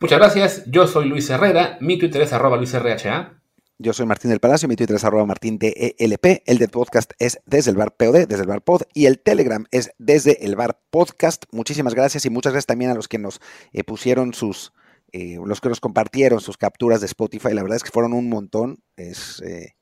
Muchas 0.00 0.18
gracias. 0.18 0.64
Yo 0.66 0.86
soy 0.86 1.08
Luis 1.08 1.28
Herrera. 1.30 1.78
Mi 1.80 1.98
Twitter 1.98 2.22
es 2.22 2.32
arroba 2.32 2.56
luisrha. 2.56 3.38
Yo 3.80 3.92
soy 3.92 4.06
Martín 4.06 4.30
del 4.30 4.40
Palacio, 4.40 4.68
mi 4.68 4.74
Twitter 4.74 4.96
es 4.96 5.04
arroba 5.04 5.24
martín 5.24 5.56
DELP, 5.56 6.42
el 6.46 6.58
de 6.58 6.66
podcast 6.66 7.12
es 7.20 7.38
desde 7.46 7.70
el 7.70 7.76
bar 7.76 7.94
POD, 7.96 8.26
desde 8.26 8.42
el 8.42 8.48
bar 8.48 8.60
pod, 8.62 8.82
y 8.92 9.06
el 9.06 9.20
Telegram 9.20 9.66
es 9.70 9.92
desde 9.98 10.44
el 10.44 10.56
bar 10.56 10.80
podcast. 10.90 11.44
Muchísimas 11.52 11.94
gracias 11.94 12.26
y 12.26 12.30
muchas 12.30 12.52
gracias 12.52 12.66
también 12.66 12.90
a 12.90 12.94
los 12.94 13.06
que 13.06 13.18
nos 13.18 13.40
eh, 13.72 13.84
pusieron 13.84 14.34
sus, 14.34 14.72
eh, 15.12 15.38
los 15.44 15.60
que 15.60 15.68
nos 15.68 15.78
compartieron 15.78 16.40
sus 16.40 16.56
capturas 16.56 17.00
de 17.00 17.06
Spotify. 17.06 17.54
La 17.54 17.62
verdad 17.62 17.76
es 17.76 17.84
que 17.84 17.92
fueron 17.92 18.14
un 18.14 18.28
montón. 18.28 18.82
Es, 18.96 19.40
eh, 19.42 19.76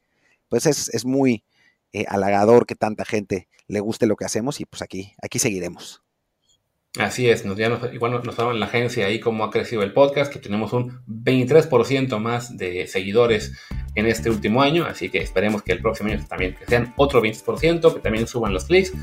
pues 0.50 0.66
es, 0.66 0.90
es 0.90 1.06
muy 1.06 1.46
halagador 2.08 2.66
que 2.66 2.74
tanta 2.74 3.04
gente 3.04 3.48
le 3.68 3.80
guste 3.80 4.06
lo 4.06 4.16
que 4.16 4.24
hacemos 4.24 4.60
y 4.60 4.66
pues 4.66 4.82
aquí, 4.82 5.14
aquí 5.22 5.38
seguiremos. 5.38 6.02
Así 6.98 7.28
es, 7.28 7.44
nos, 7.44 7.58
ya 7.58 7.68
nos, 7.68 7.92
igual 7.92 8.22
nos, 8.24 8.38
en 8.38 8.60
la 8.60 8.66
agencia 8.66 9.06
ahí 9.06 9.20
cómo 9.20 9.44
ha 9.44 9.50
crecido 9.50 9.82
el 9.82 9.92
podcast, 9.92 10.32
que 10.32 10.38
tenemos 10.38 10.72
un 10.72 11.02
23% 11.06 12.18
más 12.18 12.56
de 12.56 12.86
seguidores 12.86 13.52
en 13.94 14.06
este 14.06 14.30
último 14.30 14.62
año, 14.62 14.86
así 14.86 15.10
que 15.10 15.18
esperemos 15.18 15.62
que 15.62 15.72
el 15.72 15.82
próximo 15.82 16.10
año 16.10 16.24
también 16.26 16.54
que 16.54 16.64
sean 16.64 16.94
otro 16.96 17.20
20%, 17.20 17.94
que 17.94 18.00
también 18.00 18.26
suban 18.26 18.54
los 18.54 18.64
clics, 18.64 18.94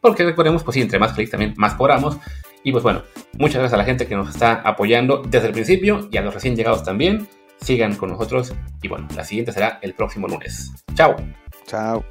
porque 0.00 0.24
recordemos, 0.24 0.62
pues 0.62 0.74
sí, 0.74 0.80
entre 0.80 0.98
más 0.98 1.12
clics 1.12 1.30
también 1.30 1.54
más 1.56 1.74
cobramos. 1.74 2.18
Y 2.62 2.72
pues 2.72 2.82
bueno, 2.82 3.02
muchas 3.38 3.56
gracias 3.56 3.72
a 3.74 3.78
la 3.78 3.84
gente 3.84 4.06
que 4.06 4.14
nos 4.14 4.30
está 4.30 4.54
apoyando 4.62 5.22
desde 5.26 5.48
el 5.48 5.52
principio 5.52 6.08
y 6.10 6.16
a 6.16 6.22
los 6.22 6.34
recién 6.34 6.56
llegados 6.56 6.84
también. 6.84 7.28
Sigan 7.60 7.96
con 7.96 8.10
nosotros 8.10 8.54
y 8.82 8.88
bueno, 8.88 9.06
la 9.14 9.24
siguiente 9.24 9.52
será 9.52 9.78
el 9.82 9.94
próximo 9.94 10.26
lunes. 10.26 10.70
Chao. 10.94 11.16
Chao. 11.66 12.04